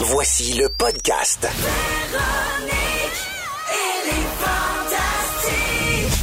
Voici 0.00 0.52
le 0.52 0.68
podcast. 0.68 1.48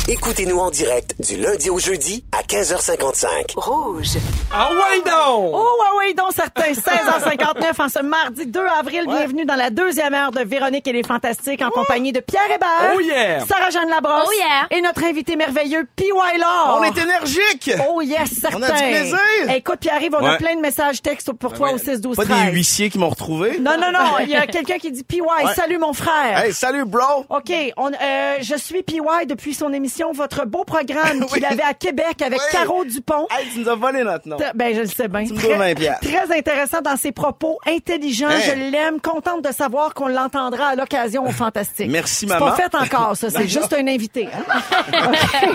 Écoutez-nous 0.10 0.58
en 0.60 0.70
direct 0.70 1.16
du 1.22 1.38
lundi 1.38 1.70
au 1.70 1.80
jeudi 1.80 2.26
à 2.38 2.42
15h55. 2.44 3.54
Rouge. 3.56 4.08
Ah 4.54 4.70
ouais 4.74 4.98
donc! 5.00 5.52
Oh, 5.54 5.66
ouais, 5.80 6.08
ouais, 6.08 6.14
donc 6.14 6.34
certains. 6.36 6.74
16h59 6.74 7.82
en 7.82 7.88
ce 7.88 8.00
mardi 8.04 8.46
2 8.46 8.60
avril. 8.80 9.06
Bienvenue 9.08 9.46
dans 9.46 9.56
la 9.56 9.70
deuxième 9.70 10.14
heure 10.14 10.32
de 10.32 10.42
Véronique 10.42 10.86
et 10.90 10.92
les 10.92 11.04
Fantastiques 11.04 11.62
en 11.62 11.70
compagnie 11.70 12.12
de 12.12 12.20
Pierre 12.20 12.52
Hébert. 12.54 12.92
Oh 12.98 13.00
yeah! 13.00 13.46
Sarah-Jeanne 13.46 13.90
Labrosse. 13.90 14.28
Oh 14.28 14.32
yeah! 14.38 14.78
Et 14.78 14.82
notre 14.82 15.06
invité 15.06 15.38
merveilleux, 15.38 15.88
P.Y. 15.96 16.38
Law. 16.38 16.80
On 16.80 16.84
est 16.84 16.98
énergique! 17.02 17.72
Oh 17.90 18.02
yes, 18.02 18.30
certain. 18.42 18.58
On 18.58 18.62
a 18.64 18.72
du 18.72 18.84
plaisir. 18.84 19.56
Écoute, 19.56 19.80
Pierre-Yves, 19.80 20.16
on 20.20 20.26
a 20.26 20.36
plein 20.36 20.56
de 20.58 20.62
messages 20.62 21.02
textes 21.02 21.32
pour 21.32 21.54
toi 21.54 21.72
au 21.72 21.78
6 21.78 22.02
12 22.02 22.18
Pas 22.18 22.26
13. 22.26 22.46
des 22.48 22.52
huissiers 22.52 22.90
qui 22.90 23.00
m'ont 23.00 23.10
retrouvé. 23.10 23.58
Non, 23.60 23.78
non, 23.80 23.94
non. 23.94 24.20
Il 24.22 24.28
y 24.30 24.36
a 24.36 24.48
quelqu'un 24.48 24.80
qui 24.80 24.92
dit 24.92 25.06
P.Y. 25.06 25.54
Salut 25.56 25.78
mon 25.78 25.94
frère. 25.94 26.40
Hey, 26.40 26.52
salut, 26.52 26.84
bro! 26.84 27.26
OK, 27.30 27.54
on, 27.78 27.90
euh, 27.94 28.36
je 28.42 28.56
suis 28.58 28.84
PY 28.84 29.00
depuis 29.30 29.54
son 29.54 29.72
émission 29.72 29.93
Votre 30.14 30.46
beau 30.46 30.64
programme 30.64 31.26
qu'il 31.34 31.46
avait 31.46 31.62
à 31.64 31.74
Québec 31.74 32.22
avec 32.26 32.40
Oui. 32.40 32.46
Caro 32.52 32.84
Dupont. 32.86 33.28
Hey, 33.32 33.48
tu 33.54 33.60
nous 33.60 33.70
as 33.70 33.76
volé 33.76 34.04
notre 34.04 34.28
nom. 34.28 34.38
Ben, 34.56 34.74
je 34.76 34.82
le 34.82 34.88
sais 34.88 35.08
bien. 35.08 35.24
Tu 35.26 35.34
me 35.34 35.40
dois 35.42 35.58
20 35.58 35.76
piastres. 35.76 36.08
très 36.12 36.38
intéressant 36.38 36.82
dans 36.82 36.96
ses 36.98 37.12
propos, 37.12 37.60
intelligent, 37.68 38.28
Hein? 38.30 38.40
je 38.46 38.72
l'aime, 38.72 39.00
contente 39.00 39.44
de 39.44 39.52
savoir 39.54 39.94
qu'on 39.94 40.08
l'entendra 40.08 40.70
à 40.70 40.76
l'occasion 40.76 41.26
au 41.28 41.32
Fantastique. 41.44 41.90
Merci, 41.92 42.26
C'est 42.28 42.28
maman. 42.28 42.48
pas 42.52 42.56
fait 42.56 42.76
encore, 42.76 43.16
ça, 43.16 43.30
c'est 43.30 43.48
juste 43.48 43.74
un 43.74 43.88
invité. 43.88 44.28
hein? 44.34 45.52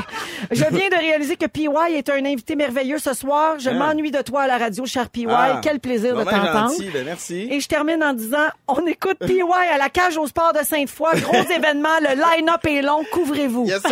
Je 0.51 0.65
viens 0.71 0.89
de 0.89 0.99
réaliser 0.99 1.37
que 1.37 1.47
PY 1.47 1.69
est 1.95 2.09
un 2.11 2.25
invité 2.25 2.57
merveilleux 2.57 2.99
ce 2.99 3.13
soir. 3.15 3.57
Je 3.59 3.71
Hein? 3.71 3.75
m'ennuie 3.75 4.11
de 4.11 4.23
toi 4.23 4.43
à 4.43 4.47
la 4.47 4.59
radio, 4.59 4.87
cher 4.87 5.09
PY. 5.11 5.27
Ah, 5.31 5.61
Quel 5.63 5.79
plaisir 5.81 6.17
de 6.17 6.25
t'entendre. 6.25 6.73
ben 6.93 7.05
merci. 7.05 7.49
Et 7.51 7.61
je 7.61 7.69
termine 7.69 8.03
en 8.03 8.13
disant, 8.13 8.47
on 8.67 8.87
écoute 8.87 9.19
PY 9.27 9.43
à 9.73 9.79
la 9.79 9.89
cage 9.91 10.17
au 10.17 10.27
sport 10.27 10.53
de 10.53 10.65
Sainte-Foy. 10.65 11.21
Gros 11.21 11.35
événement, 11.55 11.89
le 12.01 12.15
line-up 12.17 12.65
est 12.67 12.83
long, 12.83 13.03
couvrez-vous. 13.13 13.67
Yes, 13.67 13.83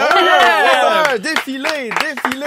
sir! 0.40 1.20
Défilé, 1.20 1.90
défilé! 2.00 2.46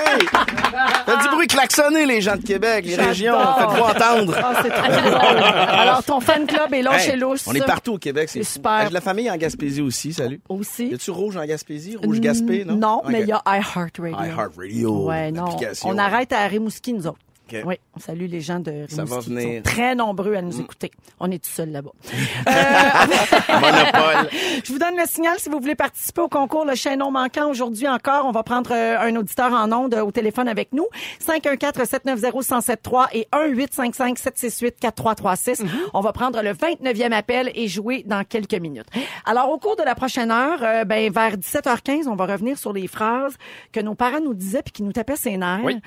Faites 1.05 1.21
du 1.23 1.29
bruit 1.29 1.47
klaxonner, 1.47 2.05
les 2.05 2.21
gens 2.21 2.35
de 2.35 2.41
Québec, 2.43 2.85
les 2.85 2.95
régions. 2.95 3.37
Faites-vous 3.57 3.83
entendre. 3.83 4.35
Ah, 4.37 4.53
c'est 4.61 4.69
trop 4.69 5.09
drôle. 5.09 5.43
Alors, 5.43 6.03
ton 6.03 6.19
fan 6.19 6.45
club 6.45 6.73
est 6.73 6.81
long 6.81 6.91
Hey, 6.93 6.99
chez 7.11 7.15
Lousse. 7.15 7.45
on 7.47 7.53
est 7.53 7.65
partout 7.65 7.93
au 7.93 7.97
Québec, 7.97 8.29
c'est 8.29 8.39
C'est 8.39 8.45
fou. 8.45 8.53
super. 8.55 8.81
Hey, 8.81 8.89
de 8.89 8.93
la 8.93 9.01
famille 9.01 9.29
en 9.31 9.37
Gaspésie 9.37 9.81
aussi, 9.81 10.13
salut. 10.13 10.39
Aussi. 10.49 10.87
Y 10.89 10.93
a-tu 10.95 11.11
rouge 11.11 11.37
en 11.37 11.45
Gaspésie? 11.45 11.97
Rouge 11.97 12.19
Gaspé, 12.19 12.65
non? 12.65 12.75
Non, 12.75 13.01
mais 13.07 13.21
il 13.21 13.27
y 13.27 13.31
a 13.31 13.41
iHeartRadio. 13.47 14.17
iHeartRadio. 14.23 15.05
Ouais, 15.07 15.31
non. 15.31 15.45
l'application. 15.45 15.89
On 15.89 15.97
arrête 15.97 16.31
à 16.33 16.45
Rimouski, 16.47 16.93
nous 16.93 17.07
autres. 17.07 17.19
Oui, 17.65 17.75
on 17.95 17.99
salue 17.99 18.25
les 18.25 18.41
gens 18.41 18.59
de 18.59 18.71
Rimouski. 18.71 18.95
Ça 18.95 19.03
va 19.03 19.19
venir. 19.19 19.47
Mm. 19.47 19.55
sont 19.55 19.61
très 19.63 19.95
nombreux 19.95 20.35
à 20.35 20.41
nous 20.41 20.59
écouter. 20.59 20.91
On 21.19 21.31
est 21.31 21.43
tout 21.43 21.49
seul 21.49 21.71
là-bas. 21.71 21.91
Monopole. 23.49 24.29
Je 24.63 24.71
vous 24.71 24.79
donne 24.79 24.95
le 24.97 25.05
signal 25.05 25.37
si 25.39 25.49
vous 25.49 25.59
voulez 25.59 25.75
participer 25.75 26.21
au 26.21 26.29
concours 26.29 26.65
Le 26.65 26.75
Chaînon 26.75 27.11
manquant. 27.11 27.49
Aujourd'hui 27.49 27.87
encore, 27.87 28.25
on 28.25 28.31
va 28.31 28.43
prendre 28.43 28.71
euh, 28.73 28.99
un 28.99 29.15
auditeur 29.15 29.53
en 29.53 29.71
ondes 29.71 29.93
euh, 29.93 30.03
au 30.03 30.11
téléphone 30.11 30.47
avec 30.47 30.73
nous. 30.73 30.87
514-790-1073 31.25 33.07
et 33.13 33.27
1-855-768-4336. 33.33 35.65
On 35.93 36.01
va 36.01 36.13
prendre 36.13 36.41
le 36.41 36.51
29e 36.51 37.11
appel 37.11 37.51
et 37.55 37.67
jouer 37.67 38.03
dans 38.05 38.23
quelques 38.23 38.55
minutes. 38.55 38.87
Alors, 39.25 39.51
au 39.51 39.57
cours 39.57 39.75
de 39.75 39.83
la 39.83 39.95
prochaine 39.95 40.31
heure, 40.31 40.59
euh, 40.63 40.85
ben, 40.85 41.11
vers 41.11 41.35
17h15, 41.37 42.07
on 42.07 42.15
va 42.15 42.25
revenir 42.25 42.57
sur 42.57 42.73
les 42.73 42.87
phrases 42.87 43.35
que 43.71 43.79
nos 43.79 43.95
parents 43.95 44.21
nous 44.21 44.33
disaient 44.33 44.63
puis 44.63 44.71
qui 44.71 44.83
nous 44.83 44.93
tapaient 44.93 45.15
ses 45.15 45.37
nerfs. 45.37 45.61
Oui. 45.63 45.77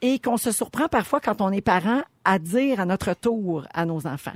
Et 0.00 0.18
qu'on 0.18 0.36
se 0.36 0.52
surprend 0.52 0.88
parfois 0.88 1.20
quand 1.20 1.40
on 1.40 1.50
est 1.50 1.60
parent 1.60 2.02
à 2.28 2.38
dire 2.38 2.80
à 2.80 2.84
notre 2.84 3.14
tour 3.14 3.64
à 3.72 3.84
nos 3.86 4.06
enfants. 4.06 4.32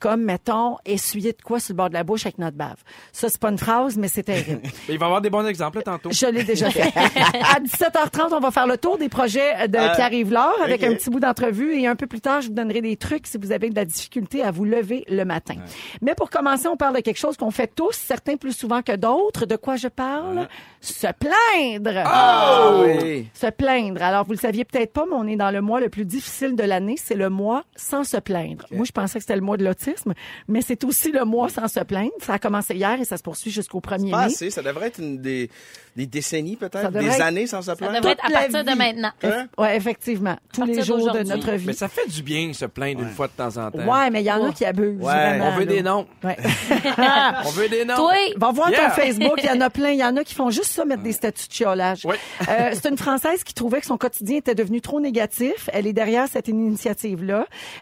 Comme, 0.00 0.22
mettons, 0.24 0.76
essuyer 0.84 1.32
de 1.32 1.40
quoi 1.42 1.60
sur 1.60 1.72
le 1.72 1.76
bord 1.78 1.88
de 1.88 1.94
la 1.94 2.04
bouche 2.04 2.26
avec 2.26 2.36
notre 2.36 2.56
bave. 2.58 2.76
Ça, 3.12 3.30
c'est 3.30 3.40
pas 3.40 3.48
une 3.48 3.56
phrase, 3.56 3.96
mais 3.96 4.08
c'est 4.08 4.24
terrible. 4.24 4.60
Il 4.88 4.98
va 4.98 5.06
y 5.06 5.06
avoir 5.06 5.22
des 5.22 5.30
bons 5.30 5.46
exemples 5.46 5.82
tantôt. 5.82 6.10
Je 6.12 6.26
l'ai 6.26 6.44
déjà 6.44 6.68
fait. 6.68 6.82
à 6.98 7.58
17h30, 7.60 8.34
on 8.34 8.40
va 8.40 8.50
faire 8.50 8.66
le 8.66 8.76
tour 8.76 8.98
des 8.98 9.08
projets 9.08 9.66
de 9.68 9.78
Ah, 9.78 9.94
Pierre-Yves 9.94 10.30
Laure 10.32 10.58
avec 10.62 10.82
un 10.82 10.92
petit 10.94 11.08
bout 11.08 11.20
d'entrevue 11.20 11.74
et 11.78 11.86
un 11.86 11.96
peu 11.96 12.06
plus 12.06 12.20
tard, 12.20 12.42
je 12.42 12.48
vous 12.48 12.54
donnerai 12.54 12.82
des 12.82 12.96
trucs 12.96 13.26
si 13.26 13.38
vous 13.38 13.50
avez 13.50 13.70
de 13.70 13.76
la 13.76 13.86
difficulté 13.86 14.42
à 14.42 14.50
vous 14.50 14.64
lever 14.66 15.04
le 15.08 15.24
matin. 15.24 15.54
Mais 16.02 16.14
pour 16.14 16.28
commencer, 16.28 16.68
on 16.68 16.76
parle 16.76 16.96
de 16.96 17.00
quelque 17.00 17.20
chose 17.20 17.38
qu'on 17.38 17.52
fait 17.52 17.70
tous, 17.74 17.92
certains 17.94 18.36
plus 18.36 18.52
souvent 18.54 18.82
que 18.82 18.96
d'autres. 18.96 19.46
De 19.46 19.56
quoi 19.56 19.76
je 19.76 19.88
parle? 19.88 20.48
Se 20.82 21.06
plaindre. 21.18 22.02
Ah 22.04 22.72
oui. 22.84 23.28
Se 23.32 23.46
plaindre. 23.50 24.02
Alors, 24.02 24.24
vous 24.26 24.32
le 24.32 24.38
saviez 24.38 24.64
peut-être 24.66 24.92
pas, 24.92 25.06
mais 25.08 25.16
on 25.16 25.26
est 25.26 25.36
dans 25.36 25.50
le 25.50 25.62
mois 25.62 25.80
le 25.80 25.88
plus 25.88 26.04
difficile 26.04 26.56
de 26.56 26.64
l'année. 26.64 26.96
C'est 27.02 27.14
le 27.14 27.23
mois 27.28 27.64
sans 27.76 28.04
se 28.04 28.16
plaindre. 28.16 28.66
Moi, 28.70 28.84
je 28.84 28.92
pensais 28.92 29.18
que 29.18 29.22
c'était 29.24 29.36
le 29.36 29.42
mois 29.42 29.56
de 29.56 29.64
l'autisme, 29.64 30.12
mais 30.48 30.60
c'est 30.62 30.84
aussi 30.84 31.12
le 31.12 31.24
mois 31.24 31.48
sans 31.48 31.68
se 31.68 31.80
plaindre. 31.80 32.10
Ça 32.20 32.34
a 32.34 32.38
commencé 32.38 32.74
hier 32.74 33.00
et 33.00 33.04
ça 33.04 33.16
se 33.16 33.22
poursuit 33.22 33.50
jusqu'au 33.50 33.80
1er 33.80 34.10
Pas 34.10 34.18
mai. 34.18 34.24
assez, 34.32 34.50
ça 34.50 34.62
devrait 34.62 34.88
être 34.88 34.98
une 35.00 35.18
des, 35.20 35.50
des 35.96 36.06
décennies 36.06 36.58
Ça 36.60 36.68
peut-être, 36.68 36.90
des 36.92 37.06
être- 37.06 37.20
années 37.22 37.46
sans 37.46 37.60
se 37.62 37.66
Ça 37.66 37.76
plaindre. 37.76 37.94
devrait 37.96 38.12
être 38.12 38.24
à 38.24 38.28
la 38.28 38.38
partir 38.40 38.64
de 38.64 38.78
maintenant. 38.78 39.10
Hein? 39.22 39.46
Ouais, 39.58 39.76
effectivement. 39.76 40.36
Tous 40.52 40.64
les 40.64 40.82
jours 40.82 41.12
de 41.12 41.20
notre 41.22 41.52
vie. 41.52 41.66
Mais 41.66 41.72
ça 41.72 41.88
fait 41.88 42.08
du 42.08 42.22
bien 42.22 42.52
se 42.52 42.64
plaindre 42.66 43.00
une 43.02 43.10
fois 43.10 43.26
de 43.28 43.32
temps 43.32 43.56
en 43.56 43.70
temps. 43.70 43.78
Ouais, 43.78 44.10
mais 44.10 44.22
il 44.22 44.26
y 44.26 44.30
en 44.32 44.44
a 44.48 44.52
qui 44.52 44.64
abusent. 44.64 45.00
Ouais. 45.00 45.12
vraiment, 45.12 45.48
On 45.48 45.58
veut 45.58 45.64
là. 45.64 45.72
des 45.72 45.82
noms. 45.82 46.06
Ouais. 46.22 46.36
On 47.46 47.50
veut 47.50 47.68
des 47.68 47.84
noms. 47.84 47.96
Toi, 47.96 48.12
Va 48.36 48.50
voir 48.50 48.70
Yeah. 48.70 48.90
ton 48.90 48.94
Facebook, 48.96 49.34
il 49.38 49.44
y 49.46 49.50
en 49.50 49.60
a 49.60 49.70
plein. 49.74 49.90
Il 49.90 49.98
y 49.98 50.04
en 50.04 50.16
a 50.16 50.24
qui 50.24 50.34
font 50.34 50.50
juste 50.50 50.72
ça, 50.72 50.84
mettre 50.84 51.02
des 51.02 51.12
statuts 51.12 51.48
de 51.48 51.52
chiolage. 51.52 52.00
Oui. 52.04 52.16
Euh, 52.48 52.70
c'est 52.72 52.88
une 52.88 52.96
Française 52.98 53.44
qui 53.44 53.54
trouvait 53.54 53.80
que 53.80 53.86
son 53.86 53.96
quotidien 53.98 54.38
était 54.38 54.54
devenu 54.54 54.80
trop 54.80 55.00
négatif. 55.00 55.68
Elle 55.72 55.86
est 55.86 55.92
derrière 55.92 56.26
cette 56.28 56.48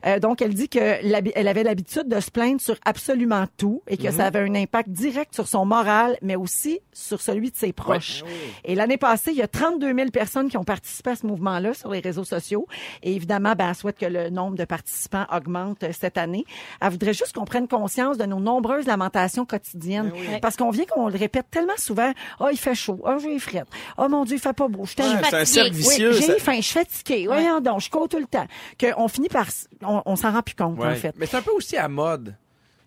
Euh, 0.07 0.19
donc, 0.19 0.43
elle 0.43 0.55
dit 0.55 0.69
que 0.69 1.05
l'habi- 1.07 1.33
elle 1.35 1.49
avait 1.49 1.63
l'habitude 1.63 2.09
de 2.09 2.21
se 2.21 2.31
plaindre 2.31 2.61
sur 2.61 2.77
absolument 2.85 3.45
tout 3.57 3.83
et 3.89 3.97
que 3.97 4.05
Mhm. 4.09 4.13
ça 4.13 4.27
avait 4.27 4.41
un 4.41 4.55
impact 4.55 4.89
direct 4.91 5.35
sur 5.35 5.47
son 5.49 5.65
moral, 5.65 6.17
mais 6.23 6.37
aussi 6.37 6.81
sur 6.93 7.21
celui 7.21 7.51
de 7.51 7.57
ses 7.57 7.73
proches. 7.73 8.23
Et 8.65 8.75
l'année 8.75 8.97
passée, 8.99 9.31
il 9.33 9.37
y 9.39 9.43
a 9.43 9.49
32 9.49 9.95
000 9.95 10.11
personnes 10.11 10.49
qui 10.49 10.57
ont 10.57 10.65
participé 10.65 11.11
à 11.11 11.17
ce 11.17 11.27
mouvement-là 11.27 11.75
sur 11.75 11.91
les 11.91 12.01
réseaux 12.01 12.25
sociaux. 12.25 12.67
Et 13.03 13.15
évidemment, 13.15 13.55
ben, 13.57 13.69
elle 13.71 13.75
souhaite 13.75 13.99
que 13.99 14.07
le 14.07 14.31
nombre 14.31 14.57
de 14.57 14.65
participants 14.65 15.27
augmente 15.35 15.83
euh, 15.85 15.91
cette 15.93 16.19
année. 16.19 16.45
Elle 16.81 16.91
voudrait 16.91 17.15
juste 17.15 17.33
qu'on 17.35 17.45
prenne 17.45 17.69
conscience 17.69 18.19
de 18.19 18.25
nos 18.25 18.41
nombreuses 18.41 18.87
lamentations 18.87 19.45
quotidiennes. 19.45 20.13
Parce 20.41 20.57
qu'on 20.57 20.71
vient 20.71 20.85
qu'on 20.87 21.09
le 21.09 21.17
répète 21.19 21.47
tellement 21.51 21.77
souvent. 21.77 22.13
Ah, 22.41 22.49
il 22.53 22.59
fait 22.59 22.75
chaud. 22.75 23.01
Ah, 23.05 23.17
j'ai 23.23 23.39
frette. 23.39 23.67
Ah, 23.97 24.09
mon 24.09 24.25
Dieu, 24.25 24.37
il 24.37 24.41
fait 24.41 24.53
pas 24.53 24.69
beau. 24.69 24.85
Je 24.85 24.91
suis. 24.91 25.03
Ouais, 25.03 25.09
C'est 25.09 25.17
un 25.17 25.45
fatigué. 25.45 25.45
cercle 25.47 25.77
Oui, 25.77 26.17
j'ai 26.27 26.39
faim, 26.39 26.57
je 26.57 26.61
suis 26.63 26.73
fatiguée. 26.79 27.27
Voyons 27.27 27.61
donc, 27.61 27.81
je 27.81 27.91
cours 27.91 28.09
tout 28.09 28.19
le 28.19 28.27
temps. 28.27 28.47
Qu'on 28.81 29.09
finit 29.13 29.29
par... 29.29 29.47
On, 29.83 30.03
on 30.07 30.17
s'en 30.17 30.33
rend 30.33 30.43
plus 30.43 30.55
compte, 30.55 30.79
Ouais. 30.79 30.93
en 30.93 30.95
fait. 30.97 31.15
Mais 31.17 31.27
c'est 31.27 31.37
un 31.37 31.43
peu 31.43 31.53
aussi 31.53 31.77
à 31.77 31.89
mode. 31.89 32.35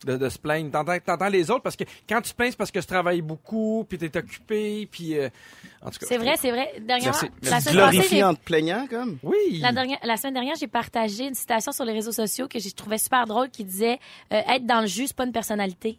De, 0.05 0.17
de 0.17 0.29
se 0.29 0.37
plaindre. 0.37 0.69
T'entends, 0.71 0.97
t'entends 1.03 1.29
les 1.29 1.49
autres 1.49 1.63
parce 1.63 1.75
que 1.75 1.83
quand 2.07 2.21
tu 2.21 2.29
te 2.29 2.35
plains, 2.35 2.51
c'est 2.51 2.57
parce 2.57 2.69
que 2.69 2.77
tu 2.77 2.85
travailles 2.85 3.21
beaucoup, 3.23 3.85
puis 3.89 3.97
t'es 3.97 4.15
occupé, 4.15 4.87
puis... 4.91 5.17
euh, 5.17 5.29
en 5.81 5.89
tout 5.89 5.97
cas. 5.97 6.05
c'est 6.07 6.17
vrai, 6.17 6.35
c'est 6.39 6.51
vrai. 6.51 6.73
Dernièrement, 6.79 7.17
Merci. 7.41 7.49
la 7.49 7.57
Tu 7.61 7.69
semaine 7.97 8.03
j'ai- 8.11 8.23
en 8.23 8.35
te 8.35 8.41
plaignant, 8.41 8.85
comme? 8.87 9.17
Oui. 9.23 9.57
la, 9.61 9.71
dernière, 9.71 9.97
la 10.03 10.17
semaine 10.17 10.35
dernière, 10.35 10.55
j'ai 10.59 10.67
partagé 10.67 11.25
une 11.27 11.33
citation 11.33 11.71
sur 11.71 11.85
les 11.85 11.93
réseaux 11.93 12.11
sociaux 12.11 12.47
que 12.47 12.59
j'ai 12.59 12.71
trouvé 12.71 12.99
super 12.99 13.25
drôle 13.25 13.49
qui 13.49 13.63
disait 13.63 13.97
euh, 14.31 14.41
être 14.47 14.67
dans 14.67 14.81
le 14.81 14.87
jus, 14.87 15.07
c'est 15.07 15.15
pas 15.15 15.25
une 15.25 15.31
personnalité. 15.31 15.97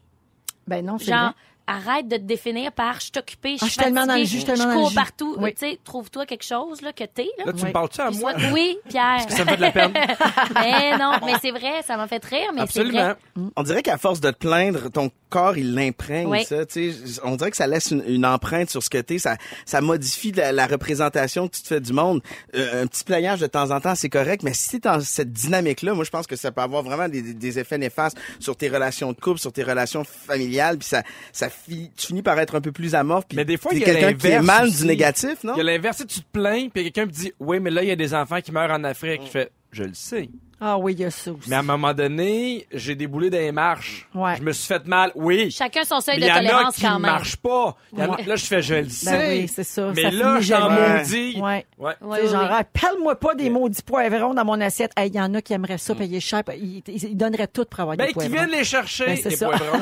Ben 0.69 0.85
non, 0.85 0.99
c'est 0.99 1.07
Genre, 1.07 1.19
vrai. 1.31 1.33
Arrête 1.67 2.09
de 2.09 2.17
te 2.17 2.23
définir 2.23 2.73
par 2.73 2.95
je 2.97 3.05
suis 3.07 3.13
occupé, 3.19 3.57
je 3.57 3.63
Ah, 3.63 3.67
je 3.67 3.71
suis 3.73 3.81
tellement 3.81 4.07
dans 4.07 4.15
le 4.15 4.21
jus, 4.21 4.27
je 4.27 4.37
suis 4.37 4.45
tellement 4.45 4.65
je 4.65 4.69
dans 4.69 4.75
le 4.75 4.81
cours 4.81 4.89
jus. 4.91 4.95
partout. 4.95 5.35
Oui. 5.39 5.53
Tu 5.55 5.67
sais, 5.71 5.79
trouve-toi 5.85 6.27
quelque 6.27 6.45
chose 6.45 6.81
là, 6.83 6.93
que 6.93 7.05
t'es. 7.05 7.29
Là. 7.39 7.45
Là, 7.47 7.53
tu 7.53 7.61
Oui. 7.63 7.69
me 7.69 7.73
parles-tu 7.73 8.01
à 8.01 8.09
Puis 8.11 8.19
moi? 8.19 8.33
soit- 8.39 8.53
Oui, 8.53 8.79
Pierre. 8.89 9.27
Ça 9.29 9.45
me 9.45 9.49
fait 9.51 9.57
de 9.57 9.61
la 9.63 9.71
peine. 9.73 9.93
mais 10.55 10.97
non, 10.99 11.13
mais 11.25 11.33
c'est 11.41 11.51
vrai, 11.51 11.83
ça 11.87 11.97
m'a 11.97 12.07
fait 12.07 12.25
rire, 12.25 12.51
mais 12.53 12.59
c'est 12.61 12.81
Absolument. 12.81 13.03
vrai. 13.05 13.17
On 13.57 13.63
dirait 13.63 13.83
qu'à 13.83 13.99
force 13.99 14.21
de 14.21 14.31
te 14.31 14.37
plaindre, 14.39 14.91
ton 14.91 15.11
corps, 15.29 15.57
il 15.59 15.75
l'imprègne, 15.75 16.29
Oui. 16.29 16.45
ça. 16.45 16.65
Tu 16.67 16.93
sais, 16.93 17.21
on 17.25 17.37
dirait 17.37 17.51
que 17.51 17.57
ça 17.57 17.67
laisse 17.67 17.91
une, 17.91 18.05
une 18.07 18.25
empreinte 18.27 18.71
sur 18.71 18.83
ce 18.83 18.91
que 18.91 18.99
t'es. 18.99 19.19
Ça, 19.19 19.37
ça 19.65 19.81
modifie 19.81 20.33
la, 20.33 20.53
la 20.53 20.67
représentation 20.67 21.49
que 21.49 21.57
tu 21.57 21.63
te 21.63 21.69
fais 21.69 21.81
du 21.81 21.93
monde. 21.93 22.23
Euh, 22.55 22.83
un 22.85 22.87
petit 22.87 23.05
plaignage 23.05 23.41
de 23.41 23.47
temps 23.47 23.71
en 23.71 23.81
temps, 23.81 23.95
c'est 23.95 24.09
correct, 24.09 24.43
mais 24.45 24.55
si 24.55 24.71
t'es 24.71 24.89
dans 24.89 25.01
cette 25.01 25.33
dynamique-là, 25.33 25.95
moi, 25.95 26.05
je 26.05 26.11
pense 26.11 26.27
que 26.27 26.37
ça 26.37 26.53
peut 26.53 26.61
avoir 26.61 26.83
vraiment 26.83 27.09
des, 27.09 27.23
des 27.23 27.59
effets 27.59 27.79
néfastes 27.79 28.17
sur 28.39 28.57
tes 28.57 28.69
relations 28.69 29.13
de 29.13 29.21
couple, 29.21 29.39
sur 29.41 29.53
tes 29.53 29.63
relations 29.65 30.05
familiales, 30.05 30.79
puis 30.79 30.89
ça, 30.89 31.03
ça 31.33 31.49
fi- 31.65 31.91
tu 31.97 32.07
finis 32.09 32.23
par 32.23 32.39
être 32.39 32.55
un 32.55 32.61
peu 32.61 32.73
plus 32.73 32.95
amorphe. 32.95 33.27
puis 33.29 33.37
Mais 33.37 33.45
des 33.45 33.57
fois, 33.57 33.73
il 33.75 33.81
y 33.81 33.83
a 33.83 33.87
quelqu'un 33.87 34.13
qui 34.15 34.27
est 34.29 34.41
mal 34.43 34.67
aussi. 34.69 34.83
du 34.83 34.87
négatif, 34.87 35.43
non? 35.45 35.55
Il 35.55 35.59
y 35.59 35.61
a 35.61 35.65
l'inverse, 35.65 35.99
tu 36.07 36.21
te 36.21 36.27
plains, 36.33 36.69
puis 36.69 36.85
quelqu'un 36.85 37.07
te 37.07 37.13
dit, 37.13 37.33
oui, 37.41 37.59
mais 37.61 37.71
là, 37.71 37.83
il 37.83 37.89
y 37.89 37.93
a 37.93 37.97
des 37.97 38.15
enfants 38.15 38.41
qui 38.41 38.53
meurent 38.53 38.71
en 38.71 38.85
Afrique. 38.85 39.23
Je 39.27 39.31
fais, 39.31 39.51
je 39.73 39.85
le 39.85 39.95
sais. 39.95 40.29
Ah 40.61 40.79
oui, 40.79 40.95
il 40.95 41.01
y 41.01 41.05
a 41.05 41.11
ça 41.11 41.33
aussi. 41.33 41.49
Mais 41.51 41.57
à 41.57 41.59
un 41.59 41.63
moment 41.63 41.93
donné, 41.93 42.67
j'ai 42.73 42.95
déboulé 42.95 43.29
dans 43.29 43.37
les 43.39 43.53
marches. 43.53 44.09
Ouais. 44.15 44.37
Je 44.39 44.43
me 44.43 44.53
suis 44.53 44.67
fait 44.67 44.87
mal, 44.87 45.13
oui. 45.15 45.51
Chacun 45.51 45.85
son 45.85 46.01
seuil 46.01 46.19
Mais 46.19 46.27
il 46.27 46.29
de 46.29 46.29
y 46.29 46.33
en 46.33 46.37
a 46.37 46.39
tolérance 46.39 46.75
qui 46.77 46.81
quand 46.83 46.89
ne 46.89 46.93
même. 46.95 47.03
marchent 47.13 47.37
pas. 47.37 47.77
Il 47.93 47.99
y 47.99 48.03
en 48.03 48.05
a- 48.13 48.17
Ouais. 48.17 48.25
Là, 48.25 48.37
je 48.37 48.45
fais, 48.47 48.63
je 48.63 48.75
le 48.77 48.89
sais. 48.89 49.11
Ben 49.11 49.31
oui, 49.43 49.49
c'est 49.55 49.65
ça. 49.65 49.93
Mais 49.95 50.03
Ça 50.03 50.11
là, 50.11 50.33
finit 50.35 50.43
je 50.47 50.53
t'en 50.55 50.61
jamais. 50.71 50.99
maudis. 50.99 51.41
Ouais. 51.41 51.67
Ouais. 51.79 51.93
Ouais, 52.01 52.17
sais, 52.17 52.23
ouais, 52.23 52.29
genre, 52.29 52.43
ouais. 52.51 52.57
appelle-moi 52.59 53.17
pas 53.21 53.35
des 53.35 53.51
maudits 53.51 53.83
poivrons 53.83 54.33
dans 54.33 54.45
mon 54.47 54.61
assiette. 54.61 54.93
Hey, 54.97 55.09
Il 55.11 55.17
y 55.17 55.21
en 55.21 55.35
a 55.35 55.43
qui 55.43 55.53
aimeraient 55.53 55.77
ça 55.79 55.95
payer 55.95 56.21
cher. 56.21 56.43
Ils, 56.57 56.83
ils- 56.89 57.17
donneraient 57.17 57.47
tout 57.49 57.65
pour 57.67 57.81
avoir 57.81 57.97
Ben, 57.97 58.05
des 58.05 58.09
qui 58.09 58.15
poivrons. 58.15 58.33
viennent 58.35 58.51
les 58.51 58.65
chercher, 58.65 59.05
Ben, 59.07 59.19
les 59.25 59.37
ça. 59.37 59.47
poivrons. 59.49 59.79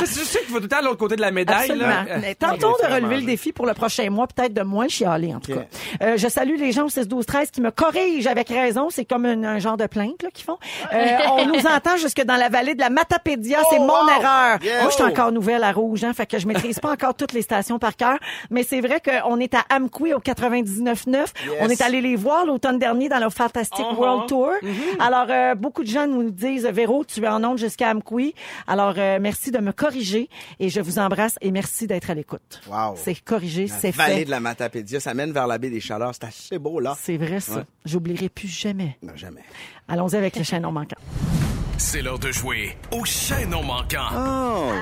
c'est 0.00 0.06
c'est 0.06 0.24
sûr 0.24 0.40
qu'il 0.40 0.48
faut 0.50 0.56
tout 0.56 0.62
le 0.64 0.68
temps 0.68 0.78
à 0.78 0.82
l'autre 0.82 0.96
côté 0.98 1.16
de 1.16 1.20
la 1.20 1.30
médaille. 1.30 1.70
Absolument. 1.70 1.86
Là. 1.88 2.18
Mais 2.20 2.30
Euh, 2.30 2.34
tentons 2.48 2.72
de 2.82 2.92
relever 2.94 3.16
le 3.16 3.22
défi 3.26 3.52
pour 3.52 3.66
le 3.66 3.74
prochain 3.74 4.08
mois, 4.10 4.26
peut-être 4.26 4.54
de 4.54 4.62
moins 4.62 4.88
chialer, 4.88 5.34
en 5.34 5.40
tout 5.40 5.52
cas. 5.54 5.64
Euh, 6.02 6.16
je 6.16 6.28
salue 6.28 6.56
les 6.58 6.72
gens 6.72 6.86
au 6.86 6.88
6 6.88 7.06
12 7.06 7.26
13 7.26 7.50
qui 7.50 7.60
me 7.60 7.70
corrigent 7.70 8.26
avec 8.28 8.48
raison. 8.48 8.88
C'est 8.90 9.04
comme 9.04 9.24
un, 9.26 9.44
un 9.44 9.58
genre 9.58 9.76
de 9.76 9.86
plainte 9.90 10.22
là, 10.22 10.30
qu'ils 10.32 10.44
font. 10.46 10.56
Euh, 10.94 11.18
on 11.32 11.46
nous 11.46 11.66
entend 11.66 11.96
jusque 11.98 12.22
dans 12.24 12.36
la 12.36 12.48
vallée 12.48 12.74
de 12.74 12.80
la 12.80 12.88
Matapédia. 12.90 13.58
C'est 13.70 13.76
Oh, 13.78 13.82
mon 13.82 13.88
wow! 14.04 14.08
erreur. 14.20 14.58
Yeah. 14.62 14.80
Moi, 14.82 14.90
je 14.90 14.94
suis 14.94 15.04
Oh! 15.04 15.08
encore 15.10 15.32
nouvelle 15.32 15.62
à 15.64 15.72
Rouge, 15.72 16.04
hein, 16.04 16.12
fait 16.14 16.26
que 16.26 16.38
je 16.38 16.46
maîtrise 16.46 16.78
pas 16.78 16.92
encore 16.92 17.14
toutes 17.14 17.32
les 17.32 17.42
stations 17.42 17.78
par 17.78 17.96
cœur. 17.96 18.16
Mais 18.50 18.62
c'est 18.62 18.80
vrai 18.80 19.00
qu'on 19.00 19.38
est 19.40 19.54
à 19.54 19.64
Amqui 19.70 20.14
au 20.14 20.20
99.9. 20.20 21.26
On 21.60 21.68
est 21.68 21.80
allé 21.82 22.00
les 22.00 22.16
voir 22.16 22.46
l'automne 22.46 22.78
dernier 22.78 23.08
dans 23.08 23.18
le 23.18 23.30
Fantastic 23.30 23.78
Uh-huh. 23.80 23.96
World 23.96 24.28
Tour. 24.28 24.50
Mm-hmm. 24.62 25.00
Alors, 25.00 25.26
euh, 25.30 25.54
beaucoup 25.54 25.82
de 25.82 25.88
gens 25.88 26.06
nous 26.06 26.30
disent, 26.30 26.66
Véro, 26.66 27.04
tu 27.04 27.22
es 27.24 27.28
en 27.28 27.42
onde 27.44 27.58
jusqu'à 27.58 27.90
Amqui. 27.90 28.34
Alors, 28.66 28.94
euh, 28.98 29.18
merci 29.20 29.50
de 29.50 29.58
me 29.58 29.72
corriger 29.72 30.28
et 30.58 30.68
je 30.68 30.80
vous 30.80 30.98
embrasse 30.98 31.36
et 31.40 31.50
merci 31.50 31.86
d'être 31.86 32.10
à 32.10 32.14
l'écoute. 32.14 32.60
Wow. 32.68 32.94
C'est 32.96 33.14
corrigé, 33.20 33.66
La 33.66 33.74
c'est 33.74 33.90
vallée 33.90 34.16
fait. 34.20 34.24
de 34.26 34.30
la 34.30 34.40
Matapédia, 34.40 35.00
ça 35.00 35.14
mène 35.14 35.32
vers 35.32 35.46
la 35.46 35.58
baie 35.58 35.70
des 35.70 35.80
Chaleurs. 35.80 36.12
C'est 36.14 36.24
assez 36.26 36.58
beau, 36.58 36.78
là. 36.80 36.96
C'est 37.00 37.16
vrai, 37.16 37.40
ça. 37.40 37.54
Ouais. 37.56 37.62
J'oublierai 37.84 38.28
plus 38.28 38.48
jamais. 38.48 38.96
Non, 39.02 39.12
jamais. 39.16 39.42
Allons-y 39.88 40.16
avec 40.16 40.36
le 40.36 40.42
chaînon 40.42 40.72
manquant. 40.72 40.96
C'est 41.76 42.02
l'heure 42.02 42.18
de 42.18 42.30
jouer 42.30 42.76
au 42.92 43.04
chaînon 43.04 43.62
manquant. 43.62 44.08
Oh! 44.14 44.72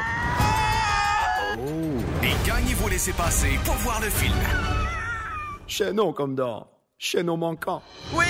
Et 2.23 2.47
gagnez 2.47 2.75
vos 2.75 2.89
laissez-passer 2.89 3.59
pour 3.65 3.75
voir 3.75 4.01
le 4.01 4.11
film. 4.11 4.35
Chaînon 5.67 6.13
comme 6.13 6.35
dans 6.35 6.67
Chaînon 6.99 7.37
manquant. 7.37 7.83
Oui! 8.15 8.27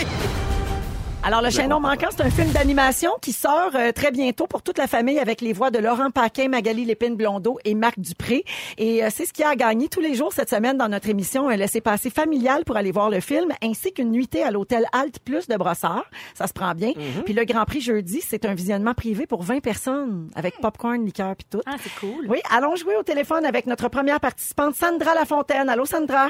Alors, 1.24 1.42
le 1.42 1.50
chaînon 1.50 1.80
manquant, 1.80 2.06
c'est 2.10 2.22
un 2.22 2.30
film 2.30 2.50
d'animation 2.52 3.10
qui 3.20 3.32
sort 3.32 3.72
euh, 3.74 3.92
très 3.92 4.12
bientôt 4.12 4.46
pour 4.46 4.62
toute 4.62 4.78
la 4.78 4.86
famille 4.86 5.18
avec 5.18 5.40
les 5.40 5.52
voix 5.52 5.70
de 5.70 5.78
Laurent 5.78 6.10
Paquin, 6.10 6.48
Magali 6.48 6.84
Lépine-Blondeau 6.86 7.58
et 7.64 7.74
Marc 7.74 7.98
Dupré. 7.98 8.44
Et 8.78 9.04
euh, 9.04 9.08
c'est 9.12 9.26
ce 9.26 9.32
qui 9.32 9.42
a 9.42 9.54
gagné 9.56 9.88
tous 9.88 10.00
les 10.00 10.14
jours 10.14 10.32
cette 10.32 10.48
semaine 10.48 10.78
dans 10.78 10.88
notre 10.88 11.08
émission 11.08 11.48
un 11.48 11.56
laissez-passer 11.56 12.08
familial 12.08 12.64
pour 12.64 12.76
aller 12.76 12.92
voir 12.92 13.10
le 13.10 13.20
film, 13.20 13.48
ainsi 13.62 13.92
qu'une 13.92 14.10
nuitée 14.10 14.42
à 14.42 14.50
l'hôtel 14.50 14.86
Alt 14.92 15.18
Plus 15.18 15.48
de 15.48 15.56
Brossard. 15.56 16.04
Ça 16.34 16.46
se 16.46 16.52
prend 16.52 16.72
bien. 16.74 16.92
Puis 17.24 17.34
le 17.34 17.44
Grand 17.44 17.64
Prix 17.64 17.80
jeudi, 17.80 18.22
c'est 18.26 18.46
un 18.46 18.54
visionnement 18.54 18.94
privé 18.94 19.26
pour 19.26 19.42
20 19.42 19.60
personnes 19.60 20.30
avec 20.34 20.58
popcorn, 20.60 21.04
liqueur 21.04 21.34
puis 21.36 21.46
tout. 21.50 21.60
Ah, 21.66 21.76
c'est 21.82 21.94
cool. 22.00 22.26
Oui, 22.28 22.38
allons 22.50 22.76
jouer 22.76 22.96
au 22.96 23.02
téléphone 23.02 23.44
avec 23.44 23.66
notre 23.66 23.88
première 23.88 24.20
participante, 24.20 24.76
Sandra 24.76 25.14
Lafontaine. 25.14 25.68
Allô, 25.68 25.84
Sandra? 25.84 26.28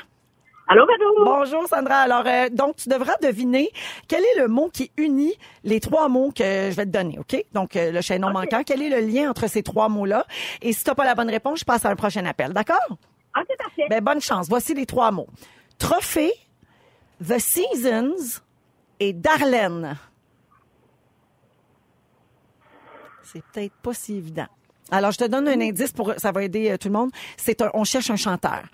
Allô? 0.70 0.87
Bonjour 1.25 1.67
Sandra. 1.67 2.00
Alors 2.00 2.25
euh, 2.26 2.50
donc 2.50 2.76
tu 2.76 2.91
devras 2.91 3.17
deviner 3.23 3.70
quel 4.06 4.23
est 4.23 4.38
le 4.38 4.49
mot 4.49 4.69
qui 4.69 4.91
unit 4.99 5.32
les 5.65 5.81
trois 5.81 6.11
mots 6.11 6.31
que 6.31 6.44
je 6.44 6.76
vais 6.76 6.85
te 6.85 6.91
donner, 6.91 7.19
OK? 7.19 7.43
Donc 7.55 7.75
euh, 7.75 7.91
le 7.91 8.03
chaînon 8.03 8.31
manquant, 8.31 8.62
quel 8.65 8.82
est 8.82 8.91
le 8.91 9.00
lien 9.00 9.31
entre 9.31 9.47
ces 9.49 9.62
trois 9.62 9.88
mots-là? 9.88 10.26
Et 10.61 10.75
si 10.75 10.85
tu 10.85 10.94
pas 10.94 11.06
la 11.06 11.15
bonne 11.15 11.31
réponse, 11.31 11.61
je 11.61 11.65
passe 11.65 11.87
à 11.87 11.88
un 11.88 11.97
prochain 11.97 12.26
appel, 12.26 12.53
d'accord? 12.53 12.87
OK, 12.91 13.47
parfait. 13.56 13.87
Ben 13.88 14.05
bonne 14.05 14.20
chance. 14.20 14.47
Voici 14.50 14.75
les 14.75 14.85
trois 14.85 15.11
mots. 15.11 15.29
Trophée, 15.79 16.32
The 17.26 17.38
Seasons 17.38 18.43
et 19.00 19.15
Darlene. 19.15 19.97
C'est 23.23 23.43
peut-être 23.53 23.75
pas 23.82 23.94
si 23.94 24.17
évident. 24.17 24.49
Alors 24.91 25.12
je 25.12 25.19
te 25.19 25.25
donne 25.25 25.49
un 25.49 25.61
indice 25.62 25.93
pour 25.93 26.12
ça 26.19 26.31
va 26.31 26.43
aider 26.43 26.70
euh, 26.73 26.76
tout 26.76 26.88
le 26.88 26.94
monde. 26.94 27.11
C'est 27.38 27.62
un 27.62 27.70
on 27.73 27.85
cherche 27.85 28.11
un 28.11 28.17
chanteur. 28.17 28.65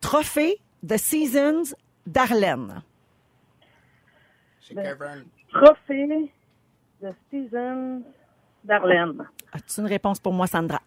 Trophée, 0.00 0.58
The 0.86 0.96
Seasons, 0.98 1.74
Darlene. 2.06 2.82
C'est 4.60 4.74
Kevin. 4.74 5.24
Trophée 5.52 6.30
de 7.02 7.12
Steven 7.28 8.02
Darlene. 8.64 9.26
As-tu 9.52 9.80
une 9.80 9.86
réponse 9.86 10.18
pour 10.20 10.32
moi, 10.32 10.46
Sandra? 10.46 10.80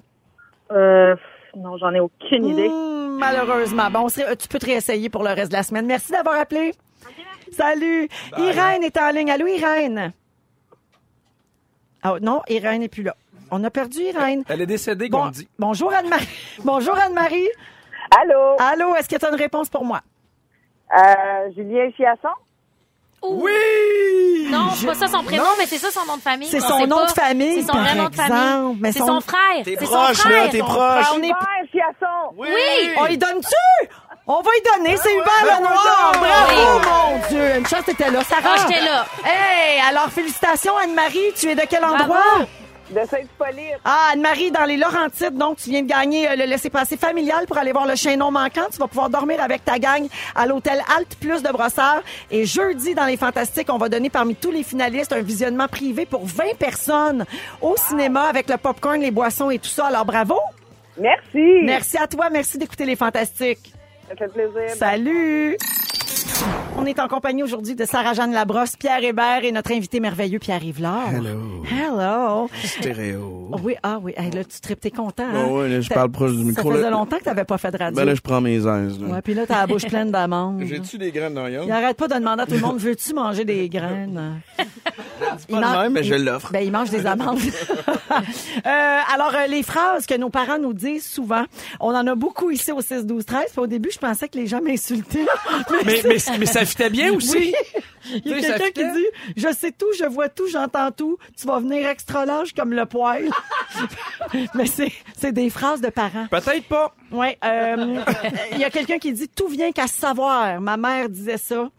Euh, 0.72 1.16
non, 1.56 1.78
j'en 1.78 1.94
ai 1.94 2.00
aucune 2.00 2.46
idée. 2.46 2.70
Hmm, 2.70 3.18
malheureusement. 3.18 3.90
Bon, 3.90 4.08
tu 4.08 4.48
peux 4.48 4.60
te 4.60 4.66
réessayer 4.66 5.10
pour 5.10 5.24
le 5.24 5.30
reste 5.30 5.52
de 5.52 5.58
la 5.58 5.64
semaine. 5.64 5.86
Merci 5.86 6.12
d'avoir 6.12 6.36
appelé. 6.36 6.74
Salut. 7.52 8.10
Irène 8.38 8.84
est 8.84 8.98
en 8.98 9.10
ligne. 9.12 9.32
Allô, 9.32 9.48
Irène? 9.48 10.12
Ah, 12.04 12.16
non, 12.22 12.42
Irène 12.50 12.82
n'est 12.82 12.90
plus 12.90 13.04
là. 13.04 13.16
On 13.50 13.64
a 13.64 13.70
perdu 13.70 14.00
Irène. 14.00 14.44
Elle 14.50 14.62
est 14.62 14.66
décédée, 14.68 15.08
Bon- 15.08 15.24
qu'on 15.26 15.30
dit. 15.30 15.48
bonjour 15.58 15.94
Anne-Marie. 15.94 16.28
bonjour 16.66 16.96
Anne-Marie. 16.98 17.48
Allô? 18.16 18.56
Allô, 18.60 18.96
est-ce 18.96 19.10
que 19.10 19.16
tu 19.16 19.26
as 19.26 19.30
une 19.30 19.36
réponse 19.36 19.70
pour 19.70 19.84
moi? 19.86 20.02
Euh, 20.98 21.52
Julien 21.56 21.90
Chiasson? 21.98 22.30
Oui! 23.24 24.48
Non, 24.52 24.70
c'est 24.76 24.86
pas 24.86 24.94
ça 24.94 25.08
son 25.08 25.24
prénom, 25.24 25.44
mais 25.58 25.66
c'est 25.66 25.80
ça 25.80 25.90
son 25.92 26.06
nom 26.06 26.18
de 26.18 26.22
famille. 26.22 26.48
C'est 26.48 26.64
On 26.64 26.68
son 26.68 26.88
nom 26.88 26.98
pas. 26.98 27.06
de 27.08 27.12
famille, 27.12 27.56
C'est 27.56 27.62
son 27.68 27.74
par 27.74 27.82
vrai 27.84 27.96
nom 27.96 28.04
de 28.04 28.10
exemple. 28.10 28.30
famille. 28.30 28.78
Mais 28.80 28.92
C'est 28.92 29.00
son- 29.00 29.08
son 29.08 29.22
frère. 29.22 29.64
T'es 29.66 29.76
C'est 29.80 29.86
son 29.86 29.92
proche, 29.92 30.18
frère. 30.18 30.44
là, 30.44 30.50
t'es 30.50 30.60
son 30.60 30.66
proche. 30.66 30.78
frère. 31.06 31.14
On 31.16 31.24
est... 31.24 31.34
Chiasson! 31.72 32.36
Oui! 32.38 32.48
On 33.00 33.06
y 33.08 33.18
donne-tu? 33.18 33.90
On 34.28 34.42
va 34.42 34.52
y 34.58 34.62
donner, 34.78 34.98
c'est 34.98 35.14
Hubert 35.14 35.58
Lenoir. 35.58 36.12
Bravo, 36.14 36.80
mon 36.90 37.28
Dieu. 37.30 37.56
Une 37.58 37.66
chance 37.66 37.80
que 37.82 37.86
t'étais 37.92 38.12
là. 38.12 38.24
Sarah. 38.24 38.42
Ah, 38.56 38.66
j'étais 38.68 38.82
là. 38.86 39.06
Hey, 39.26 39.80
alors 39.90 40.10
félicitations 40.10 40.78
Anne-Marie. 40.78 41.32
Tu 41.36 41.48
es 41.50 41.56
de 41.56 41.62
quel 41.70 41.84
endroit? 41.84 42.24
De 42.90 43.00
Sainte-Hippolyte. 43.00 43.80
Ah, 43.84 44.12
Anne-Marie, 44.14 44.52
dans 44.52 44.64
les 44.64 44.78
Laurentides, 44.78 45.36
donc 45.36 45.58
tu 45.58 45.70
viens 45.70 45.82
de 45.82 45.88
gagner 45.88 46.30
euh, 46.30 46.36
le 46.36 46.46
laissez-passer 46.46 46.96
familial 46.96 47.46
pour 47.46 47.58
aller 47.58 47.74
voir 47.74 47.86
le 47.86 47.96
chaînon 47.96 48.32
manquant. 48.32 48.66
Tu 48.72 48.78
vas 48.78 48.88
pouvoir 48.88 49.10
dormir 49.10 49.42
avec 49.42 49.66
ta 49.66 49.78
gang 49.78 50.08
à 50.36 50.46
l'hôtel 50.46 50.82
Alt 50.96 51.18
Plus 51.20 51.44
de 51.44 51.52
Brossard. 51.52 52.02
Et 52.32 52.46
jeudi, 52.46 52.96
dans 52.96 53.06
les 53.06 53.18
Fantastiques, 53.18 53.68
on 53.70 53.78
va 53.78 53.90
donner 53.90 54.10
parmi 54.10 54.36
tous 54.36 54.52
les 54.52 54.64
finalistes 54.64 55.12
un 55.12 55.22
visionnement 55.22 55.68
privé 55.68 56.06
pour 56.06 56.26
20 56.26 56.58
personnes 56.58 57.26
au 57.62 57.76
cinéma 57.76 58.24
avec 58.24 58.50
le 58.50 58.58
popcorn, 58.58 59.02
les 59.02 59.12
boissons 59.12 59.50
et 59.50 59.60
tout 59.60 59.68
ça. 59.68 59.88
Alors 59.88 60.06
bravo! 60.06 60.40
Merci. 60.98 61.62
Merci 61.64 61.98
à 61.98 62.08
toi, 62.08 62.30
merci 62.30 62.58
d'écouter 62.58 62.86
les 62.86 62.96
Fantastiques. 62.96 63.74
Ça 64.08 64.16
fait 64.16 64.28
plaisir. 64.32 64.76
Salut! 64.78 65.58
On 66.78 66.86
est 66.86 67.00
en 67.00 67.08
compagnie 67.08 67.42
aujourd'hui 67.44 67.76
de 67.76 67.86
Sarah-Jeanne 67.86 68.32
Labrosse, 68.32 68.76
Pierre 68.76 69.04
Hébert 69.04 69.44
et 69.44 69.52
notre 69.52 69.72
invité 69.72 70.00
merveilleux, 70.00 70.40
Pierre 70.40 70.64
Yvelard. 70.64 71.10
Hello. 71.14 71.64
Hello! 71.70 72.50
Stéréo. 72.64 73.50
Oui, 73.64 73.76
ah 73.82 73.98
oui, 74.02 74.14
Hey, 74.16 74.30
là, 74.32 74.44
tu 74.44 74.60
tripes, 74.62 74.80
t'es 74.80 74.92
content. 74.92 75.24
Ah 75.34 75.38
Hein? 75.38 75.48
ouais, 75.48 75.70
là, 75.70 75.82
je 75.82 75.90
parle 75.90 76.12
proche 76.12 76.32
du 76.34 76.44
micro, 76.44 76.70
Ça 76.72 76.78
faisait 76.78 76.90
longtemps 76.92 77.18
que 77.18 77.24
t'avais 77.24 77.46
pas 77.46 77.58
fait 77.58 77.72
de 77.72 77.78
radio. 77.78 77.96
Ben 77.96 78.06
là, 78.06 78.14
je 78.16 78.22
prends 78.22 78.42
mes 78.42 78.56
aises, 78.58 79.00
là. 79.00 79.08
Ouais, 79.08 79.22
puis 79.24 79.34
là, 79.34 79.46
t'as 79.48 79.62
la 79.62 79.68
bouche 79.68 79.86
pleine 79.88 80.12
d'amandes. 80.12 80.62
J'ai-tu 80.66 80.98
des 80.98 81.12
graines 81.12 81.34
dans 81.34 81.48
Il 81.48 81.72
arrête 81.72 81.98
pas 81.98 82.08
de 82.08 82.14
demander 82.16 82.44
à 82.44 82.46
tout 82.46 82.54
le 82.54 82.60
monde, 82.62 82.78
veux-tu 82.78 83.14
manger 83.14 83.44
des 83.46 83.68
graines? 83.70 84.40
Il 85.50 85.56
Pas 85.56 85.62
de 85.62 85.62
man- 85.62 85.82
même, 85.84 85.94
mais 85.94 86.04
je 86.04 86.16
l'offre. 86.16 86.52
Ben, 86.52 86.60
il 86.66 86.72
mange 86.72 86.90
des 86.90 87.06
amandes. 87.06 87.40
Euh, 88.66 89.00
alors, 89.14 89.34
euh, 89.36 89.48
les 89.48 89.64
phrases 89.64 90.06
que 90.06 90.16
nos 90.16 90.30
parents 90.30 90.58
nous 90.58 90.74
disent 90.74 91.06
souvent, 91.06 91.44
on 91.80 91.94
en 91.94 92.08
a 92.08 92.16
beaucoup 92.16 92.50
ici 92.50 92.72
au 92.72 92.82
6, 92.82 93.06
12, 93.06 93.26
13. 93.26 93.46
Puis 93.52 93.60
au 93.60 93.68
début, 93.68 93.90
je 93.92 94.00
pensais 94.00 94.28
que 94.28 94.38
les 94.38 94.48
gens 94.48 94.62
m'insultaient. 94.62 95.26
Mais, 95.86 96.02
mais, 96.06 96.18
mais 96.40 96.46
ça 96.46 96.66
fitait 96.66 96.90
bien 96.90 97.14
aussi. 97.14 97.38
Oui. 97.38 97.54
Il 98.26 98.32
y 98.32 98.34
a 98.34 98.40
quelqu'un 98.58 98.72
qui 98.72 98.92
dit 98.94 99.06
Je 99.36 99.52
sais 99.54 99.72
tout, 99.72 99.88
je 100.00 100.06
vois 100.06 100.30
tout, 100.30 100.48
j'entends 100.48 100.92
tout. 100.92 101.18
Tu 101.40 101.48
vas 101.48 101.60
venir 101.60 101.88
extra 101.88 102.26
large 102.26 102.54
comme 102.54 102.74
le 102.74 102.86
poil. 102.86 103.30
Mais 104.54 104.66
c'est 104.66 104.92
c'est 105.18 105.32
des 105.32 105.50
phrases 105.50 105.82
de 105.82 105.90
parents. 105.90 106.28
Peut-être 106.30 106.64
pas. 106.68 106.94
Ouais, 107.12 107.38
euh, 107.44 108.02
il 108.52 108.58
y 108.60 108.64
a 108.64 108.70
quelqu'un 108.70 108.98
qui 108.98 109.14
dit 109.14 109.30
tout 109.30 109.48
vient 109.48 109.72
qu'à 109.72 109.88
savoir. 109.88 110.60
Ma 110.62 110.78
mère 110.78 111.10
disait 111.10 111.38
ça. 111.38 111.70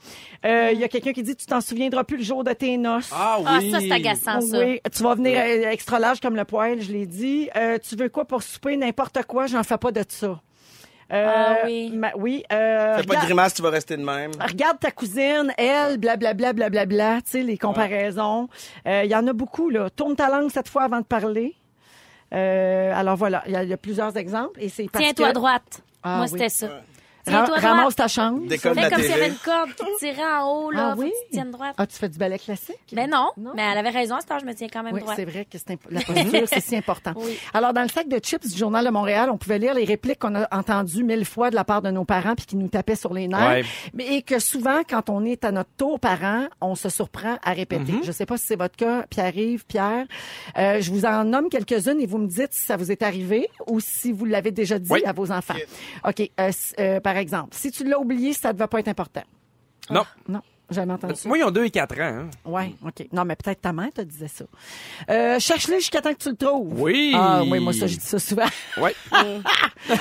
Euh, 0.44 0.70
Il 0.72 0.78
y 0.78 0.84
a 0.84 0.88
quelqu'un 0.88 1.12
qui 1.12 1.22
dit 1.22 1.34
tu 1.36 1.46
t'en 1.46 1.60
souviendras 1.60 2.04
plus 2.04 2.16
le 2.18 2.22
jour 2.22 2.44
de 2.44 2.52
tes 2.52 2.76
noces. 2.78 3.10
Ah 3.12 3.38
Ah, 3.44 3.58
oui. 3.60 3.70
ça, 3.70 3.80
c'est 3.80 3.90
agaçant, 3.92 4.40
ça. 4.40 4.58
Oui, 4.58 4.80
tu 4.94 5.02
vas 5.02 5.14
venir 5.14 5.38
extra 5.40 5.98
large 5.98 6.20
comme 6.20 6.36
le 6.36 6.44
poil, 6.44 6.80
je 6.80 6.92
l'ai 6.92 7.06
dit. 7.06 7.48
Euh, 7.56 7.78
tu 7.78 7.96
veux 7.96 8.08
quoi 8.08 8.24
pour 8.24 8.42
souper? 8.42 8.76
N'importe 8.76 9.22
quoi, 9.26 9.46
j'en 9.46 9.62
fais 9.62 9.78
pas 9.78 9.92
de 9.92 10.04
ça. 10.08 10.40
Euh, 11.10 11.32
Ah 11.34 11.56
oui. 11.64 11.90
ma- 11.94 12.12
oui. 12.16 12.44
Euh, 12.52 12.98
Fais 12.98 13.06
pas 13.06 13.16
de 13.16 13.20
grimace, 13.24 13.54
tu 13.54 13.62
vas 13.62 13.70
rester 13.70 13.96
de 13.96 14.02
même. 14.04 14.32
Regarde 14.40 14.78
ta 14.78 14.90
cousine, 14.90 15.52
elle, 15.56 15.96
blablabla, 15.98 16.52
blablabla, 16.52 17.22
tu 17.22 17.30
sais, 17.30 17.42
les 17.42 17.56
comparaisons. 17.56 18.48
Euh, 18.86 19.02
Il 19.04 19.10
y 19.10 19.14
en 19.16 19.26
a 19.26 19.32
beaucoup, 19.32 19.70
là. 19.70 19.88
Tourne 19.90 20.16
ta 20.16 20.28
langue 20.28 20.50
cette 20.50 20.68
fois 20.68 20.82
avant 20.82 20.98
de 21.00 21.04
parler. 21.06 21.54
Euh, 22.34 22.92
alors 22.94 23.16
voilà, 23.16 23.42
il 23.46 23.52
y, 23.52 23.56
a- 23.56 23.62
il 23.62 23.70
y 23.70 23.72
a 23.72 23.76
plusieurs 23.78 24.14
exemples 24.18 24.60
et 24.60 24.68
c'est 24.68 24.86
Tiens-toi 24.94 25.26
que- 25.26 25.30
à 25.30 25.32
droite. 25.32 25.82
Ah 26.02 26.16
Moi, 26.16 26.24
oui. 26.26 26.30
c'était 26.32 26.48
ça. 26.50 26.68
Ra- 27.28 27.44
Tiens-toi 27.44 27.58
droit. 27.58 27.70
ramasse 27.70 27.96
ta 27.96 28.08
chambre. 28.08 28.46
Décolle 28.48 28.74
Fais 28.74 28.80
la 28.82 28.90
comme 28.90 29.00
s'il 29.02 29.10
y 29.10 29.14
avait 29.14 29.28
une 29.28 29.34
corde 29.36 29.70
qui 29.74 29.84
tirait 29.98 30.22
en 30.38 30.46
haut, 30.50 30.70
là. 30.70 30.88
Ah 30.90 30.94
Faut 30.96 31.02
oui? 31.02 31.10
que 31.10 31.26
tu 31.26 31.32
tiennes 31.32 31.50
droite. 31.50 31.74
Ah, 31.78 31.86
tu 31.86 31.96
fais 31.96 32.08
du 32.08 32.18
ballet 32.18 32.38
classique? 32.38 32.76
Ben 32.92 33.08
non, 33.10 33.30
Non? 33.36 33.52
mais 33.54 33.62
elle 33.62 33.78
avait 33.78 33.90
raison, 33.90 34.16
à 34.16 34.20
cette 34.20 34.30
heure, 34.30 34.38
je 34.40 34.46
me 34.46 34.54
tiens 34.54 34.68
quand 34.72 34.82
même 34.82 34.94
Oui, 34.94 35.00
droite. 35.00 35.16
c'est 35.16 35.24
vrai 35.24 35.44
que 35.44 35.56
la 35.90 36.00
posture, 36.06 36.48
c'est 36.48 36.60
si 36.60 36.76
important. 36.76 37.12
Oui. 37.16 37.38
Alors, 37.54 37.72
dans 37.72 37.82
le 37.82 37.88
sac 37.88 38.08
de 38.08 38.18
chips 38.18 38.46
du 38.48 38.56
Journal 38.58 38.84
de 38.84 38.90
Montréal, 38.90 39.30
on 39.30 39.38
pouvait 39.38 39.58
lire 39.58 39.74
les 39.74 39.84
répliques 39.84 40.18
qu'on 40.18 40.34
a 40.34 40.46
entendues 40.56 41.04
mille 41.04 41.24
fois 41.24 41.50
de 41.50 41.54
la 41.54 41.64
part 41.64 41.82
de 41.82 41.90
nos 41.90 42.04
parents 42.04 42.34
puis 42.34 42.46
qui 42.46 42.56
nous 42.56 42.68
tapaient 42.68 42.96
sur 42.96 43.12
les 43.14 43.28
nerfs. 43.28 43.38
Ouais. 43.48 43.64
Mais, 43.94 44.16
et 44.16 44.22
que 44.22 44.38
souvent, 44.38 44.80
quand 44.88 45.10
on 45.10 45.24
est 45.24 45.44
à 45.44 45.52
notre 45.52 45.70
tour 45.76 46.00
parent, 46.00 46.46
on 46.60 46.74
se 46.74 46.88
surprend 46.88 47.36
à 47.42 47.52
répéter. 47.52 47.92
Mm-hmm. 47.92 48.04
Je 48.04 48.12
sais 48.12 48.26
pas 48.26 48.36
si 48.36 48.46
c'est 48.46 48.56
votre 48.56 48.76
cas, 48.76 49.04
Pierre-Yves, 49.10 49.64
Pierre. 49.66 50.06
Euh, 50.56 50.80
je 50.80 50.90
vous 50.90 51.04
en 51.04 51.24
nomme 51.24 51.48
quelques-unes 51.48 52.00
et 52.00 52.06
vous 52.06 52.18
me 52.18 52.26
dites 52.26 52.52
si 52.52 52.62
ça 52.64 52.76
vous 52.76 52.90
est 52.90 53.02
arrivé 53.02 53.48
ou 53.66 53.80
si 53.80 54.12
vous 54.12 54.24
l'avez 54.24 54.50
déjà 54.50 54.78
dit 54.78 54.90
Oui. 54.90 55.02
à 55.04 55.12
vos 55.12 55.30
enfants. 55.30 55.54
OK. 56.06 56.20
euh, 56.20 56.48
s- 56.48 56.74
euh, 56.80 57.00
par 57.00 57.16
exemple, 57.18 57.54
si 57.54 57.70
tu 57.70 57.84
l'as 57.84 57.98
oublié, 57.98 58.32
ça 58.32 58.52
ne 58.52 58.58
va 58.58 58.68
pas 58.68 58.80
être 58.80 58.88
important. 58.88 59.22
Non. 59.90 60.04
Non, 60.28 60.42
jamais 60.70 60.92
entendu 60.92 61.14
ça. 61.16 61.28
Moi, 61.28 61.38
ils 61.38 61.44
ont 61.44 61.50
2 61.50 61.64
et 61.64 61.70
4 61.70 61.94
ans. 62.00 62.02
hein. 62.02 62.28
Ouais, 62.44 62.72
OK. 62.84 63.06
Non, 63.12 63.24
mais 63.24 63.36
peut-être 63.36 63.60
ta 63.62 63.72
mère 63.72 63.92
te 63.92 64.00
disait 64.02 64.28
ça. 64.28 64.44
Euh, 65.10 65.38
cherche-le 65.38 65.76
jusqu'à 65.76 66.00
temps 66.00 66.12
que 66.12 66.18
tu 66.18 66.30
le 66.30 66.36
trouves. 66.36 66.72
Oui. 66.80 67.12
Ah 67.16 67.42
oui, 67.46 67.58
moi 67.60 67.72
ça, 67.72 67.86
je 67.86 67.96
dis 67.96 68.04
ça 68.04 68.18
souvent. 68.18 68.46
Ouais. 68.78 68.94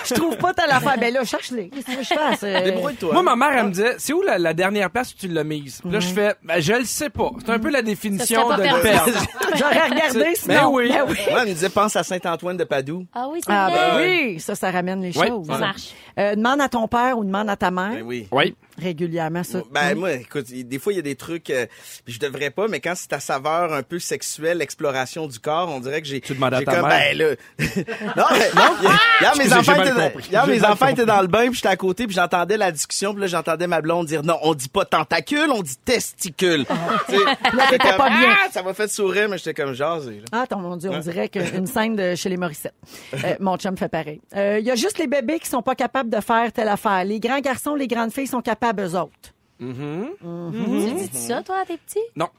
je 0.05 0.13
trouve 0.13 0.37
pas 0.37 0.53
telle 0.53 0.71
affaire. 0.71 0.97
Ben 0.99 1.13
là, 1.13 1.23
cherche-le. 1.23 1.63
Qu'est-ce 1.65 1.85
que 1.85 2.03
je 2.03 2.13
fasse? 2.13 2.43
Euh, 2.43 2.63
Débrouille-toi. 2.63 3.13
Moi, 3.13 3.23
ma 3.23 3.35
mère, 3.35 3.57
elle 3.59 3.65
me 3.67 3.71
disait, 3.71 3.95
c'est 3.97 4.13
où 4.13 4.21
la, 4.21 4.37
la 4.37 4.53
dernière 4.53 4.89
place 4.89 5.13
où 5.13 5.17
tu 5.17 5.27
l'as 5.27 5.43
mise? 5.43 5.81
Puis 5.81 5.91
là, 5.91 5.99
je 5.99 6.07
fais, 6.07 6.35
ben, 6.43 6.59
je 6.59 6.73
le 6.73 6.85
sais 6.85 7.09
pas. 7.09 7.31
C'est 7.39 7.51
un 7.51 7.59
peu 7.59 7.69
la 7.69 7.81
définition 7.81 8.49
de 8.49 8.61
perdre. 8.81 9.11
J'aurais 9.55 9.87
regardé 9.89 10.35
sinon. 10.35 10.73
oui. 10.73 10.89
Ben 10.89 11.05
oui. 11.07 11.17
Moi, 11.31 11.41
elle 11.43 11.49
me 11.49 11.53
disait, 11.53 11.69
pense 11.69 11.95
à 11.95 12.03
Saint-Antoine 12.03 12.57
de 12.57 12.63
Padoue. 12.63 13.05
Ah 13.13 13.27
oui, 13.31 13.39
c'est 13.45 13.51
Ah 13.51 13.69
ben 13.71 13.97
oui, 14.01 14.39
ça, 14.39 14.55
ça 14.55 14.71
ramène 14.71 15.01
les 15.01 15.17
Ouais, 15.17 15.27
choses. 15.27 15.47
Ça 15.47 15.57
marche. 15.57 15.93
Euh, 16.19 16.35
demande 16.35 16.61
à 16.61 16.69
ton 16.69 16.87
père 16.87 17.17
ou 17.17 17.23
demande 17.23 17.49
à 17.49 17.55
ta 17.55 17.71
mère 17.71 17.91
Ben 17.91 18.03
oui. 18.03 18.27
Oui. 18.31 18.55
Régulièrement 18.77 19.43
ça? 19.43 19.61
Ben 19.71 19.95
moi, 19.95 20.13
écoute, 20.13 20.45
des 20.51 20.79
fois 20.79 20.93
il 20.93 20.97
y 20.97 20.99
a 20.99 21.03
des 21.03 21.15
trucs, 21.15 21.49
euh, 21.49 21.65
je 22.05 22.19
devrais 22.19 22.49
pas, 22.51 22.67
mais 22.67 22.79
quand 22.79 22.93
c'est 22.95 23.13
à 23.13 23.19
saveur 23.19 23.73
un 23.73 23.83
peu 23.83 23.99
sexuelle, 23.99 24.59
l'exploration 24.59 25.27
du 25.27 25.39
corps, 25.39 25.69
on 25.69 25.79
dirait 25.79 26.01
que 26.01 26.07
j'ai. 26.07 26.21
Tu 26.21 26.33
demandes 26.33 26.53
à 26.53 26.61
ta 26.61 26.75
comme, 26.75 26.87
mère. 26.87 26.99
Ben 26.99 27.17
là, 27.17 27.29
non, 28.15 28.25
mais 28.31 28.49
non? 28.55 28.89
Hier 29.21 29.37
mes 29.37 29.53
enfants 29.53 29.81
étaient, 29.83 30.13
hier, 30.29 30.47
mes 30.47 30.63
enfants 30.63 30.87
étaient 30.87 31.05
dans 31.05 31.21
le 31.21 31.27
bain, 31.27 31.45
puis 31.47 31.55
j'étais 31.55 31.67
à 31.67 31.75
côté, 31.75 32.05
puis 32.05 32.15
j'entendais 32.15 32.57
la 32.57 32.71
discussion, 32.71 33.13
puis 33.13 33.21
là 33.21 33.27
j'entendais 33.27 33.67
ma 33.67 33.81
blonde 33.81 34.07
dire 34.07 34.23
non, 34.23 34.37
on 34.43 34.53
dit 34.53 34.69
pas 34.69 34.85
tentacule, 34.85 35.49
on 35.51 35.61
dit 35.61 35.77
testicule. 35.83 36.65
T'étais 37.07 37.77
comme, 37.77 37.97
pas 37.97 38.09
bien. 38.09 38.35
Ah, 38.45 38.49
ça 38.51 38.63
m'a 38.63 38.73
fait 38.73 38.87
sourire, 38.87 39.29
mais 39.29 39.37
j'étais 39.37 39.53
comme 39.53 39.73
jasé. 39.73 40.21
là. 40.21 40.25
Ah, 40.31 40.47
ton 40.47 40.57
mon 40.57 40.77
Dieu, 40.77 40.89
on 40.91 40.99
dirait 40.99 41.29
qu'une 41.29 41.67
scène 41.67 41.95
de 41.95 42.15
chez 42.15 42.29
les 42.29 42.37
Morissette. 42.37 42.73
Euh, 43.23 43.35
mon 43.39 43.57
chum 43.57 43.75
fait 43.77 43.89
pareil. 43.89 44.21
Euh, 44.35 44.59
Il 44.59 44.65
y 44.65 44.69
a 44.69 44.75
juste 44.75 44.99
les 44.99 45.07
bébés 45.07 45.39
qui 45.39 45.49
sont 45.49 45.61
pas 45.63 45.73
capables 45.75 46.09
de 46.09 46.21
faire 46.21 46.51
telle 46.51 46.67
affaire. 46.67 47.03
Les 47.03 47.19
grands 47.19 47.39
garçons, 47.39 47.73
les 47.73 47.87
grandes 47.87 48.11
filles 48.11 48.27
sont 48.27 48.41
capables 48.41 48.66
eux 48.73 48.95
autres. 48.95 49.33
Tu 49.59 51.07
dis 51.09 51.17
ça, 51.17 51.41
toi, 51.43 51.59
à 51.59 51.65
tes 51.65 51.77
petits? 51.77 51.99
Non. 52.15 52.29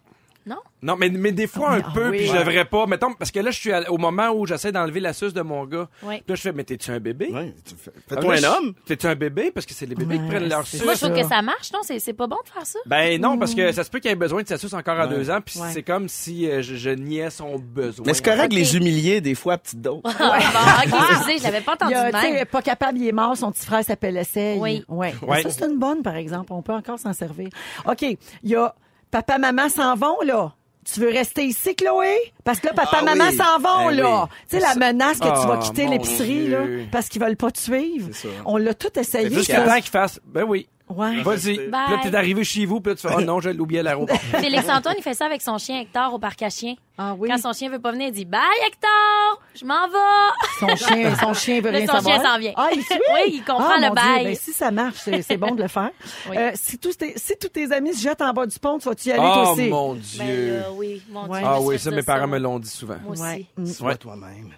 Non? 0.48 0.56
Non, 0.80 0.96
mais, 0.96 1.10
mais 1.10 1.32
des 1.32 1.46
fois 1.46 1.72
un 1.72 1.82
Ah 1.84 1.90
peu, 1.92 2.08
oui. 2.10 2.16
puis 2.18 2.26
je 2.26 2.32
Ouais. 2.32 2.38
devrais 2.38 2.64
pas. 2.64 2.86
Mettons, 2.86 3.12
parce 3.12 3.30
que 3.30 3.40
là, 3.40 3.50
je 3.50 3.58
suis 3.60 3.72
à- 3.72 3.90
au 3.92 3.98
moment 3.98 4.30
où 4.30 4.46
j'essaie 4.46 4.72
d'enlever 4.72 5.00
la 5.00 5.12
suce 5.12 5.34
de 5.34 5.42
mon 5.42 5.66
gars. 5.66 5.88
Oui. 6.02 6.16
Puis 6.18 6.24
là, 6.28 6.34
je 6.36 6.40
fais, 6.40 6.52
mais 6.52 6.64
t'es-tu 6.64 6.90
un 6.90 7.00
bébé? 7.00 7.30
Ouais, 7.32 7.52
tu 7.64 7.74
fais- 7.76 7.90
Ah, 7.96 8.14
Fais-toi 8.14 8.34
un 8.38 8.44
homme. 8.44 8.74
T'es-tu 8.86 9.06
un 9.06 9.14
bébé? 9.14 9.50
Parce 9.50 9.66
que 9.66 9.74
c'est 9.74 9.84
les 9.86 9.94
bébés 9.94 10.16
qui 10.16 10.22
Ouais, 10.22 10.28
prennent 10.28 10.48
leur 10.48 10.66
c'est 10.66 10.76
suce. 10.78 10.84
Moi, 10.84 10.94
je 10.94 11.00
trouve 11.04 11.14
que 11.20 11.28
ça 11.28 11.42
marche, 11.42 11.70
non? 11.72 11.80
C'est 11.82 11.98
c'est 11.98 12.12
pas 12.14 12.26
bon 12.26 12.38
de 12.44 12.50
faire 12.50 12.64
ça? 12.66 12.78
Ben 12.86 13.20
non, 13.20 13.36
parce 13.38 13.54
que 13.54 13.72
ça 13.72 13.84
se 13.84 13.90
peut 13.90 13.98
qu'il 13.98 14.10
ait 14.10 14.14
besoin 14.14 14.42
de 14.42 14.48
sa 14.48 14.56
suce 14.56 14.72
encore 14.72 14.98
à 14.98 15.06
deux 15.06 15.28
ans, 15.30 15.40
puis 15.44 15.60
Ouais. 15.60 15.68
c'est 15.72 15.82
comme 15.82 16.08
si 16.08 16.48
euh, 16.48 16.62
je, 16.62 16.76
je 16.76 16.90
niais 16.90 17.30
son 17.30 17.58
besoin. 17.58 18.04
Mais 18.06 18.14
c'est 18.14 18.24
correct 18.24 18.50
de 18.50 18.56
les 18.56 18.76
humilier 18.76 19.20
des 19.20 19.34
fois 19.34 19.54
à 19.54 19.58
petite 19.58 19.80
dose. 19.82 20.00
Ah, 20.04 20.82
bon, 20.88 20.96
ok, 20.96 21.04
excusez, 21.10 21.38
je 21.38 21.42
l'avais 21.44 21.60
pas 21.60 21.72
Il 21.80 21.84
entendu 21.84 21.92
y 21.92 21.96
a, 21.96 22.10
de 22.10 22.16
tu 22.16 22.22
sais, 22.22 22.32
même. 22.32 22.46
pas 22.46 22.62
capable, 22.62 22.98
il 22.98 23.08
est 23.08 23.12
mort, 23.12 23.36
son 23.36 23.50
petit 23.52 23.66
frère 23.66 23.84
s'appelle 23.84 24.16
Essay. 24.16 24.56
Oui. 24.58 24.84
Ouais. 24.88 25.14
Ouais. 25.26 25.42
Ça, 25.42 25.50
c'est 25.50 25.64
une 25.66 25.78
bonne, 25.78 26.02
par 26.02 26.16
exemple. 26.16 26.52
On 26.52 26.62
peut 26.62 26.72
encore 26.72 26.98
s'en 26.98 27.12
servir. 27.12 27.48
OK. 27.86 28.02
Il 28.02 28.16
y 28.44 28.54
a 28.56 28.74
papa, 29.10 29.38
maman 29.38 29.68
s'en 29.68 29.94
vont, 29.94 30.20
là. 30.24 30.52
Tu 30.90 31.00
veux 31.00 31.08
rester 31.10 31.44
ici, 31.44 31.74
Chloé? 31.74 32.16
Parce 32.44 32.60
que 32.60 32.68
là, 32.68 32.72
papa, 32.72 32.98
Ah 33.00 33.04
maman 33.04 33.24
oui. 33.28 33.36
s'en 33.36 33.58
vont, 33.58 33.90
Eh 33.90 33.94
là. 33.96 34.22
oui. 34.22 34.28
Tu 34.48 34.56
sais, 34.56 34.60
la 34.62 34.74
menace 34.74 35.18
que 35.18 35.24
tu 35.24 35.46
vas 35.46 35.58
Ah, 35.60 35.62
quitter 35.62 35.86
l'épicerie, 35.86 36.48
là, 36.48 36.60
parce 36.90 37.08
qu'ils 37.08 37.20
veulent 37.22 37.36
pas 37.36 37.50
te 37.50 37.58
suivre. 37.58 38.08
On 38.46 38.56
l'a 38.56 38.72
tout 38.72 38.98
essayé. 38.98 39.30
Jusqu'à 39.30 39.62
temps 39.66 39.74
qu'il 39.76 39.90
fasse, 39.90 40.18
ben 40.24 40.44
oui. 40.44 40.66
Ouais. 40.90 41.22
Vas-y. 41.22 41.56
Puis 41.56 41.70
là, 41.70 41.98
t'es 42.02 42.14
arrivé 42.14 42.44
chez 42.44 42.64
vous, 42.66 42.80
puis 42.80 42.92
là, 42.92 42.96
tu 42.96 43.06
fais, 43.06 43.14
oh 43.16 43.20
non, 43.20 43.40
je 43.40 43.50
l'ai 43.50 43.60
oublié 43.60 43.80
à 43.80 43.82
l'aéroport. 43.82 44.16
Félix-Antoine, 44.40 44.94
il 44.98 45.02
fait 45.02 45.14
ça 45.14 45.26
avec 45.26 45.42
son 45.42 45.58
chien 45.58 45.80
Hector 45.80 46.14
au 46.14 46.18
parc 46.18 46.42
à 46.42 46.50
chiens. 46.50 46.74
Ah 46.96 47.14
oui. 47.16 47.28
Quand 47.28 47.38
son 47.38 47.52
chien 47.52 47.70
veut 47.70 47.78
pas 47.78 47.92
venir, 47.92 48.08
il 48.08 48.12
dit 48.12 48.24
Bye 48.24 48.40
Hector, 48.66 49.40
je 49.54 49.64
m'en 49.64 49.86
vais. 49.88 50.58
Son 50.58 50.74
chien, 50.76 51.14
son 51.20 51.34
chien 51.34 51.60
veut 51.60 51.70
rien 51.70 51.86
son 51.86 51.92
savoir. 51.94 52.14
chien 52.20 52.24
s'en 52.32 52.38
vient. 52.38 52.52
Ah, 52.56 52.68
il 52.74 52.82
suit? 52.82 52.94
Oui, 53.14 53.20
il 53.34 53.44
comprend 53.44 53.70
Ah, 53.76 53.88
le 53.88 53.94
bail. 53.94 54.24
Ben, 54.24 54.34
si 54.34 54.52
ça 54.52 54.70
marche, 54.70 54.96
c'est 55.04 55.22
c'est 55.22 55.36
bon 55.36 55.54
de 55.54 55.62
le 55.62 55.68
faire. 55.68 55.90
Oui. 56.28 56.36
Euh, 56.36 56.50
si, 56.54 56.78
tous 56.78 56.96
tes, 56.96 57.12
si 57.16 57.34
tous 57.40 57.48
tes 57.48 57.70
amis 57.72 57.94
se 57.94 58.02
jettent 58.02 58.22
en 58.22 58.32
bas 58.32 58.46
du 58.46 58.58
pont, 58.58 58.78
tu 58.78 58.88
vas-tu 58.88 59.08
y 59.08 59.12
aller, 59.12 59.22
Oh 59.24 59.32
toi 59.32 59.52
aussi? 59.52 59.68
mon 59.68 59.94
Ben, 59.94 60.00
euh, 60.22 60.62
oui, 60.74 61.02
mon 61.10 61.22
Dieu. 61.24 61.32
Ouais. 61.34 61.40
je 61.40 61.46
Ah 61.46 61.60
oui, 61.60 61.78
ça, 61.78 61.90
mes 61.90 62.02
parents 62.02 62.20
ça? 62.22 62.26
me 62.26 62.38
l'ont 62.38 62.58
dit 62.58 62.70
souvent. 62.70 62.96
Moi 63.04 63.12
aussi. 63.12 63.22
Ouais. 63.22 63.46
Sois 63.66 63.96
toi-même. 63.96 64.52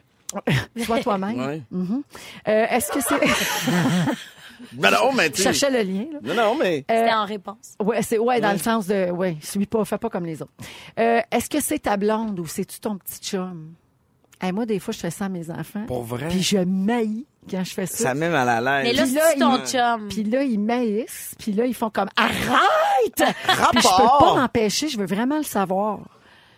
Sois 0.84 1.00
toi-même. 1.00 1.38
Ouais. 1.40 1.62
Euh, 2.49 2.66
Est-ce 2.70 2.92
que 2.92 3.00
c'est... 3.00 3.20
Ben 4.72 4.90
non, 4.90 5.12
mais 5.12 5.26
Je 5.26 5.32
tu 5.32 5.42
cherchais 5.42 5.70
le 5.70 5.82
lien. 5.82 6.06
Là. 6.12 6.18
Non, 6.22 6.34
non, 6.34 6.56
mais. 6.58 6.84
C'était 6.88 7.12
en 7.12 7.24
réponse. 7.24 7.74
Ouais, 7.82 8.02
c'est 8.02 8.18
ouais, 8.18 8.40
dans 8.40 8.52
le 8.52 8.58
sens 8.58 8.86
de 8.86 9.10
ouais, 9.10 9.36
suis 9.42 9.66
pas, 9.66 9.84
fais 9.84 9.98
pas 9.98 10.08
comme 10.10 10.26
les 10.26 10.42
autres. 10.42 10.52
Euh, 10.98 11.20
Est-ce 11.30 11.48
que 11.50 11.60
c'est 11.60 11.80
ta 11.80 11.96
blonde 11.96 12.38
ou 12.40 12.46
c'est-tu 12.46 12.80
ton 12.80 12.96
petit 12.96 13.18
chum? 13.20 13.74
Hey, 14.42 14.52
moi, 14.52 14.64
des 14.64 14.78
fois, 14.78 14.92
je 14.92 14.98
fais 15.00 15.10
ça 15.10 15.26
à 15.26 15.28
mes 15.28 15.50
enfants. 15.50 15.84
Pour 15.86 16.02
vrai? 16.02 16.28
Puis 16.28 16.42
je 16.42 16.56
maillis 16.58 17.26
quand 17.50 17.62
je 17.62 17.74
fais 17.74 17.84
ça. 17.86 17.96
Ça 18.04 18.14
met 18.14 18.30
mal 18.30 18.48
à 18.48 18.60
l'aise. 18.60 18.84
Mais 18.84 18.92
là, 18.94 19.06
c'est 19.06 19.38
ton 19.38 19.58
il- 19.58 19.66
chum. 19.66 20.08
Puis 20.08 20.24
là, 20.24 20.42
ils 20.42 20.58
maïssent. 20.58 21.34
Puis 21.38 21.52
là, 21.52 21.66
ils 21.66 21.74
font 21.74 21.90
comme 21.90 22.08
arrête. 22.16 23.14
Puis 23.16 23.82
je 23.82 23.96
peux 23.96 24.08
pas 24.24 24.34
m'empêcher. 24.36 24.88
Je 24.88 24.98
veux 24.98 25.06
vraiment 25.06 25.36
le 25.38 25.42
savoir. 25.42 25.98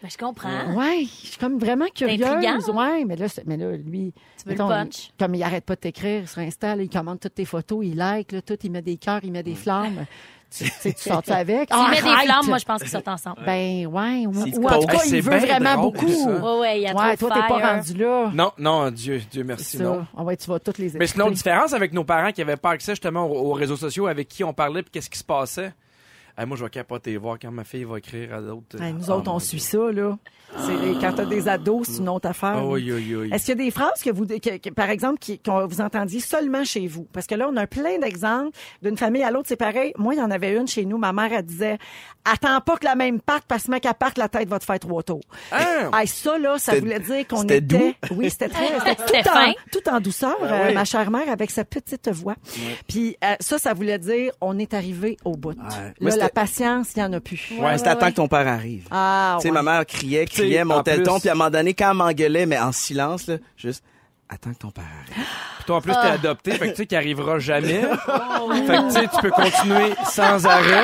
Ben, 0.03 0.11
je 0.11 0.17
comprends. 0.19 0.75
Ouais, 0.75 1.05
je 1.05 1.27
suis 1.29 1.39
comme 1.39 1.59
vraiment 1.59 1.87
curieuse. 1.95 2.69
Ouais, 2.71 3.05
mais 3.05 3.15
là, 3.17 3.29
c'est- 3.29 3.45
mais 3.47 3.57
là, 3.57 3.71
lui, 3.77 4.13
Tu 4.37 4.49
veux 4.49 4.53
le 4.55 4.59
punch? 4.59 5.11
comme 5.19 5.35
il 5.37 5.43
arrête 5.45 5.65
pas 5.65 5.77
de 5.77 5.81
t'écrire 5.81 6.29
sur 6.29 6.41
Insta, 6.41 6.75
là, 6.75 6.83
il 6.83 6.91
commande 6.91 7.21
toutes 7.21 7.35
tes 7.37 7.45
photos, 7.45 7.85
il 7.87 7.95
like, 7.97 8.33
là, 8.33 8.43
tout, 8.43 8.59
il 8.65 8.71
met 8.73 8.83
des 8.83 8.97
cœurs, 8.97 9.21
il 9.23 9.31
met 9.31 9.45
des 9.45 9.55
flammes. 9.55 10.05
tu 10.51 10.65
tu 10.65 10.71
sais, 10.71 10.93
tu 10.93 11.09
sors 11.09 11.23
avec? 11.29 11.73
S'il 11.73 11.89
met 11.91 12.03
des 12.03 12.09
Arrête! 12.09 12.25
flammes, 12.25 12.47
moi, 12.49 12.59
je 12.59 12.65
pense 12.65 12.81
qu'ils 12.83 12.91
sortent 12.91 13.07
ensemble. 13.07 13.43
Ben 13.47 13.87
ouais, 13.87 14.27
ou, 14.27 14.35
S'il 14.35 14.59
ou 14.59 14.67
en 14.67 14.71
tout 14.71 14.77
pose. 14.79 14.87
cas, 14.87 14.93
Hey, 14.95 15.09
c'est 15.09 15.17
il 15.19 15.23
veut 15.23 15.31
bien 15.39 15.39
vraiment 15.47 15.75
drôle, 15.77 15.93
beaucoup. 15.93 16.09
ça. 16.13 16.31
Ouais, 16.31 16.61
ouais, 16.61 16.79
il 16.81 16.83
y 16.83 16.87
a 16.89 16.95
Ouais, 16.97 17.17
trop 17.17 17.29
toi, 17.29 17.37
de 17.37 17.43
t'es 17.43 17.49
pas 17.49 17.73
rendu 17.75 17.95
là. 17.95 18.31
Non, 18.35 18.53
non, 18.59 18.91
Dieu, 18.91 19.23
Dieu 19.31 19.45
merci, 19.45 19.77
C'est 19.79 19.85
non. 19.85 20.05
Ah 20.17 20.25
ouais, 20.25 20.37
tu 20.37 20.51
vas 20.51 20.59
toutes 20.59 20.79
les 20.79 20.91
Mais 20.95 21.07
sinon, 21.07 21.27
écouter. 21.27 21.37
différence 21.37 21.73
avec 21.75 21.93
nos 21.93 22.03
parents 22.05 22.33
qui 22.33 22.41
n'avaient 22.41 22.57
pas 22.57 22.71
accès 22.71 22.93
justement 22.93 23.25
aux, 23.27 23.51
aux 23.51 23.53
réseaux 23.53 23.77
sociaux 23.77 24.09
avec 24.09 24.27
qui 24.27 24.43
on 24.43 24.53
parlait 24.53 24.83
puis 24.83 24.91
qu'est-ce 24.91 25.09
qui 25.11 25.19
se 25.19 25.25
passait? 25.25 25.73
Hey, 26.37 26.47
moi, 26.47 26.57
je 26.57 26.65
vais 26.65 26.71
capoter 26.71 27.17
voir 27.19 27.39
quand 27.41 27.51
ma 27.51 27.65
fille 27.65 27.85
va 27.85 27.99
écrire 27.99 28.35
à 28.35 28.41
d'autres. 28.41 28.81
Hey, 28.81 28.93
nous 28.95 29.11
Ah, 29.11 29.17
autres, 29.17 29.29
on 29.31 29.35
mon 29.35 29.39
suit 29.39 29.61
ça, 29.61 29.91
là. 29.93 30.17
C'est- 30.57 31.01
Quand 31.01 31.13
t'as 31.15 31.25
des 31.25 31.49
ados, 31.49 31.87
c'est 31.89 31.99
une 32.03 32.09
autre 32.11 32.29
affaire. 32.29 32.57
Ah, 32.57 32.67
oui, 32.67 32.91
oui, 32.93 33.15
oui. 33.15 33.31
Est-ce 33.33 33.47
qu'il 33.47 33.59
y 33.59 33.63
a 33.63 33.65
des 33.65 33.71
phrases 33.71 34.03
que 34.03 34.11
vous, 34.11 34.27
que- 34.27 34.59
que- 34.59 34.71
par 34.71 34.91
exemple, 34.91 35.19
qui, 35.19 35.39
que 35.39 35.67
vous 35.67 35.81
entendiez 35.81 36.21
seulement 36.21 36.63
chez 36.65 36.87
vous? 36.87 37.07
Parce 37.13 37.27
que 37.27 37.35
là, 37.35 37.49
on 37.51 37.57
a 37.57 37.67
plein 37.67 37.99
d'exemples 37.99 38.51
d'une 38.83 38.97
famille 38.99 39.23
à 39.23 39.31
l'autre, 39.31 39.47
c'est 39.49 39.57
pareil. 39.57 39.93
Moi, 39.97 40.15
il 40.15 40.19
y 40.19 40.23
en 40.23 40.31
avait 40.31 40.55
une 40.55 40.69
chez 40.69 40.85
nous. 40.85 40.99
Ma 40.99 41.13
mère, 41.15 41.33
elle 41.33 41.45
disait, 41.45 41.79
attends 42.25 42.61
pas 42.61 42.77
que 42.77 42.85
la 42.85 42.95
même 42.97 43.21
parte, 43.21 43.45
parce 43.49 43.65
que 43.65 43.71
mec, 43.71 43.87
elle 43.87 43.95
parte, 43.95 44.19
la 44.19 44.29
tête 44.29 44.49
va 44.49 44.59
te 44.59 44.65
faire 44.65 44.79
trois 44.79 45.03
tours. 45.03 45.23
Ah! 45.51 45.91
Hey, 45.95 46.07
ça, 46.07 46.39
là, 46.39 46.59
ça 46.59 46.79
voulait 46.79 47.01
dire 47.01 47.27
qu'on 47.27 47.43
était... 47.45 47.61
doux? 47.61 47.93
Oui, 48.13 48.31
c'était 48.31 48.49
très... 48.49 48.67
C'était 48.97 49.23
tout, 49.23 49.29
en, 49.29 49.53
tout 49.73 49.89
en 49.91 50.01
douceur, 50.01 50.37
Ah 50.43 50.45
euh, 50.45 50.69
oui. 50.69 50.75
ma 50.75 50.85
chère 50.85 51.11
mère, 51.11 51.29
avec 51.31 51.51
sa 51.51 51.65
petite 51.65 52.09
voix. 52.11 52.35
Puis 52.89 53.17
euh, 53.25 53.35
ça, 53.41 53.59
ça 53.59 53.75
voulait 53.75 53.99
dire, 53.99 54.33
on 54.41 54.59
est 54.59 54.75
arrivé 54.75 55.17
au 55.25 55.33
bout. 55.37 55.57
Là, 56.01 56.22
la 56.23 56.29
patience, 56.29 56.89
il 56.97 56.99
n'y 57.01 57.05
en 57.05 57.13
a 57.13 57.21
plus. 57.21 57.53
Ouais, 57.59 57.77
c'était 57.79 57.91
à 57.91 57.97
temps 57.97 58.11
que 58.11 58.17
ton 58.17 58.29
père 58.29 58.47
arrive. 58.49 58.87
Ah, 58.91 59.37
Tu 59.41 59.43
sais, 59.43 59.49
ouais. 59.49 59.63
ma 59.63 59.63
mère 59.63 59.87
criait, 59.87 60.27
criait, 60.27 60.65
montait 60.65 60.97
le 60.97 61.03
ton, 61.03 61.19
puis 61.21 61.29
à 61.29 61.33
un 61.33 61.35
moment 61.35 61.51
donné, 61.51 61.75
quand 61.75 61.91
elle 61.91 61.97
m'engueulait, 61.97 62.47
mais 62.47 62.59
en 62.59 62.73
silence, 62.73 63.27
là, 63.27 63.37
juste, 63.57 63.83
attends 64.29 64.53
que 64.53 64.59
ton 64.59 64.71
père 64.71 64.85
arrive. 64.85 65.25
Puis 65.63 65.67
toi, 65.69 65.77
en 65.77 65.81
plus, 65.81 65.93
t'es 65.93 65.99
Ah. 66.03 66.13
adopté, 66.15 66.51
fait 66.53 66.59
que 66.67 66.71
tu 66.71 66.77
sais 66.79 66.87
qu'il 66.87 66.97
arrivera 66.99 67.39
jamais. 67.39 67.83
Oh. 67.87 68.51
fait 68.67 68.67
que 68.67 68.87
tu 68.87 68.91
sais, 68.91 69.07
tu 69.07 69.21
peux 69.21 69.31
continuer 69.31 69.93
sans 70.11 70.45
arrêt. 70.45 70.83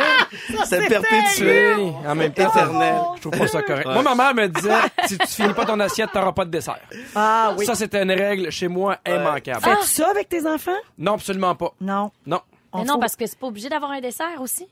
C'est 0.67 0.87
perpétué. 0.87 1.75
En 2.07 2.15
même 2.15 2.33
temps, 2.33 2.49
Éternel. 2.49 2.95
Je 3.17 3.21
trouve 3.23 3.39
pas 3.39 3.49
ça 3.49 3.63
correct. 3.63 3.87
Moi, 3.89 4.03
ma 4.05 4.15
mère 4.15 4.35
me 4.37 4.47
disait, 4.47 4.71
si 5.07 5.19
tu 5.19 5.27
finis 5.27 5.53
pas 5.53 5.65
ton 5.65 5.81
assiette, 5.81 6.11
t'auras 6.13 6.31
pas 6.31 6.45
de 6.45 6.51
dessert. 6.51 6.79
Ah 7.17 7.55
oui. 7.59 7.67
Ça, 7.67 7.75
c'était 7.75 8.03
une 8.05 8.13
règle 8.13 8.53
chez 8.53 8.69
moi 8.69 8.99
immanquable. 9.05 9.63
Fais-tu 9.63 9.87
ça 9.89 10.11
avec 10.11 10.29
tes 10.29 10.47
enfants? 10.47 10.71
Non, 10.97 11.15
absolument 11.15 11.57
pas. 11.57 11.73
Non. 11.81 12.13
Non. 12.25 12.41
On 12.73 12.79
Mais 12.81 12.85
non, 12.85 12.99
parce 13.01 13.17
que 13.17 13.27
c'est 13.27 13.39
pas 13.39 13.47
obligé 13.49 13.69
d'avoir 13.69 13.91
un 13.91 14.01
dessert 14.01 14.41
aussi. 14.41 14.69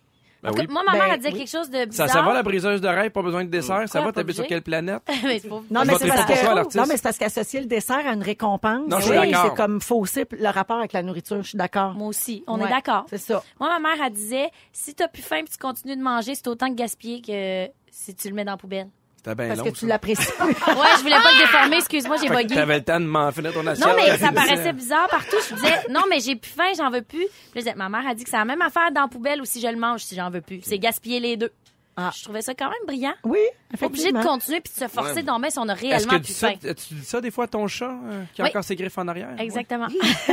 Ben 0.53 0.61
oui. 0.61 0.67
Moi, 0.71 0.83
ma 0.85 0.93
Ben, 0.93 0.99
mère, 0.99 1.09
elle 1.13 1.19
disait 1.19 1.33
oui. 1.33 1.39
quelque 1.41 1.51
chose 1.51 1.71
de 1.71 1.79
Ça, 1.79 1.87
bizarre. 1.87 2.09
ça 2.09 2.23
va, 2.23 2.33
la 2.35 2.43
briseuse 2.43 2.81
de 2.81 2.89
rêve, 2.89 3.11
pas 3.11 3.23
besoin 3.23 3.45
de 3.45 3.51
dessert? 3.51 3.89
ça 3.89 3.99
Quoi, 3.99 4.07
va, 4.07 4.13
t'habites 4.13 4.37
sur 4.37 4.47
quelle 4.47 4.63
planète? 4.63 5.03
Mais 5.25 5.39
c'est 5.39 5.49
pas- 5.49 5.57
Non, 5.71 5.83
mais 5.87 5.95
c'est 5.99 6.09
parce 6.09 6.25
que 6.25 6.77
non, 6.79 6.85
mais 6.89 6.95
parce 7.03 7.19
qu'associer 7.19 7.61
le 7.61 7.67
dessert 7.67 8.07
à 8.07 8.13
une 8.13 8.23
récompense, 8.23 8.89
Non, 8.89 8.99
je 8.99 9.05
suis 9.07 9.19
oui, 9.19 9.33
c'est 9.35 9.55
comme 9.55 9.81
fausser 9.81 10.25
le 10.31 10.49
rapport 10.49 10.79
avec 10.79 10.93
la 10.93 11.03
nourriture. 11.03 11.43
Je 11.43 11.49
suis 11.51 11.59
d'accord. 11.59 11.95
Moi 11.95 12.09
aussi, 12.09 12.45
on 12.47 12.59
Ouais, 12.61 12.67
est 12.67 12.71
d'accord. 12.71 13.07
C'est 13.11 13.19
ça. 13.19 13.43
Moi, 13.61 13.69
ma 13.69 13.79
mère, 13.79 14.05
elle 14.07 14.13
disait, 14.13 14.51
si 14.73 14.95
t'as 14.95 15.09
plus 15.09 15.23
faim 15.23 15.39
et 15.39 15.45
tu 15.45 15.59
continues 15.59 15.97
de 15.97 16.03
manger, 16.03 16.35
c'est 16.35 16.49
autant 16.49 16.69
que 16.69 16.75
gaspiller 16.75 17.21
que 17.23 17.71
si 17.91 18.15
tu 18.15 18.29
le 18.29 18.35
mets 18.35 18.45
dans 18.45 18.53
la 18.53 18.57
poubelle. 18.59 18.89
C'était 19.27 19.35
bien 19.35 19.49
Parce 19.49 19.59
long. 19.59 19.65
que 19.67 19.71
tu 19.71 19.81
ça. 19.81 19.87
l'apprécies 19.89 20.33
plus. 20.39 20.47
Ouais, 20.77 20.87
je 20.97 21.03
voulais 21.03 21.17
pas 21.17 21.33
le 21.33 21.39
déformer, 21.41 21.77
excuse-moi, 21.79 22.17
j'ai 22.23 22.29
Fait 22.29 22.35
que 22.35 22.43
bugué. 22.43 22.55
T'avais 22.55 22.77
le 22.79 22.85
temps 22.85 23.01
de 23.01 23.07
m'en 23.07 23.33
finir 23.33 23.53
ton 23.53 23.67
assiette. 23.67 23.87
Non, 23.87 23.93
mais 23.97 24.07
ça 24.17 24.29
C'est 24.29 24.35
paraissait 24.35 24.73
bizarre 24.73 25.09
partout. 25.09 25.37
Je 25.51 25.55
disais, 25.57 25.75
non, 25.91 26.03
mais 26.09 26.21
j'ai 26.21 26.37
plus 26.37 26.51
faim, 26.51 26.71
j'en 26.77 26.91
veux 26.91 27.03
plus. 27.03 27.27
Puis 27.27 27.27
là, 27.27 27.51
je 27.57 27.61
disais, 27.61 27.75
ma 27.75 27.89
mère 27.89 28.07
a 28.09 28.15
dit 28.15 28.23
que 28.23 28.31
c'est 28.31 28.37
la 28.37 28.45
même 28.45 28.63
affaire 28.63 28.93
dans 28.93 29.03
la 29.03 29.09
poubelle 29.09 29.41
ou 29.41 29.45
si 29.45 29.61
je 29.61 29.67
le 29.67 29.77
mange, 29.77 30.01
si 30.03 30.15
j'en 30.15 30.31
veux 30.31 30.41
plus. 30.43 30.61
C'est 30.63 30.79
gaspiller 30.79 31.19
les 31.19 31.37
deux. 31.37 31.51
Ah. 31.99 32.11
Je 32.15 32.23
trouvais 32.25 32.43
ça 32.43 32.55
quand 32.55 32.67
même 32.67 32.75
brillant. 32.87 33.15
Oui, 33.25 33.39
Obligé 33.83 34.13
de 34.13 34.23
continuer 34.23 34.61
puis 34.61 34.73
de 34.73 34.79
se 34.79 34.89
forcer 34.89 35.15
Ouais. 35.17 35.23
d'en 35.23 35.39
mettre 35.39 35.55
si 35.55 35.59
on 35.59 35.69
a 35.69 35.73
Est-ce 35.75 35.81
réellement 35.83 36.07
que 36.13 36.17
plus 36.17 36.27
tu, 36.27 36.33
ça, 36.33 36.51
tu 36.53 36.95
dis 36.95 37.05
ça 37.05 37.21
des 37.21 37.31
fois 37.31 37.45
à 37.45 37.47
ton 37.49 37.67
chat 37.67 37.91
euh, 37.91 38.23
qui 38.35 38.41
a 38.41 38.45
Oui. 38.45 38.51
encore 38.51 38.65
ses 38.65 38.77
griffes 38.77 38.97
en 38.99 39.09
arrière? 39.09 39.31
Exactement. 39.39 39.89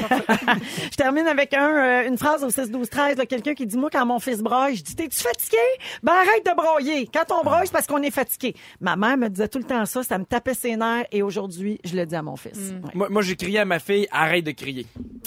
Je 0.92 0.96
termine 0.96 1.28
avec 1.28 1.54
un, 1.54 2.04
euh, 2.04 2.08
une 2.08 2.18
phrase 2.18 2.44
au 2.44 2.50
6 2.50 2.70
12 2.70 2.90
13 2.90 3.18
là, 3.18 3.26
quelqu'un 3.26 3.54
qui 3.54 3.66
dit 3.66 3.78
moi 3.78 3.90
quand 3.92 4.06
mon 4.06 4.20
fils 4.20 4.40
braille, 4.40 4.76
je 4.76 4.84
dis 4.84 4.96
t'es-tu 4.96 5.20
fatigué? 5.22 5.58
Ben 6.04 6.14
arrête 6.14 6.46
de 6.46 6.56
broyer. 6.56 7.10
Quand 7.14 7.26
on 7.40 7.44
braille, 7.44 7.68
c'est 7.68 7.74
parce 7.74 7.88
qu'on 7.88 8.02
est 8.02 8.12
fatigué. 8.12 8.56
Ma 8.82 8.96
mère 8.96 9.18
me 9.18 9.30
disait 9.30 9.48
tout 9.48 9.58
le 9.60 9.64
temps 9.66 9.86
ça, 9.86 10.04
ça 10.04 10.18
me 10.18 10.26
tapait 10.26 10.54
ses 10.54 10.76
nerfs 10.76 11.06
et 11.12 11.22
aujourd'hui, 11.24 11.80
je 11.84 11.96
le 11.96 12.06
dis 12.06 12.16
à 12.16 12.22
mon 12.22 12.36
fils. 12.36 12.58
Ouais. 12.58 12.92
Moi, 12.94 13.08
moi, 13.10 13.22
j'ai 13.22 13.36
crié 13.36 13.60
à 13.60 13.66
ma 13.66 13.80
fille, 13.80 14.08
arrête 14.12 14.44
de 14.46 14.52
crier. 14.52 14.86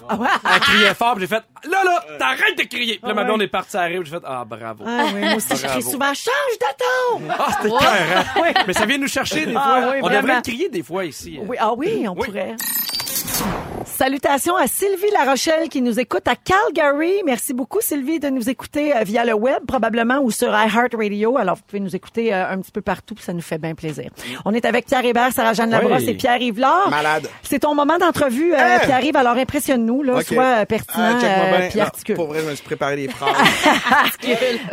Ah 0.09 0.17
ouais? 0.17 0.29
Elle 0.45 0.61
criait 0.61 0.95
fort, 0.95 1.19
j'ai 1.19 1.27
fait, 1.27 1.43
là, 1.65 1.85
là, 1.85 2.05
t'arrêtes 2.19 2.59
de 2.59 2.65
crier. 2.65 2.95
Puis 2.99 3.03
là, 3.03 3.09
Ah 3.11 3.15
ma 3.15 3.25
blonde 3.25 3.43
est 3.43 3.49
partie 3.49 3.77
à 3.77 3.83
rire, 3.85 4.03
j'ai 4.05 4.13
fait, 4.13 4.23
ah, 4.25 4.45
bravo. 4.47 4.85
Ah 4.87 5.07
oui, 5.15 5.21
moi 5.21 5.35
aussi, 5.37 5.49
je 5.51 5.55
crie 5.57 5.67
Bravo. 5.67 5.91
souvent 5.91 6.15
change 6.27 6.59
de 6.61 6.67
ton. 6.79 7.35
Ah, 7.39 7.49
c'était 7.63 7.69
cœur, 7.77 8.65
Mais 8.67 8.73
ça 8.73 8.87
vient 8.87 8.99
nous 8.99 9.09
chercher 9.09 9.47
des 9.47 9.53
fois. 9.53 9.63
Ah 9.67 9.89
oui, 9.93 9.99
on 10.03 10.07
vraiment. 10.07 10.23
devrait 10.23 10.43
crier 10.43 10.69
des 10.69 10.83
fois 10.83 11.05
ici. 11.05 11.39
Oui, 11.47 11.57
ah 11.61 11.73
oui, 11.75 12.07
on 12.09 12.13
Oui. 12.13 12.27
pourrait. 12.27 12.57
Salutations 13.85 14.57
à 14.57 14.67
Sylvie 14.67 15.11
Larochelle 15.13 15.69
qui 15.69 15.81
nous 15.81 15.99
écoute 15.99 16.27
à 16.29 16.35
Calgary. 16.37 17.23
Merci 17.25 17.55
beaucoup 17.55 17.81
Sylvie 17.81 18.19
de 18.21 18.29
nous 18.29 18.51
écouter 18.51 18.95
euh, 18.95 19.03
via 19.05 19.25
le 19.25 19.33
web 19.35 19.65
probablement 19.67 20.19
ou 20.21 20.31
sur 20.31 20.49
iHeartRadio. 20.49 21.39
Alors 21.39 21.57
vous 21.57 21.63
pouvez 21.67 21.81
nous 21.81 21.95
écouter 21.97 22.35
euh, 22.35 22.51
un 22.51 22.59
petit 22.61 22.73
peu 22.73 22.83
partout, 22.83 23.15
puis 23.15 23.25
ça 23.25 23.33
nous 23.33 23.41
fait 23.41 23.59
bien 23.59 23.75
plaisir. 23.75 24.11
On 24.45 24.53
est 24.53 24.65
avec 24.65 24.87
Pierre 24.87 25.05
Hébert, 25.05 25.33
Sarah-Jeanne 25.33 25.71
Labrosse 25.71 26.03
Oui. 26.03 26.11
et 26.11 26.15
Pierre 26.15 26.41
Yvelard. 26.43 26.91
Malade. 26.91 27.29
C'est 27.43 27.61
ton 27.61 27.75
moment 27.75 27.97
d'entrevue, 27.99 28.53
euh, 28.53 28.57
Hein? 28.59 28.79
Pierre 28.85 29.03
Yves. 29.05 29.17
Alors 29.17 29.37
impressionne-nous, 29.37 30.03
là, 30.03 30.17
Ok. 30.17 30.25
soit 30.25 30.67
pertinent 30.67 31.17
Ah, 31.23 31.25
euh, 31.25 31.69
puis 31.71 31.81
articule. 31.81 32.17
Pour 32.17 32.27
vrai, 32.27 32.41
je 32.45 32.51
me 32.51 32.55
suis 32.55 32.65
préparé 32.65 32.97
des 32.97 33.09
phrases. 33.09 33.35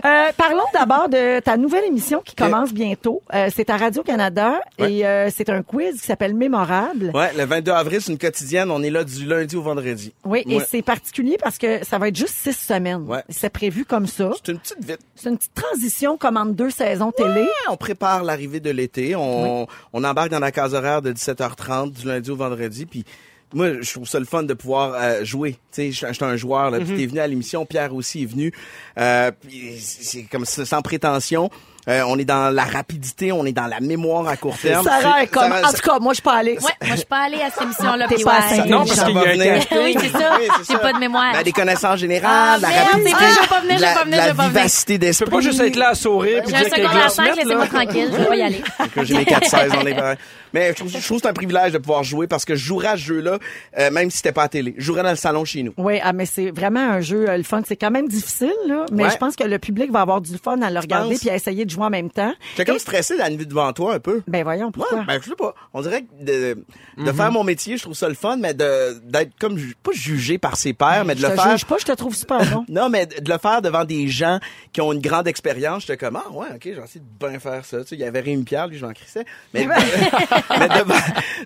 Euh, 0.05 0.31
parlons 0.37 0.63
d'abord 0.73 1.07
de 1.09 1.39
ta 1.39 1.55
nouvelle 1.57 1.85
émission 1.85 2.21
qui 2.25 2.35
commence 2.35 2.73
bientôt. 2.73 3.21
Euh, 3.33 3.49
c'est 3.55 3.69
à 3.69 3.77
Radio-Canada 3.77 4.59
Ouais. 4.79 4.93
et 4.93 5.29
c'est 5.31 5.49
un 5.49 5.61
quiz 5.61 6.01
qui 6.01 6.07
s'appelle 6.07 6.33
Mémorable. 6.33 7.11
ouais, 7.13 7.31
le 7.37 7.45
22 7.45 7.71
avril, 7.71 8.01
c'est 8.01 8.11
une 8.11 8.17
quotidienne. 8.17 8.52
On 8.69 8.83
est 8.83 8.89
là 8.89 9.03
du 9.03 9.25
lundi 9.25 9.55
au 9.55 9.61
vendredi. 9.61 10.13
Oui, 10.25 10.43
et 10.47 10.59
c'est 10.59 10.81
particulier 10.81 11.37
parce 11.41 11.57
que 11.57 11.83
ça 11.85 11.97
va 11.97 12.07
être 12.09 12.15
juste 12.15 12.35
six 12.35 12.53
semaines. 12.57 13.03
Ouais. 13.07 13.23
C'est 13.29 13.49
prévu 13.49 13.85
comme 13.85 14.07
ça. 14.07 14.31
C'est 14.43 14.51
une 14.51 14.59
petite 14.59 14.83
vite. 14.83 14.99
C'est 15.15 15.29
une 15.29 15.37
petite 15.37 15.53
transition 15.53 16.17
comme 16.17 16.37
entre 16.37 16.53
deux 16.53 16.69
saisons 16.69 17.11
télé. 17.11 17.45
On 17.69 17.77
prépare 17.77 18.23
l'arrivée 18.23 18.59
de 18.59 18.69
l'été. 18.69 19.15
On, 19.15 19.67
on 19.93 20.03
embarque 20.03 20.29
dans 20.29 20.39
la 20.39 20.51
case 20.51 20.73
horaire 20.73 21.01
de 21.01 21.11
17h30 21.13 21.91
du 21.91 22.07
lundi 22.07 22.29
au 22.31 22.35
vendredi. 22.35 22.85
Puis 22.85 23.05
moi, 23.53 23.81
je 23.81 23.91
trouve 23.93 24.07
ça 24.07 24.19
le 24.19 24.25
fun 24.25 24.43
de 24.43 24.53
pouvoir 24.53 24.93
euh, 24.95 25.23
jouer. 25.23 25.53
Tu 25.71 25.91
sais, 25.91 25.91
je 25.91 26.07
je 26.07 26.13
suis 26.13 26.25
un 26.25 26.35
joueur. 26.35 26.71
Là, 26.71 26.79
Puis 26.79 26.95
t'es 26.95 27.05
venu 27.05 27.19
à 27.19 27.27
l'émission. 27.27 27.65
Pierre 27.65 27.93
aussi 27.93 28.23
est 28.23 28.25
venu. 28.25 28.51
Euh, 28.97 29.31
c'est 29.79 30.23
comme 30.23 30.45
ça, 30.45 30.65
sans 30.65 30.81
prétention. 30.81 31.49
Euh, 31.87 32.01
on 32.07 32.17
est 32.17 32.23
dans 32.25 32.49
la 32.53 32.63
rapidité, 32.63 33.31
on 33.33 33.45
est 33.45 33.51
dans 33.51 33.67
la 33.67 33.81
mémoire 33.81 34.27
à 34.27 34.37
court 34.37 34.57
terme. 34.57 34.85
Sarah 34.85 35.23
est 35.23 35.27
comme, 35.27 35.43
Sarah- 35.51 35.67
en 35.69 35.73
tout 35.73 35.81
cas, 35.81 35.99
moi, 35.99 36.13
je 36.13 36.15
suis 36.15 36.21
pas 36.23 36.35
allée. 36.35 36.53
Ouais, 36.53 36.59
moi, 36.61 36.91
je 36.91 36.95
suis 36.95 37.05
pas 37.05 37.23
allée 37.25 37.41
à 37.41 37.49
cette 37.49 37.63
émission-là. 37.63 38.07
T'es 38.07 38.23
pas 38.23 38.31
ouais. 38.31 38.37
assez 38.61 38.69
Non, 38.69 38.85
parce 38.85 39.03
qu'il 39.03 39.13
y 39.15 39.17
a 39.17 39.23
venir. 39.33 39.55
été 39.57 39.77
Oui, 39.79 39.95
c'est 39.99 40.09
ça. 40.09 40.37
Oui, 40.39 40.47
J'ai 40.69 40.77
pas 40.77 40.93
de 40.93 40.99
mémoire. 40.99 41.33
Ben, 41.33 41.43
des 41.43 41.51
connaissances 41.51 41.99
générales, 41.99 42.31
Ah, 42.33 42.57
la 42.61 42.67
merde, 42.69 42.87
rapidité, 42.89 43.11
vrai, 43.15 43.25
je 43.35 43.41
vais 43.41 43.47
pas 43.47 43.59
venir, 43.61 43.73
je 43.75 43.79
vais 43.81 43.85
la, 43.87 43.93
pas 43.93 44.03
venir, 44.05 44.17
la 44.17 44.23
je 44.23 44.29
vais 44.29 44.35
pas 44.37 44.43
venir. 44.43 44.57
vivacité 44.57 44.97
d'esprit. 44.97 45.25
peux 45.25 45.31
pas 45.31 45.41
juste 45.41 45.59
être 45.59 45.75
là 45.75 45.89
à 45.89 45.95
sourire 45.95 46.41
puis 46.43 46.51
J'ai 46.51 46.55
un 46.57 46.59
dire 46.63 46.73
qu'il 46.73 46.83
y 46.83 46.85
a 46.85 46.89
secondaire 46.89 47.01
glace 47.03 47.15
5, 47.15 47.23
mettre, 47.25 47.37
laissez-moi 47.37 47.67
tranquille, 47.67 48.09
je 48.13 48.17
vais 48.17 48.25
pas 48.25 48.35
y 48.37 48.41
aller. 48.41 48.63
que 48.95 49.03
j'ai 49.03 49.13
mes 49.17 49.23
4-16, 49.25 49.71
on 49.81 49.85
est 49.87 49.93
pareil. 49.95 50.17
Mais 50.53 50.69
je 50.69 50.73
trouve, 50.75 50.89
je 50.91 51.03
trouve 51.03 51.17
que 51.17 51.23
c'est 51.23 51.29
un 51.29 51.33
privilège 51.33 51.71
de 51.71 51.79
pouvoir 51.79 52.03
jouer 52.03 52.27
parce 52.27 52.45
que 52.45 52.55
je 52.55 52.63
jouerais 52.63 52.89
à 52.89 52.95
ce 52.95 53.01
jeu-là, 53.01 53.39
euh, 53.79 53.89
même 53.89 54.11
si 54.11 54.17
c'était 54.17 54.31
pas 54.31 54.43
à 54.43 54.47
télé. 54.49 54.75
Je 54.77 54.83
jouerais 54.83 55.01
dans 55.01 55.09
le 55.09 55.15
salon 55.15 55.45
chez 55.45 55.63
nous. 55.63 55.73
Oui, 55.77 55.99
ah, 56.03 56.13
mais 56.13 56.27
c'est 56.27 56.51
vraiment 56.51 56.79
un 56.79 57.01
jeu, 57.01 57.27
euh, 57.27 57.37
le 57.37 57.41
fun. 57.43 57.61
C'est 57.67 57.75
quand 57.75 57.89
même 57.89 58.07
difficile, 58.07 58.53
là, 58.67 58.85
mais 58.91 59.05
Ouais. 59.05 59.09
je 59.09 59.17
pense 59.17 59.35
que 59.35 59.43
le 59.43 59.57
public 59.57 59.91
va 59.91 60.01
avoir 60.01 60.21
du 60.21 60.37
fun 60.37 60.61
à 60.61 60.69
le 60.69 60.79
regarder 60.79 61.15
puis 61.17 61.31
à 61.31 61.35
essayer 61.35 61.65
de 61.65 61.71
jouer 61.73 61.85
en 61.85 61.89
même 61.89 62.09
temps. 62.09 62.33
J'étais 62.51 62.65
comme 62.65 62.79
stressé 62.79 63.15
la 63.17 63.29
nuit 63.29 63.45
devant 63.45 63.71
toi 63.73 63.95
un 63.95 63.99
peu. 63.99 64.21
Ben 64.27 64.43
voyons, 64.43 64.71
pourquoi? 64.71 64.99
Ouais, 64.99 65.05
ben 65.05 65.19
je 65.21 65.29
sais 65.29 65.35
pas. 65.35 65.53
On 65.73 65.81
dirait 65.81 66.03
que 66.03 66.23
de, 66.23 66.65
de 67.03 67.11
faire 67.11 67.31
mon 67.31 67.43
métier, 67.43 67.77
je 67.77 67.83
trouve 67.83 67.93
ça 67.95 68.07
le 68.09 68.15
fun, 68.15 68.37
mais 68.37 68.53
de 68.53 68.99
d'être 69.03 69.31
comme 69.39 69.57
ju- 69.57 69.75
pas 69.81 69.91
jugé 69.93 70.37
par 70.37 70.55
ses 70.55 70.73
pairs, 70.73 71.05
mais 71.05 71.15
de 71.15 71.19
je 71.19 71.27
le 71.27 71.35
te 71.35 71.41
faire. 71.41 71.51
juge 71.51 71.65
pas, 71.65 71.77
je 71.79 71.85
te 71.85 71.91
trouve 71.91 72.15
super 72.15 72.39
bon. 72.51 72.65
Non, 72.69 72.89
mais 72.89 73.05
de 73.05 73.29
le 73.31 73.37
faire 73.37 73.61
devant 73.61 73.83
des 73.85 74.07
gens 74.07 74.39
qui 74.71 74.81
ont 74.81 74.91
une 74.93 75.01
grande 75.01 75.27
expérience, 75.27 75.81
j'étais 75.81 75.97
comme 75.97 76.15
ah 76.15 76.31
ouais, 76.31 76.47
ok, 76.55 76.61
j'ai 76.63 76.71
essayé 76.71 77.01
de 77.01 77.27
bien 77.29 77.39
faire 77.39 77.63
ça. 77.65 77.81
Tu 77.81 77.89
sais, 77.89 77.95
il 77.95 78.01
y 78.01 78.03
avait 78.03 78.19
Rémi 78.21 78.43
Pierre, 78.43 78.67
lui, 78.67 78.77
je 78.77 78.85
m'en 78.85 78.93
crissais. 78.93 79.25
Mais, 79.53 79.67
mais 80.59 80.67
devant, 80.69 80.95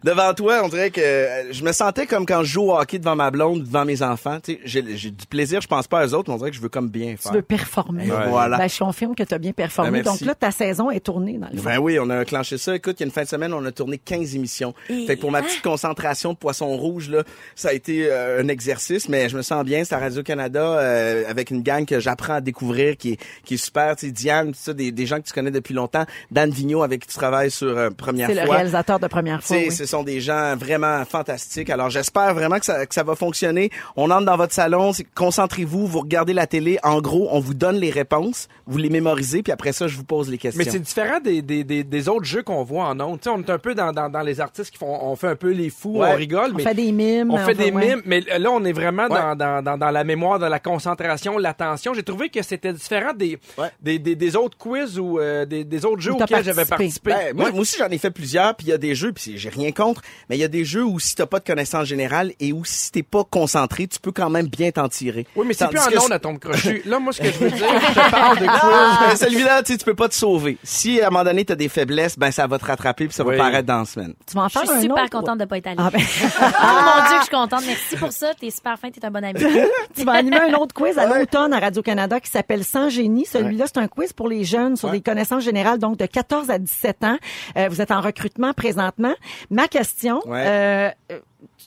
devant 0.03 0.33
toi, 0.33 0.61
on 0.63 0.69
dirait 0.69 0.91
que 0.91 1.01
euh, 1.01 1.53
je 1.53 1.63
me 1.63 1.71
sentais 1.71 2.05
comme 2.05 2.25
quand 2.25 2.43
je 2.43 2.51
joue 2.51 2.71
au 2.71 2.77
hockey 2.77 2.99
devant 2.99 3.15
ma 3.15 3.31
blonde, 3.31 3.63
devant 3.63 3.85
mes 3.85 4.01
enfants. 4.01 4.39
Tu 4.41 4.53
sais, 4.53 4.59
j'ai 4.65 5.11
du 5.11 5.25
plaisir, 5.27 5.61
je 5.61 5.67
pense 5.67 5.87
pas 5.87 6.05
aux 6.05 6.13
autres, 6.13 6.29
mais 6.29 6.35
on 6.35 6.37
dirait 6.37 6.49
que 6.51 6.55
je 6.57 6.61
veux 6.61 6.69
comme 6.69 6.89
bien 6.89 7.11
tu 7.11 7.17
faire. 7.17 7.33
veux 7.33 7.41
performer. 7.41 8.09
Ouais. 8.11 8.27
Voilà. 8.29 8.57
Ben, 8.57 8.67
je 8.69 8.77
confirme 8.79 9.15
que 9.15 9.23
tu 9.23 9.33
as 9.33 9.37
bien 9.37 9.51
performé. 9.51 10.01
Ben. 10.03 10.11
Donc 10.19 10.27
là, 10.27 10.35
ta 10.35 10.51
saison 10.51 10.89
est 10.91 10.99
tournée 10.99 11.37
dans 11.37 11.47
le 11.51 11.57
fond. 11.57 11.63
Ben 11.63 11.77
oui, 11.79 11.97
on 11.99 12.09
a 12.09 12.21
enclenché 12.21 12.57
ça. 12.57 12.75
Écoute, 12.75 12.97
il 12.99 13.01
y 13.01 13.03
a 13.03 13.07
une 13.07 13.11
fin 13.11 13.23
de 13.23 13.27
semaine, 13.27 13.53
on 13.53 13.63
a 13.65 13.71
tourné 13.71 13.97
15 13.97 14.35
émissions. 14.35 14.73
Fait 14.87 15.15
que 15.15 15.21
pour 15.21 15.31
ma 15.31 15.41
petite 15.41 15.61
concentration 15.61 16.33
de 16.33 16.37
poisson 16.37 16.67
rouge, 16.77 17.09
là, 17.09 17.23
ça 17.55 17.69
a 17.69 17.73
été 17.73 18.07
euh, 18.11 18.41
un 18.41 18.47
exercice, 18.47 19.09
mais 19.09 19.29
je 19.29 19.37
me 19.37 19.41
sens 19.41 19.63
bien. 19.63 19.83
C'est 19.83 19.95
à 19.95 19.99
Radio-Canada 19.99 20.61
euh, 20.61 21.23
avec 21.29 21.51
une 21.51 21.61
gang 21.61 21.85
que 21.85 21.99
j'apprends 21.99 22.35
à 22.35 22.41
découvrir 22.41 22.97
qui 22.97 23.13
est, 23.13 23.19
qui 23.45 23.55
est 23.55 23.57
super. 23.57 23.95
Tu 23.95 24.07
sais, 24.07 24.11
Diane, 24.11 24.53
ça, 24.53 24.73
des, 24.73 24.91
des 24.91 25.05
gens 25.05 25.17
que 25.19 25.25
tu 25.27 25.33
connais 25.33 25.51
depuis 25.51 25.73
longtemps. 25.73 26.05
Dan 26.31 26.49
Vigneault 26.51 26.83
avec 26.83 27.01
qui 27.01 27.07
tu 27.07 27.15
travailles 27.15 27.51
sur 27.51 27.77
euh, 27.77 27.89
Première 27.89 28.27
C'est 28.29 28.35
le 28.35 28.45
fois. 28.45 28.55
réalisateur 28.55 28.99
de 28.99 29.07
première 29.07 29.43
fois. 29.43 29.57
oui. 29.57 29.71
Ce 29.71 29.85
sont 29.85 30.03
des 30.03 30.21
gens 30.21 30.55
vraiment 30.55 31.03
fantastiques. 31.05 31.69
Alors, 31.69 31.89
j'espère 31.89 32.33
vraiment 32.33 32.59
que 32.59 32.65
ça, 32.65 32.85
que 32.85 32.93
ça 32.93 33.03
va 33.03 33.15
fonctionner. 33.15 33.69
On 33.95 34.09
entre 34.11 34.25
dans 34.25 34.37
votre 34.37 34.53
salon, 34.53 34.91
concentrez-vous, 35.15 35.87
vous 35.87 35.99
regardez 35.99 36.33
la 36.33 36.47
télé. 36.47 36.79
En 36.83 37.01
gros, 37.01 37.27
on 37.31 37.39
vous 37.39 37.53
donne 37.53 37.75
les 37.77 37.89
réponses, 37.91 38.47
vous 38.65 38.77
les 38.77 38.89
mémorisez, 38.89 39.43
puis 39.43 39.51
après 39.51 39.71
ça, 39.73 39.87
je 39.87 39.97
vous 39.97 40.03
pose 40.07 40.29
les 40.29 40.37
questions. 40.37 40.63
Mais 40.63 40.69
c'est 40.69 40.79
différent 40.79 41.19
des, 41.23 41.41
des, 41.41 41.63
des, 41.63 41.83
des 41.83 42.09
autres 42.09 42.23
jeux 42.25 42.41
qu'on 42.43 42.63
voit 42.63 42.85
en 42.85 42.99
ondes. 42.99 43.19
On 43.27 43.39
est 43.41 43.49
un 43.49 43.59
peu 43.59 43.75
dans, 43.75 43.91
dans, 43.91 44.09
dans 44.09 44.21
les 44.21 44.39
artistes 44.41 44.71
qui 44.71 44.77
font, 44.77 44.97
on 45.03 45.15
fait 45.15 45.27
un 45.27 45.35
peu 45.35 45.51
les 45.51 45.69
fous, 45.69 45.97
Ouais. 45.99 46.09
on 46.11 46.15
rigole, 46.15 46.51
On 46.53 46.57
mais 46.57 46.63
fait 46.63 46.73
des 46.73 46.91
mimes. 46.91 47.29
on 47.31 47.37
fait 47.37 47.53
des 47.53 47.71
ouais. 47.71 47.87
mimes, 47.95 48.01
mais 48.05 48.21
là, 48.39 48.49
on 48.51 48.63
est 48.63 48.71
vraiment 48.73 49.03
Ouais. 49.07 49.19
dans, 49.19 49.35
dans, 49.35 49.61
dans, 49.61 49.77
dans 49.77 49.91
la 49.91 50.03
mémoire, 50.03 50.39
dans 50.39 50.49
la 50.49 50.59
concentration, 50.59 51.37
l'attention. 51.37 51.93
J'ai 51.93 52.03
trouvé 52.03 52.29
que 52.29 52.41
c'était 52.41 52.73
différent 52.73 53.13
des, 53.13 53.37
Ouais. 53.57 53.67
des, 53.81 53.99
des, 53.99 54.15
des 54.15 54.35
autres 54.35 54.57
quiz 54.57 54.97
ou 54.99 55.19
euh, 55.19 55.45
des, 55.45 55.63
des 55.63 55.85
autres 55.85 56.01
jeux 56.01 56.13
auxquels 56.13 56.43
j'avais 56.43 56.65
participé. 56.65 57.11
Ben, 57.11 57.35
moi, 57.35 57.45
Ouais. 57.45 57.51
moi 57.51 57.61
aussi, 57.61 57.77
j'en 57.77 57.89
ai 57.89 57.97
fait 57.97 58.11
plusieurs, 58.11 58.55
puis 58.55 58.67
il 58.67 58.69
y 58.69 58.73
a 58.73 58.77
des 58.77 58.95
jeux, 58.95 59.11
puis 59.11 59.37
j'ai 59.37 59.49
rien 59.49 59.71
contre, 59.71 60.01
mais 60.29 60.37
il 60.37 60.39
y 60.39 60.43
a 60.43 60.47
des 60.47 60.65
jeux 60.65 60.83
où 60.85 60.99
si 60.99 61.15
t'as 61.15 61.25
pas 61.25 61.39
de 61.39 61.45
connaissances 61.45 61.85
générales 61.87 62.31
et 62.39 62.53
où 62.53 62.63
si 62.65 62.91
t'es 62.91 63.03
pas 63.03 63.23
concentré, 63.23 63.87
tu 63.87 63.99
peux 63.99 64.11
quand 64.11 64.29
même 64.29 64.47
bien 64.47 64.71
t'en 64.71 64.87
tirer. 64.87 65.25
Oui, 65.35 65.45
mais 65.47 65.53
c'est 65.53 65.67
plus 65.67 65.79
en 65.79 66.03
ondes 66.05 66.11
à 66.11 66.19
ton 66.19 66.37
crochu. 66.37 66.81
Là, 66.85 66.99
moi, 66.99 67.11
ce 67.13 67.21
que 67.21 67.31
je 67.31 67.37
veux 67.39 67.51
dire, 67.51 67.67
je 67.89 67.93
te 67.93 68.11
parle 68.11 68.37
de 68.39 68.45
quiz. 68.45 68.59
Ah, 68.63 69.15
celui-là, 69.15 69.63
tu 69.63 69.73
sais, 69.73 69.77
tu 69.77 69.85
peux 69.85 69.95
pas 69.97 70.07
te 70.07 70.13
sauver. 70.13 70.57
Si 70.63 71.01
à 71.01 71.07
un 71.07 71.09
moment 71.09 71.23
donné 71.25 71.43
t'as 71.43 71.55
des 71.55 71.67
faiblesses, 71.69 72.17
ben 72.17 72.31
ça 72.31 72.47
va 72.47 72.57
te 72.59 72.65
rattraper 72.65 73.05
puis 73.07 73.13
ça 73.13 73.23
Oui. 73.25 73.35
va 73.35 73.43
paraître 73.45 73.67
dans 73.67 73.79
la 73.79 73.85
semaine. 73.85 74.13
Tu 74.25 74.35
vas 74.35 74.43
en 74.43 74.47
Je 74.47 74.53
faire 74.53 74.61
suis 74.67 74.71
un 74.77 74.81
super 74.81 75.03
autre? 75.03 75.09
contente 75.11 75.39
de 75.39 75.45
pas 75.45 75.57
être 75.57 75.67
allée. 75.67 75.75
Ah 75.79 75.89
ben, 75.91 75.99
Oh 76.01 76.41
mon 76.41 77.07
Dieu, 77.07 77.15
que 77.15 77.17
je 77.17 77.21
suis 77.27 77.35
contente. 77.35 77.63
Merci 77.65 77.95
pour 77.97 78.11
ça. 78.11 78.33
T'es 78.39 78.49
super 78.49 78.77
fin, 78.79 78.89
t'es 78.91 79.03
un 79.05 79.11
bon 79.11 79.23
ami. 79.23 79.39
tu 79.95 80.03
vas 80.05 80.13
animer 80.13 80.39
un 80.39 80.53
autre 80.53 80.73
quiz 80.73 80.97
à 80.97 81.07
Ouais. 81.09 81.19
l'automne 81.19 81.51
à 81.53 81.59
Radio-Canada 81.59 82.19
qui 82.19 82.29
s'appelle 82.29 82.63
Sans 82.63 82.89
génie. 82.89 83.25
Celui-là, 83.25 83.65
c'est 83.67 83.77
un 83.79 83.87
quiz 83.87 84.13
pour 84.13 84.27
les 84.27 84.43
jeunes 84.43 84.75
sur 84.77 84.89
des 84.91 85.01
connaissances 85.01 85.43
générales, 85.43 85.79
donc 85.79 85.97
de 85.97 86.05
14 86.05 86.49
à 86.49 86.59
17 86.59 87.03
ans. 87.03 87.17
Euh, 87.57 87.67
vous 87.69 87.81
êtes 87.81 87.91
en 87.91 88.01
recrutement 88.01 88.53
présentement. 88.53 89.13
Ma 89.49 89.67
question, 89.67 90.21
Ouais. 90.25 90.43
euh, 90.45 90.89
euh, 91.11 91.19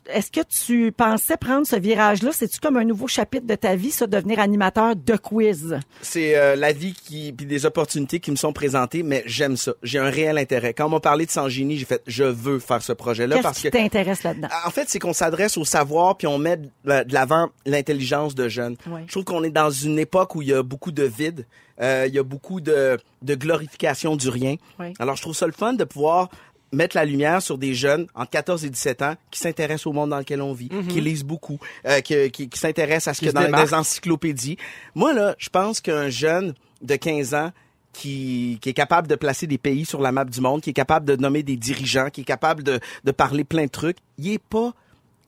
est-ce 0.06 0.30
que 0.30 0.40
tu 0.40 0.92
pensais 0.92 1.36
prendre 1.36 1.66
ce 1.66 1.76
virage-là? 1.76 2.30
C'est-tu 2.32 2.58
comme 2.58 2.76
un 2.76 2.84
nouveau 2.84 3.06
chapitre 3.06 3.46
de 3.46 3.54
ta 3.54 3.76
vie, 3.76 3.90
ça, 3.90 4.06
devenir 4.06 4.40
animateur 4.40 4.96
de 4.96 5.16
quiz? 5.16 5.78
C'est 6.02 6.36
euh, 6.36 6.56
la 6.56 6.72
vie 6.72 6.94
qui 6.94 7.32
puis 7.32 7.46
des 7.46 7.66
opportunités 7.66 8.18
qui 8.18 8.30
me 8.30 8.36
sont 8.36 8.52
présentées, 8.52 9.02
mais 9.02 9.22
j'aime 9.26 9.56
ça. 9.56 9.72
J'ai 9.82 9.98
un 9.98 10.10
réel 10.10 10.38
intérêt. 10.38 10.74
Quand 10.74 10.86
on 10.86 10.90
m'a 10.90 11.00
parlé 11.00 11.26
de 11.26 11.30
Sans 11.30 11.48
génie, 11.48 11.76
j'ai 11.76 11.84
fait 11.84 12.02
je 12.06 12.24
veux 12.24 12.58
faire 12.58 12.82
ce 12.82 12.92
projet-là 12.92 13.36
Qu'est-ce 13.36 13.42
parce 13.42 13.58
qui 13.58 13.70
que 13.70 13.76
t'intéresse 13.76 14.22
là-dedans? 14.22 14.48
En 14.66 14.70
fait, 14.70 14.88
c'est 14.88 14.98
qu'on 14.98 15.12
s'adresse 15.12 15.56
au 15.56 15.64
savoir 15.64 16.16
puis 16.16 16.26
on 16.26 16.38
met 16.38 16.56
de 16.56 16.70
de 16.84 17.14
l'avant 17.14 17.50
l'intelligence 17.66 18.34
de 18.34 18.48
jeunes. 18.48 18.76
Je 19.06 19.12
trouve 19.12 19.24
qu'on 19.24 19.44
est 19.44 19.50
dans 19.50 19.70
une 19.70 19.98
époque 19.98 20.34
où 20.34 20.42
il 20.42 20.48
y 20.48 20.54
a 20.54 20.62
beaucoup 20.62 20.92
de 20.92 21.04
vide, 21.04 21.46
euh, 21.80 22.04
il 22.06 22.14
y 22.14 22.18
a 22.18 22.22
beaucoup 22.22 22.60
de, 22.60 22.98
de 23.22 23.34
glorification 23.34 24.16
du 24.16 24.28
rien. 24.28 24.56
Alors, 24.98 25.16
je 25.16 25.22
trouve 25.22 25.34
ça 25.34 25.46
le 25.46 25.52
fun 25.52 25.72
de 25.74 25.84
pouvoir 25.84 26.28
mettre 26.72 26.96
la 26.96 27.04
lumière 27.04 27.42
sur 27.42 27.58
des 27.58 27.74
jeunes 27.74 28.06
entre 28.14 28.30
14 28.30 28.64
et 28.64 28.70
17 28.70 29.02
ans 29.02 29.14
qui 29.30 29.40
s'intéressent 29.40 29.86
au 29.86 29.92
monde 29.92 30.10
dans 30.10 30.18
lequel 30.18 30.40
on 30.42 30.52
vit, 30.52 30.68
qui 30.88 31.00
lisent 31.00 31.24
beaucoup, 31.24 31.58
euh, 31.86 32.00
qui, 32.00 32.30
qui, 32.30 32.48
qui 32.48 32.58
s'intéressent 32.58 33.08
à 33.08 33.14
ce 33.14 33.20
Qui 33.20 33.26
que 33.26 33.32
dans 33.32 33.62
les 33.62 33.74
encyclopédies. 33.74 34.56
Moi, 34.94 35.12
là, 35.12 35.34
je 35.38 35.48
pense 35.48 35.80
qu'un 35.80 36.08
jeune 36.08 36.54
de 36.82 36.96
15 36.96 37.34
ans 37.34 37.52
qui, 37.92 38.58
qui 38.60 38.68
est 38.68 38.74
capable 38.74 39.08
de 39.08 39.16
placer 39.16 39.46
des 39.46 39.58
pays 39.58 39.84
sur 39.84 40.00
la 40.00 40.12
map 40.12 40.24
du 40.24 40.40
monde, 40.40 40.60
qui 40.60 40.70
est 40.70 40.74
capable 40.74 41.06
de 41.06 41.16
nommer 41.16 41.42
des 41.42 41.56
dirigeants, 41.56 42.10
qui 42.10 42.22
est 42.22 42.24
capable 42.24 42.62
de, 42.62 42.78
de 43.04 43.10
parler 43.10 43.44
plein 43.44 43.64
de 43.64 43.70
trucs, 43.70 43.98
il 44.18 44.32
est 44.32 44.38
pas 44.38 44.72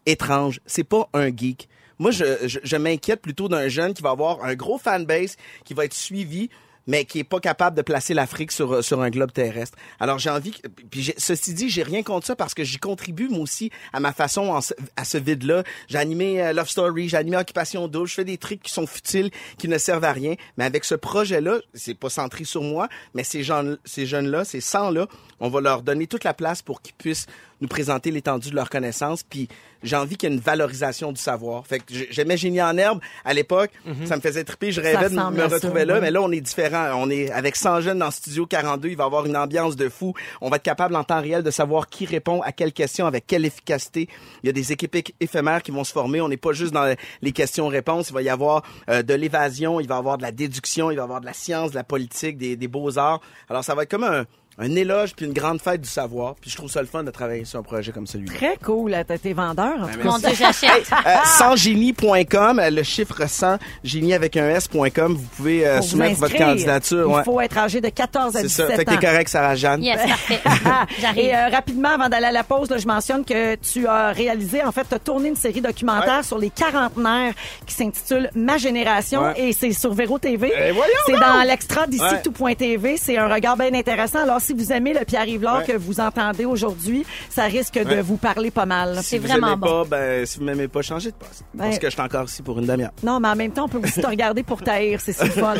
étrange. 0.06 0.60
C'est 0.66 0.84
pas 0.84 1.08
un 1.12 1.28
geek. 1.34 1.68
Moi, 1.98 2.10
je, 2.10 2.24
je, 2.46 2.58
je 2.62 2.76
m'inquiète 2.76 3.20
plutôt 3.20 3.48
d'un 3.48 3.68
jeune 3.68 3.94
qui 3.94 4.02
va 4.02 4.10
avoir 4.10 4.44
un 4.44 4.54
gros 4.54 4.78
fanbase, 4.78 5.36
qui 5.64 5.74
va 5.74 5.84
être 5.84 5.94
suivi, 5.94 6.50
mais 6.86 7.04
qui 7.04 7.20
est 7.20 7.24
pas 7.24 7.40
capable 7.40 7.76
de 7.76 7.82
placer 7.82 8.14
l'Afrique 8.14 8.52
sur, 8.52 8.82
sur 8.84 9.00
un 9.02 9.10
globe 9.10 9.32
terrestre. 9.32 9.76
Alors 10.00 10.18
j'ai 10.18 10.30
envie, 10.30 10.54
puis 10.90 11.12
ceci 11.16 11.54
dit, 11.54 11.68
j'ai 11.68 11.82
rien 11.82 12.02
contre 12.02 12.26
ça 12.26 12.36
parce 12.36 12.54
que 12.54 12.64
j'y 12.64 12.78
contribue 12.78 13.28
moi 13.28 13.40
aussi 13.40 13.70
à 13.92 14.00
ma 14.00 14.12
façon 14.12 14.58
à 14.96 15.04
ce 15.04 15.18
vide-là. 15.18 15.62
J'ai 15.88 15.98
animé 15.98 16.42
euh, 16.42 16.52
Love 16.52 16.68
Story, 16.68 17.08
j'ai 17.08 17.16
animé 17.16 17.36
Occupation 17.36 17.88
Double, 17.88 18.08
je 18.08 18.14
fais 18.14 18.24
des 18.24 18.38
trucs 18.38 18.62
qui 18.62 18.72
sont 18.72 18.86
futiles, 18.86 19.30
qui 19.58 19.68
ne 19.68 19.78
servent 19.78 20.04
à 20.04 20.12
rien. 20.12 20.34
Mais 20.56 20.64
avec 20.64 20.84
ce 20.84 20.94
projet-là, 20.94 21.58
c'est 21.74 21.94
pas 21.94 22.10
centré 22.10 22.44
sur 22.44 22.62
moi, 22.62 22.88
mais 23.14 23.24
ces 23.24 23.42
gens, 23.42 23.62
ces 23.84 24.06
jeunes-là, 24.06 24.44
ces 24.44 24.60
100-là, 24.60 25.06
on 25.40 25.48
va 25.48 25.60
leur 25.60 25.82
donner 25.82 26.06
toute 26.06 26.24
la 26.24 26.34
place 26.34 26.62
pour 26.62 26.82
qu'ils 26.82 26.94
puissent 26.94 27.26
nous 27.62 27.68
présenter 27.68 28.10
l'étendue 28.10 28.50
de 28.50 28.56
leurs 28.56 28.68
connaissances. 28.68 29.22
Puis 29.22 29.48
j'ai 29.82 29.96
envie 29.96 30.16
qu'il 30.16 30.28
y 30.28 30.32
ait 30.32 30.36
une 30.36 30.42
valorisation 30.42 31.12
du 31.12 31.20
savoir. 31.20 31.66
Fait 31.66 31.78
que 31.78 31.84
j'aimais 32.10 32.36
Génie 32.36 32.60
en 32.60 32.76
herbe 32.76 33.00
à 33.24 33.32
l'époque. 33.32 33.70
Ça 34.04 34.16
me 34.16 34.20
faisait 34.20 34.44
triper. 34.44 34.72
Je 34.72 34.80
rêvais 34.80 35.08
de 35.08 35.14
me 35.14 35.16
ça, 35.48 35.54
retrouver 35.54 35.84
là. 35.84 35.94
oui. 35.94 36.00
Mais 36.02 36.10
là, 36.10 36.20
on 36.20 36.30
est 36.30 36.40
différent. 36.40 36.92
On 36.96 37.08
est 37.08 37.30
avec 37.30 37.56
100 37.56 37.80
jeunes 37.80 37.98
dans 38.00 38.10
Studio 38.10 38.46
42. 38.46 38.88
Il 38.88 38.96
va 38.96 39.04
y 39.04 39.06
avoir 39.06 39.24
une 39.26 39.36
ambiance 39.36 39.76
de 39.76 39.88
fou. 39.88 40.12
On 40.40 40.50
va 40.50 40.56
être 40.56 40.62
capable 40.62 40.96
en 40.96 41.04
temps 41.04 41.20
réel 41.20 41.42
de 41.42 41.50
savoir 41.50 41.88
qui 41.88 42.04
répond 42.04 42.42
à 42.42 42.52
quelle 42.52 42.72
question, 42.72 43.06
avec 43.06 43.26
quelle 43.26 43.44
efficacité. 43.44 44.08
Il 44.42 44.48
y 44.48 44.50
a 44.50 44.52
des 44.52 44.72
équipes 44.72 44.96
éphémères 45.20 45.62
qui 45.62 45.70
vont 45.70 45.84
se 45.84 45.92
former. 45.92 46.20
On 46.20 46.28
n'est 46.28 46.36
pas 46.36 46.52
juste 46.52 46.72
dans 46.72 46.94
les 47.22 47.32
questions-réponses. 47.32 48.10
Il 48.10 48.14
va 48.14 48.22
y 48.22 48.28
avoir 48.28 48.62
euh, 48.90 49.02
de 49.02 49.14
l'évasion. 49.14 49.78
Il 49.80 49.86
va 49.86 49.94
y 49.94 49.98
avoir 49.98 50.18
de 50.18 50.22
la 50.22 50.32
déduction. 50.32 50.90
Il 50.90 50.96
va 50.96 51.02
y 51.02 51.04
avoir 51.04 51.20
de 51.20 51.26
la 51.26 51.32
science, 51.32 51.70
de 51.70 51.76
la 51.76 51.84
politique, 51.84 52.38
des, 52.38 52.56
des 52.56 52.68
beaux-arts. 52.68 53.20
Alors, 53.48 53.62
ça 53.62 53.74
va 53.74 53.84
être 53.84 53.90
comme 53.90 54.04
un, 54.04 54.26
un 54.58 54.74
éloge 54.76 55.14
puis 55.16 55.26
une 55.26 55.32
grande 55.32 55.60
fête 55.60 55.80
du 55.80 55.88
savoir. 55.88 56.34
Puis 56.40 56.50
je 56.50 56.56
trouve 56.56 56.70
ça 56.70 56.80
le 56.80 56.86
fun 56.86 57.02
de 57.02 57.10
travailler 57.10 57.44
sur 57.44 57.58
un 57.58 57.62
projet 57.62 57.90
comme 57.92 58.06
celui-là. 58.06 58.34
Très 58.34 58.56
cool. 58.62 58.94
T'as 59.06 59.14
été 59.14 59.32
vendeur, 59.32 59.74
en 59.82 59.86
tout 59.88 59.98
cas. 59.98 60.04
Mon 60.04 60.18
Dieu, 60.18 60.28
j'achète. 60.38 60.90
Euh, 61.06 61.14
sansgénie.com, 61.24 62.58
euh, 62.58 62.70
le 62.70 62.82
chiffre 62.82 63.26
100, 63.28 63.56
génie 63.84 64.14
avec 64.14 64.36
un 64.36 64.48
S.com, 64.50 65.14
vous 65.14 65.26
pouvez 65.36 65.66
euh, 65.66 65.80
soumettre 65.80 66.18
votre 66.20 66.36
candidature. 66.36 67.06
Il 67.08 67.14
ouais. 67.14 67.24
faut 67.24 67.40
être 67.40 67.56
âgé 67.58 67.80
de 67.80 67.88
14 67.88 68.36
à 68.36 68.40
C'est 68.40 68.46
17 68.46 68.66
ça. 68.68 68.76
Fait 68.76 68.84
que 68.84 68.90
ans. 68.90 68.96
t'es 68.98 69.06
correct, 69.06 69.28
Sarah-Jeanne. 69.28 69.82
Yes, 69.82 69.96
parfait. 70.06 70.40
Ah, 70.64 70.86
J'arrive. 71.00 71.18
Et 71.24 71.34
euh, 71.34 71.48
rapidement, 71.48 71.88
avant 71.90 72.08
d'aller 72.08 72.26
à 72.26 72.32
la 72.32 72.44
pause, 72.44 72.70
là, 72.70 72.78
je 72.78 72.86
mentionne 72.86 73.24
que 73.24 73.56
tu 73.56 73.86
as 73.86 74.08
réalisé, 74.12 74.62
en 74.62 74.70
fait, 74.72 74.84
tu 74.88 74.94
as 74.94 74.98
tourné 74.98 75.28
une 75.28 75.36
série 75.36 75.60
documentaire 75.60 76.24
sur 76.24 76.38
les 76.38 76.50
quarantenaires 76.50 77.32
qui 77.66 77.74
s'intitule 77.74 78.30
Ma 78.34 78.58
génération 78.58 79.22
Ouais. 79.22 79.34
et 79.48 79.52
c'est 79.52 79.72
sur 79.72 79.92
Véro 79.94 80.18
TV. 80.18 80.52
Eh, 80.54 80.70
voyons 80.72 80.92
c'est 81.06 81.12
dans 81.18 81.42
l'extra 81.46 81.86
d'ici 81.86 82.02
Ouais. 82.02 82.22
tout.tv. 82.22 82.96
C'est 82.96 83.16
un 83.18 83.28
regard 83.32 83.56
bien 83.56 83.72
intéressant. 83.74 84.20
Alors, 84.22 84.40
si 84.42 84.52
vous 84.52 84.72
aimez 84.72 84.92
le 84.92 85.04
Pierre 85.04 85.26
Yvelard 85.26 85.58
Ouais. 85.60 85.64
que 85.64 85.76
vous 85.76 86.00
entendez 86.00 86.44
aujourd'hui, 86.44 87.04
ça 87.30 87.44
risque 87.44 87.74
de 87.82 88.00
vous 88.00 88.16
parler 88.16 88.50
pas 88.50 88.66
mal. 88.66 88.98
Si 89.02 89.18
vous 89.18 89.26
vraiment 89.26 89.48
aimez 89.48 89.56
bon. 89.56 89.84
pas, 89.84 89.96
ben, 89.96 90.26
si 90.26 90.38
vous 90.38 90.44
m'aimez 90.44 90.68
pas, 90.68 90.82
changez 90.82 91.10
de 91.10 91.16
poste. 91.16 91.44
Ben- 91.54 91.64
Parce 91.64 91.78
que 91.78 91.86
je 91.88 91.92
suis 91.92 92.00
encore 92.02 92.24
ici 92.24 92.42
pour 92.42 92.58
une 92.58 92.66
demi-heure. 92.66 92.90
Non, 93.02 93.20
mais 93.20 93.28
en 93.28 93.36
même 93.36 93.52
temps, 93.52 93.64
on 93.64 93.68
peut 93.68 93.80
aussi 93.82 94.00
te 94.00 94.06
regarder 94.06 94.42
pour 94.42 94.62
taire. 94.62 95.00
C'est 95.00 95.12
si 95.12 95.26
fun. 95.28 95.54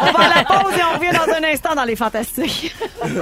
on 0.00 0.12
va 0.12 0.18
à 0.24 0.38
la 0.38 0.44
pause 0.44 0.72
et 0.78 0.82
on 0.82 0.98
revient 0.98 1.16
dans 1.16 1.32
un 1.34 1.52
instant 1.52 1.74
dans 1.74 1.84
les 1.84 1.96
Fantastiques. 1.96 2.74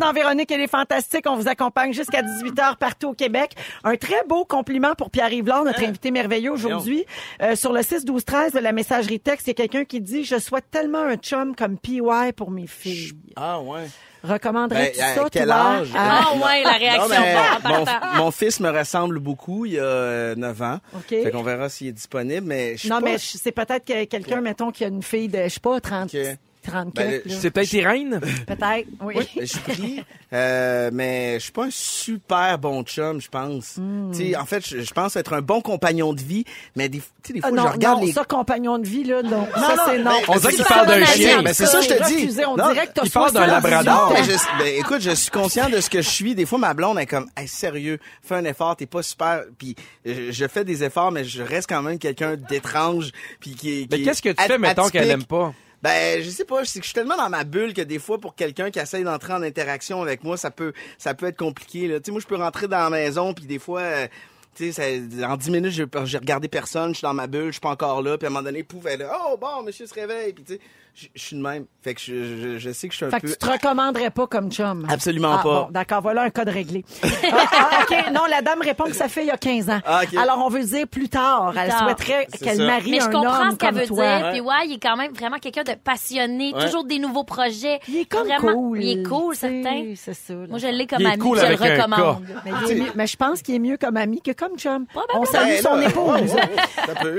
Dans 0.00 0.12
Véronique 0.12 0.50
et 0.50 0.56
les 0.56 0.66
Fantastiques, 0.66 1.26
on 1.28 1.36
vous 1.36 1.46
accompagne 1.48 1.92
jusqu'à 1.92 2.22
18h 2.22 2.76
partout 2.76 3.10
au 3.10 3.14
Québec. 3.14 3.52
Un 3.84 3.96
très 3.96 4.24
beau 4.28 4.44
compliment 4.44 4.94
pour 4.96 5.10
Pierre 5.10 5.32
Yvelard, 5.32 5.64
notre 5.64 5.84
invité 5.84 6.10
merveilleux 6.10 6.50
aujourd'hui. 6.50 7.04
Euh, 7.40 7.54
sur 7.54 7.72
le 7.72 7.82
6 7.82 8.04
12 8.04 8.24
13 8.24 8.52
de 8.52 8.58
la 8.58 8.72
messagerie 8.72 9.20
texte, 9.20 9.46
il 9.46 9.50
y 9.50 9.52
a 9.52 9.54
quelqu'un 9.54 9.84
qui 9.84 10.00
dit 10.00 10.24
je 10.24 10.38
souhaite 10.40 10.64
tellement 10.72 11.02
un 11.02 11.14
chum 11.16 11.54
comme 11.54 11.78
PY 11.78 12.00
pour 12.36 12.50
mes 12.50 12.66
filles. 12.66 13.12
Ah, 13.36 13.60
ouais. 13.60 13.86
Recommanderais-tu 14.24 14.98
Ben, 14.98 15.04
à 15.04 15.14
ça 15.14 15.24
quel 15.30 15.44
toi? 15.46 15.54
âge? 15.54 15.88
à- 15.94 16.20
Ah 16.22 16.34
ouais, 16.36 16.62
la 16.64 16.72
réaction 16.72 17.08
Non, 17.08 17.08
mais 17.08 18.16
en 18.16 18.16
mon, 18.24 18.30
fils 18.32 18.58
me 18.60 18.70
ressemble 18.70 19.18
beaucoup. 19.20 19.66
Il 19.66 19.78
a 19.78 19.82
euh, 19.82 20.34
9 20.34 20.62
ans. 20.62 20.78
OK. 20.96 21.08
Fait 21.08 21.30
qu'on 21.30 21.42
verra 21.42 21.68
s'il 21.68 21.88
est 21.88 21.92
disponible, 21.92 22.46
mais 22.46 22.72
je 22.74 22.80
suis 22.80 22.88
Non, 22.88 23.00
pas... 23.00 23.06
mais 23.06 23.18
c'est 23.18 23.52
peut-être 23.52 23.84
que 23.84 24.04
quelqu'un, 24.04 24.40
mettons, 24.40 24.70
qui 24.72 24.84
a 24.84 24.88
une 24.88 25.02
fille 25.02 25.28
de, 25.28 25.44
je 25.44 25.48
sais 25.48 25.60
pas, 25.60 25.80
30, 25.80 26.12
OK. 26.14 26.20
30 26.62 26.94
Ben. 26.94 27.20
C'est 27.28 27.50
peut-être 27.50 27.72
Irène? 27.72 28.20
Peut-être, 28.46 28.88
oui. 29.02 29.14
Je 29.38 29.44
suis 29.44 29.58
pris, 29.60 30.04
euh, 30.32 30.90
mais 30.92 31.34
je 31.34 31.38
suis 31.44 31.52
pas 31.52 31.64
un 31.64 31.70
super 31.70 32.58
bon 32.58 32.82
chum, 32.84 33.20
je 33.20 33.28
pense. 33.28 33.78
Sais, 34.12 34.36
en 34.36 34.44
fait, 34.46 34.66
je, 34.66 34.80
je 34.80 34.92
pense 34.92 35.16
être 35.16 35.32
un 35.32 35.42
bon 35.42 35.60
compagnon 35.60 36.12
de 36.12 36.20
vie, 36.20 36.44
mais 36.76 36.88
des, 36.88 37.02
des 37.28 37.40
fois, 37.40 37.50
Ah, 37.52 37.54
non, 37.54 37.62
je 37.66 37.72
regarde 37.72 38.00
non, 38.00 38.06
les... 38.06 38.12
ça, 38.12 38.24
compagnon 38.24 38.78
de 38.78 38.86
vie, 38.86 39.04
là, 39.04 39.22
non. 39.22 39.46
ça, 39.54 39.60
non, 39.76 39.82
c'est 39.86 39.98
non. 39.98 40.10
On 40.28 40.36
dirait 40.38 40.52
qu'il 40.54 40.64
parle 40.64 40.86
d'un 40.86 41.04
chien. 41.04 41.42
Mais 41.42 41.52
c'est 41.54 41.66
ça, 41.66 41.80
je 41.80 41.88
te 41.88 42.06
dis. 42.08 42.28
On 42.46 42.56
Non, 42.56 42.72
dirait 42.72 42.86
que 42.86 42.92
il 43.04 43.10
parle 43.10 43.32
d'un 43.32 43.46
78 43.46 43.46
labrador. 43.48 44.14
je- 44.22 44.58
ben, 44.62 44.74
écoute, 44.78 45.00
je 45.00 45.10
suis 45.10 45.30
conscient 45.30 45.68
de 45.68 45.80
ce 45.80 45.90
que 45.90 46.00
je 46.02 46.08
suis. 46.08 46.34
Des 46.34 46.46
fois, 46.46 46.58
ma 46.58 46.74
blonde 46.74 46.98
est 46.98 47.06
comme, 47.06 47.28
hey, 47.36 47.48
sérieux, 47.48 47.98
fais 48.22 48.36
un 48.36 48.44
effort, 48.44 48.76
t'es 48.76 48.86
pas 48.86 49.02
super. 49.02 49.42
Puis 49.58 49.74
je, 50.04 50.30
je 50.30 50.46
fais 50.48 50.64
des 50.64 50.84
efforts, 50.84 51.10
mais 51.12 51.24
je 51.24 51.42
reste 51.42 51.68
quand 51.68 51.82
même 51.82 51.98
quelqu'un 51.98 52.36
d'étrange. 52.36 53.10
Puis 53.40 53.54
qui, 53.54 53.80
est- 53.82 53.90
Mais 53.90 54.02
qu'est-ce 54.02 54.22
que 54.22 54.28
tu 54.30 54.42
fais, 54.42 54.58
mettons, 54.58 54.88
qu'elle 54.88 55.10
aime 55.10 55.24
pas? 55.24 55.52
Ben, 55.82 56.22
je 56.22 56.30
sais 56.30 56.44
pas, 56.44 56.62
je 56.62 56.70
suis 56.70 56.92
tellement 56.92 57.16
dans 57.16 57.28
ma 57.28 57.42
bulle 57.42 57.74
que 57.74 57.82
des 57.82 57.98
fois, 57.98 58.18
pour 58.18 58.36
quelqu'un 58.36 58.70
qui 58.70 58.78
essaye 58.78 59.02
d'entrer 59.02 59.32
en 59.32 59.42
interaction 59.42 60.00
avec 60.00 60.22
moi, 60.22 60.36
ça 60.36 60.52
peut, 60.52 60.72
ça 60.96 61.14
peut 61.14 61.26
être 61.26 61.36
compliqué. 61.36 61.88
Tu 61.88 62.00
sais, 62.04 62.12
moi, 62.12 62.20
je 62.20 62.26
peux 62.26 62.36
rentrer 62.36 62.68
dans 62.68 62.78
la 62.78 62.90
maison, 62.90 63.34
puis 63.34 63.46
des 63.46 63.58
fois, 63.58 63.80
euh, 63.80 64.06
tu 64.54 64.72
sais, 64.72 65.02
en 65.26 65.36
10 65.36 65.50
minutes, 65.50 65.72
j'ai 66.04 66.18
regardé 66.18 66.48
personne, 66.48 66.90
je 66.90 66.98
suis 66.98 67.02
dans 67.06 67.14
ma 67.14 67.26
bulle, 67.26 67.46
je 67.46 67.52
suis 67.52 67.60
pas 67.60 67.70
encore 67.70 68.02
là, 68.02 68.18
puis 68.18 68.26
à 68.26 68.30
un 68.30 68.32
moment 68.32 68.44
donné, 68.44 68.62
pouf, 68.62 68.84
elle 68.86 69.00
est 69.00 69.04
là, 69.04 69.18
oh 69.30 69.36
bon, 69.40 69.62
monsieur 69.64 69.86
se 69.86 69.94
réveille, 69.94 70.32
puis 70.32 70.44
tu 70.44 70.52
sais, 70.54 70.60
je 70.94 71.06
je 71.14 71.22
suis 71.22 71.36
de 71.36 71.40
même. 71.40 71.64
Fait 71.80 71.94
que 71.94 72.00
je, 72.02 72.12
je, 72.14 72.58
je 72.58 72.70
sais 72.70 72.86
que 72.86 72.92
je 72.92 72.98
suis 72.98 73.06
un 73.06 73.10
Fait 73.10 73.16
que 73.20 73.26
peu. 73.26 73.32
tu 73.32 73.38
te 73.38 73.46
recommanderais 73.50 74.10
pas 74.10 74.26
comme 74.26 74.52
chum. 74.52 74.86
Absolument 74.90 75.36
Ah, 75.38 75.42
pas. 75.42 75.62
bon, 75.64 75.68
d'accord, 75.70 76.02
voilà 76.02 76.22
un 76.24 76.28
code 76.30 76.50
réglé. 76.50 76.84
Ah, 77.34 77.46
ah, 77.50 77.84
OK, 77.84 78.12
non, 78.12 78.26
la 78.28 78.42
dame 78.42 78.60
répond 78.60 78.84
que 78.84 78.92
ça 78.94 79.08
fait 79.08 79.22
il 79.22 79.28
y 79.28 79.30
a 79.30 79.38
15 79.38 79.70
ans. 79.70 79.80
Ah. 79.86 80.02
Alors, 80.18 80.44
on 80.44 80.50
veut 80.50 80.62
dire 80.64 80.86
plus 80.86 81.08
tard. 81.08 81.54
Elle 81.56 81.70
tard. 81.70 81.78
souhaiterait 81.84 82.26
qu'elle 82.42 82.58
marie 82.66 82.90
Mais 82.90 83.00
je 83.00 83.04
un 83.06 83.10
comprends 83.10 83.40
homme 83.44 83.50
ce 83.52 83.56
qu'elle 83.56 83.70
comme 83.70 83.78
veut 83.80 83.86
toi. 83.86 84.18
dire. 84.18 84.30
Puis 84.32 84.40
ouais, 84.42 84.54
il 84.66 84.72
est 84.74 84.82
quand 84.82 84.96
même 84.98 85.12
vraiment 85.14 85.38
quelqu'un 85.38 85.62
de 85.62 85.72
passionné, 85.82 86.52
Ouais. 86.54 86.66
toujours 86.66 86.84
des 86.84 86.98
nouveaux 86.98 87.24
projets. 87.24 87.80
Il 87.88 87.96
est 87.96 88.04
comme 88.04 88.26
Vraiment- 88.26 88.52
cool. 88.52 88.82
Il 88.82 88.98
est 89.00 89.02
cool, 89.08 89.34
certain. 89.34 89.94
C'est 89.96 90.12
ça. 90.14 90.34
là. 90.34 90.46
Moi, 90.46 90.58
je 90.58 90.66
l'ai 90.66 90.86
comme 90.86 91.00
Il 91.00 91.06
est 91.06 91.10
ami, 91.12 91.18
cool 91.18 91.38
je 91.38 91.46
le 91.46 91.52
un 91.52 91.56
recommande. 91.56 92.24
Est 92.68 92.94
mais 92.96 93.06
je 93.06 93.16
pense 93.16 93.40
qu'il 93.40 93.54
est 93.54 93.58
mieux 93.58 93.78
comme 93.78 93.96
ami 93.96 94.20
que 94.20 94.32
comme 94.48 94.58
chum. 94.58 94.86
On 95.14 95.24
salue 95.24 95.58
son 95.60 95.80
épouse. 95.80 96.32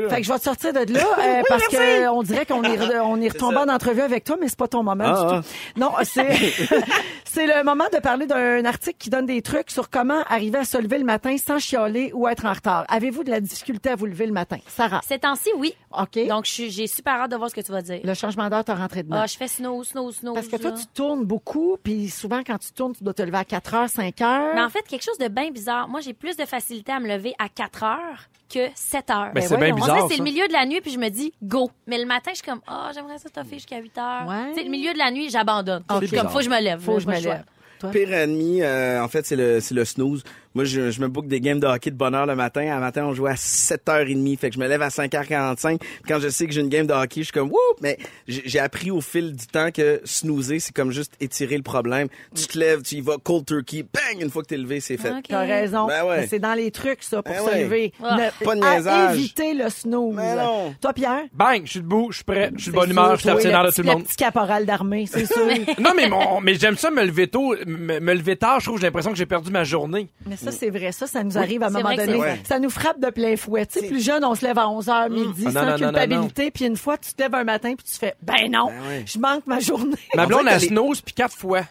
Fait 0.10 0.18
que 0.18 0.24
je 0.24 0.32
vais 0.34 0.40
te 0.40 0.44
sortir 0.44 0.74
de 0.74 0.94
là 0.94 1.06
euh, 1.20 1.42
parce 1.48 1.68
que 1.68 2.08
on 2.10 2.24
dirait 2.24 2.46
qu'on 2.46 2.64
est 2.64 2.78
re- 2.78 3.02
on 3.02 3.20
est 3.22 3.30
retombé 3.30 3.58
en 3.58 3.70
entrevue 3.70 4.02
avec 4.02 4.24
toi, 4.24 4.38
mais 4.40 4.48
c'est 4.48 4.58
pas 4.58 4.68
ton 4.68 4.84
moment 4.84 5.04
Ah, 5.06 5.26
du 5.36 5.42
tout. 5.42 5.48
Non, 5.80 5.92
c'est 6.04 6.28
c'est 7.26 7.48
le 7.48 7.64
moment 7.64 7.86
de 7.92 8.00
parler 8.00 8.26
d'un 8.28 8.64
article 8.66 8.98
qui 8.98 9.10
donne 9.10 9.26
des 9.26 9.42
trucs 9.42 9.72
sur 9.72 9.90
comment 9.90 10.22
arriver 10.30 10.60
à 10.60 10.66
se 10.66 10.78
lever 10.78 10.98
le 10.98 11.06
matin 11.06 11.36
sans 11.38 11.60
chialer 11.60 12.12
ou 12.14 12.28
être 12.28 12.46
en 12.46 12.54
retard. 12.54 12.86
Avez-vous 12.90 13.24
de 13.24 13.32
la 13.32 13.40
difficulté 13.40 13.90
à 13.90 13.96
vous 13.96 14.06
lever 14.06 14.26
le 14.28 14.34
matin, 14.34 14.58
Sarah? 14.68 15.02
Ces 15.08 15.20
temps-ci, 15.20 15.50
oui. 15.58 15.74
Ok. 15.98 16.28
Donc, 16.28 16.46
je 16.46 16.52
suis- 16.52 16.70
j'ai 16.72 16.88
super 16.88 17.14
hâte 17.14 17.32
de 17.32 17.36
voir 17.36 17.50
ce 17.50 17.56
que 17.56 17.62
tu 17.62 17.72
vas 17.72 17.82
dire. 17.82 18.00
le 18.04 18.14
changement 18.14 18.50
d'heure 18.50 18.64
t'a 18.64 18.76
rentré 18.76 19.04
dedans. 19.04 19.20
Ah, 19.24 19.28
je 19.28 19.38
fais 19.38 19.48
snooze, 19.48 19.88
snooze, 19.90 20.18
snooze. 20.18 20.34
parce 20.36 20.48
que 20.48 20.58
toi, 20.58 20.72
là. 20.72 20.76
tu 20.78 20.86
tournes 20.88 21.24
beaucoup, 21.26 21.78
puis 21.84 22.10
souvent, 22.10 22.42
quand 22.46 22.58
tu 22.58 22.72
tournes, 22.72 22.94
tu 22.96 23.04
dois 23.04 23.14
te 23.14 23.22
lever 23.22 23.38
à 23.38 23.46
4 23.46 23.74
heures, 23.76 23.90
5 23.90 24.22
heures. 24.22 24.52
Mais 24.56 24.62
en 24.62 24.70
fait, 24.70 24.82
quelque 24.88 25.04
chose 25.04 25.18
de 25.18 25.28
bien 25.28 25.50
bizarre. 25.52 25.88
Moi, 25.88 26.02
j'ai 26.02 26.14
plus 26.14 26.36
de 26.38 26.46
facilité 26.46 26.92
à 26.92 27.00
me 27.00 27.08
lever 27.14 27.34
à 27.40 27.50
4 27.50 27.84
heures 27.84 28.30
que 28.54 28.68
7 28.76 29.10
heures. 29.10 29.32
Ben, 29.34 29.42
c'est 29.42 29.56
voyons. 29.56 29.76
bien 29.76 29.76
bizarre. 29.76 30.08
c'est 30.10 30.18
le 30.18 30.24
milieu 30.24 30.48
de 30.48 30.54
la 30.54 30.66
nuit, 30.66 30.82
puis 30.82 30.92
je 30.92 31.00
me 31.00 31.10
dis 31.10 31.34
go. 31.42 31.72
Mais 31.88 31.98
le 31.98 32.06
matin, 32.06 32.32
je 32.32 32.38
suis 32.38 32.46
comme, 32.46 32.62
ah, 32.68 32.92
j'aimerais 32.94 33.18
ça 33.18 33.30
toffer 33.30 33.56
jusqu'à 33.56 33.80
8 33.80 33.98
heures. 33.98 34.28
Ouais. 34.28 34.54
Sais, 34.56 34.64
le 34.64 34.70
milieu 34.70 34.94
de 34.94 34.98
la 34.98 35.12
nuit, 35.12 35.30
j'abandonne. 35.30 35.84
Ok. 35.90 36.10
Comme, 36.12 36.30
faut 36.30 36.40
que 36.40 36.44
je 36.44 36.50
me 36.50 36.62
lève. 36.62 36.80
Faut 36.80 36.96
que 36.96 37.02
je 37.02 37.08
me 37.08 37.20
lève. 37.20 37.44
Pire 37.92 38.14
ennemi, 38.14 38.62
euh, 38.62 39.04
en 39.04 39.10
fait, 39.10 39.26
c'est 39.26 39.36
le, 39.36 39.60
c'est 39.60 39.76
le 39.76 39.84
snooze. 39.84 40.24
Moi, 40.56 40.66
je, 40.66 40.92
je 40.92 41.02
me 41.02 41.08
book 41.08 41.28
des 41.28 41.40
games 41.42 41.60
de 41.60 41.66
hockey 41.68 41.90
de 41.92 41.96
bonne 41.96 42.14
heure 42.16 42.26
le 42.26 42.36
matin. 42.36 42.62
À 42.76 42.80
matin, 42.80 43.06
on 43.06 43.14
joue 43.14 43.26
à 43.28 43.34
7h30. 43.34 44.38
Fait 44.38 44.50
que 44.50 44.56
je 44.56 44.60
me 44.60 44.68
lève 44.68 44.82
à 44.82 44.90
5h45. 44.90 45.80
Puis 45.80 45.88
Quand 46.08 46.20
je 46.20 46.30
sais 46.30 46.46
que 46.46 46.54
j'ai 46.54 46.62
une 46.62 46.70
game 46.70 46.86
de 46.88 46.94
hockey, 46.94 47.22
je 47.22 47.26
suis 47.26 47.32
comme, 47.34 47.50
wouh! 47.50 47.58
Mais 47.82 47.98
j'ai 48.28 48.44
j'ai 48.46 48.60
appris 48.60 48.92
au 48.92 49.02
fil 49.02 49.34
du 49.36 49.48
temps 49.48 49.72
que 49.72 50.02
snoozer, 50.06 50.60
c'est 50.60 50.74
comme 50.76 50.92
juste 50.92 51.14
étirer 51.20 51.58
le 51.58 51.64
problème. 51.64 52.08
Tu 52.36 52.46
te 52.48 52.58
lèves, 52.60 52.82
tu 52.84 52.96
y 52.96 53.02
vas 53.02 53.18
cold 53.24 53.46
turkey, 53.46 53.84
bang! 53.84 54.22
Une 54.22 54.30
fois 54.30 54.44
que 54.44 54.48
t'es 54.48 54.58
levé, 54.58 54.80
c'est 54.80 54.98
fait. 54.98 55.12
Ok. 55.12 55.26
T'as 55.30 55.40
raison. 55.46 55.88
Ben 55.88 56.06
ouais. 56.06 56.28
C'est 56.28 56.40
dans 56.40 56.54
les 56.54 56.72
trucs, 56.72 57.04
ça, 57.04 57.24
pour 57.24 57.34
Ben 57.34 57.42
se 57.44 57.50
ouais. 57.50 57.64
lever. 57.64 57.94
Ah. 58.04 58.18
Ne- 58.18 58.46
Pas 58.46 58.56
de 58.56 58.62
à 58.64 58.76
niaisage. 58.76 59.16
éviter 59.18 59.54
le 59.54 59.70
snooze. 59.70 60.16
Mais 60.16 60.36
non. 60.36 60.76
Toi, 60.82 60.94
Pierre? 60.94 61.24
Bang, 61.34 61.62
je 61.66 61.72
suis 61.72 61.80
debout, 61.82 62.08
je 62.12 62.18
suis 62.18 62.24
prêt, 62.24 62.52
je 62.56 62.62
suis 62.64 62.72
de 62.72 62.76
bonne 62.76 62.90
humeur, 62.92 63.16
je 63.16 63.22
suis 63.22 63.30
de 63.30 63.34
tout 63.34 63.40
petit- 63.72 63.82
le 63.82 63.88
monde. 63.88 64.04
petit 64.04 64.16
caporal 64.18 64.66
d'armée, 64.66 65.06
c'est 65.08 65.26
sûr. 65.26 65.44
Non, 65.80 65.92
mais 65.96 66.08
mon, 66.08 66.40
mais 66.42 66.56
j'aime 66.56 66.78
ça 66.78 66.92
me 66.92 67.04
lever 67.04 67.28
tôt, 67.28 67.56
me, 67.66 68.00
me 68.00 68.14
lever 68.14 68.36
tard, 68.36 68.60
je 68.60 68.66
trouve, 68.68 68.80
j'ai 68.80 68.86
l'impression 68.88 69.12
que 69.12 69.18
j'ai 69.18 69.26
perdu 69.26 69.52
ma 69.52 69.64
journée. 69.64 70.10
Mais 70.28 70.36
ça, 70.44 70.52
c'est 70.52 70.70
vrai. 70.70 70.92
Ça, 70.92 71.08
ça 71.08 71.24
nous 71.24 71.38
arrive 71.38 71.64
à 71.64 71.68
un 71.68 71.70
moment 71.70 71.96
donné. 71.96 72.20
Ça 72.44 72.60
nous 72.60 72.70
frappe 72.70 73.00
de 73.00 73.10
plein 73.10 73.36
fouet. 73.38 73.66
Tu 73.66 73.80
sais, 73.80 73.88
plus 73.88 74.04
jeune, 74.04 74.24
on 74.26 74.36
se 74.36 74.46
lève 74.46 74.58
à 74.58 74.66
11h 74.66 75.10
midi 75.10 75.46
Ah, 75.48 75.52
sans 75.52 75.76
culpabilité. 75.78 76.52
Puis 76.52 76.66
une 76.66 76.78
fois, 76.78 76.98
tu 76.98 77.14
te 77.14 77.22
lèves 77.22 77.36
un 77.36 77.44
matin 77.44 77.74
puis 77.76 77.86
tu 77.86 77.98
fais, 77.98 78.16
ben 78.22 78.50
non, 78.52 78.68
Ben 78.68 79.04
je 79.06 79.20
manque 79.20 79.46
ma 79.48 79.60
journée. 79.60 79.96
Ma 80.16 80.24
On 80.26 80.28
blonde, 80.28 80.48
elle 80.50 80.62
snooze 80.62 81.02
puis 81.02 81.14
quatre 81.14 81.36
fois. 81.36 81.64
Fait 81.64 81.70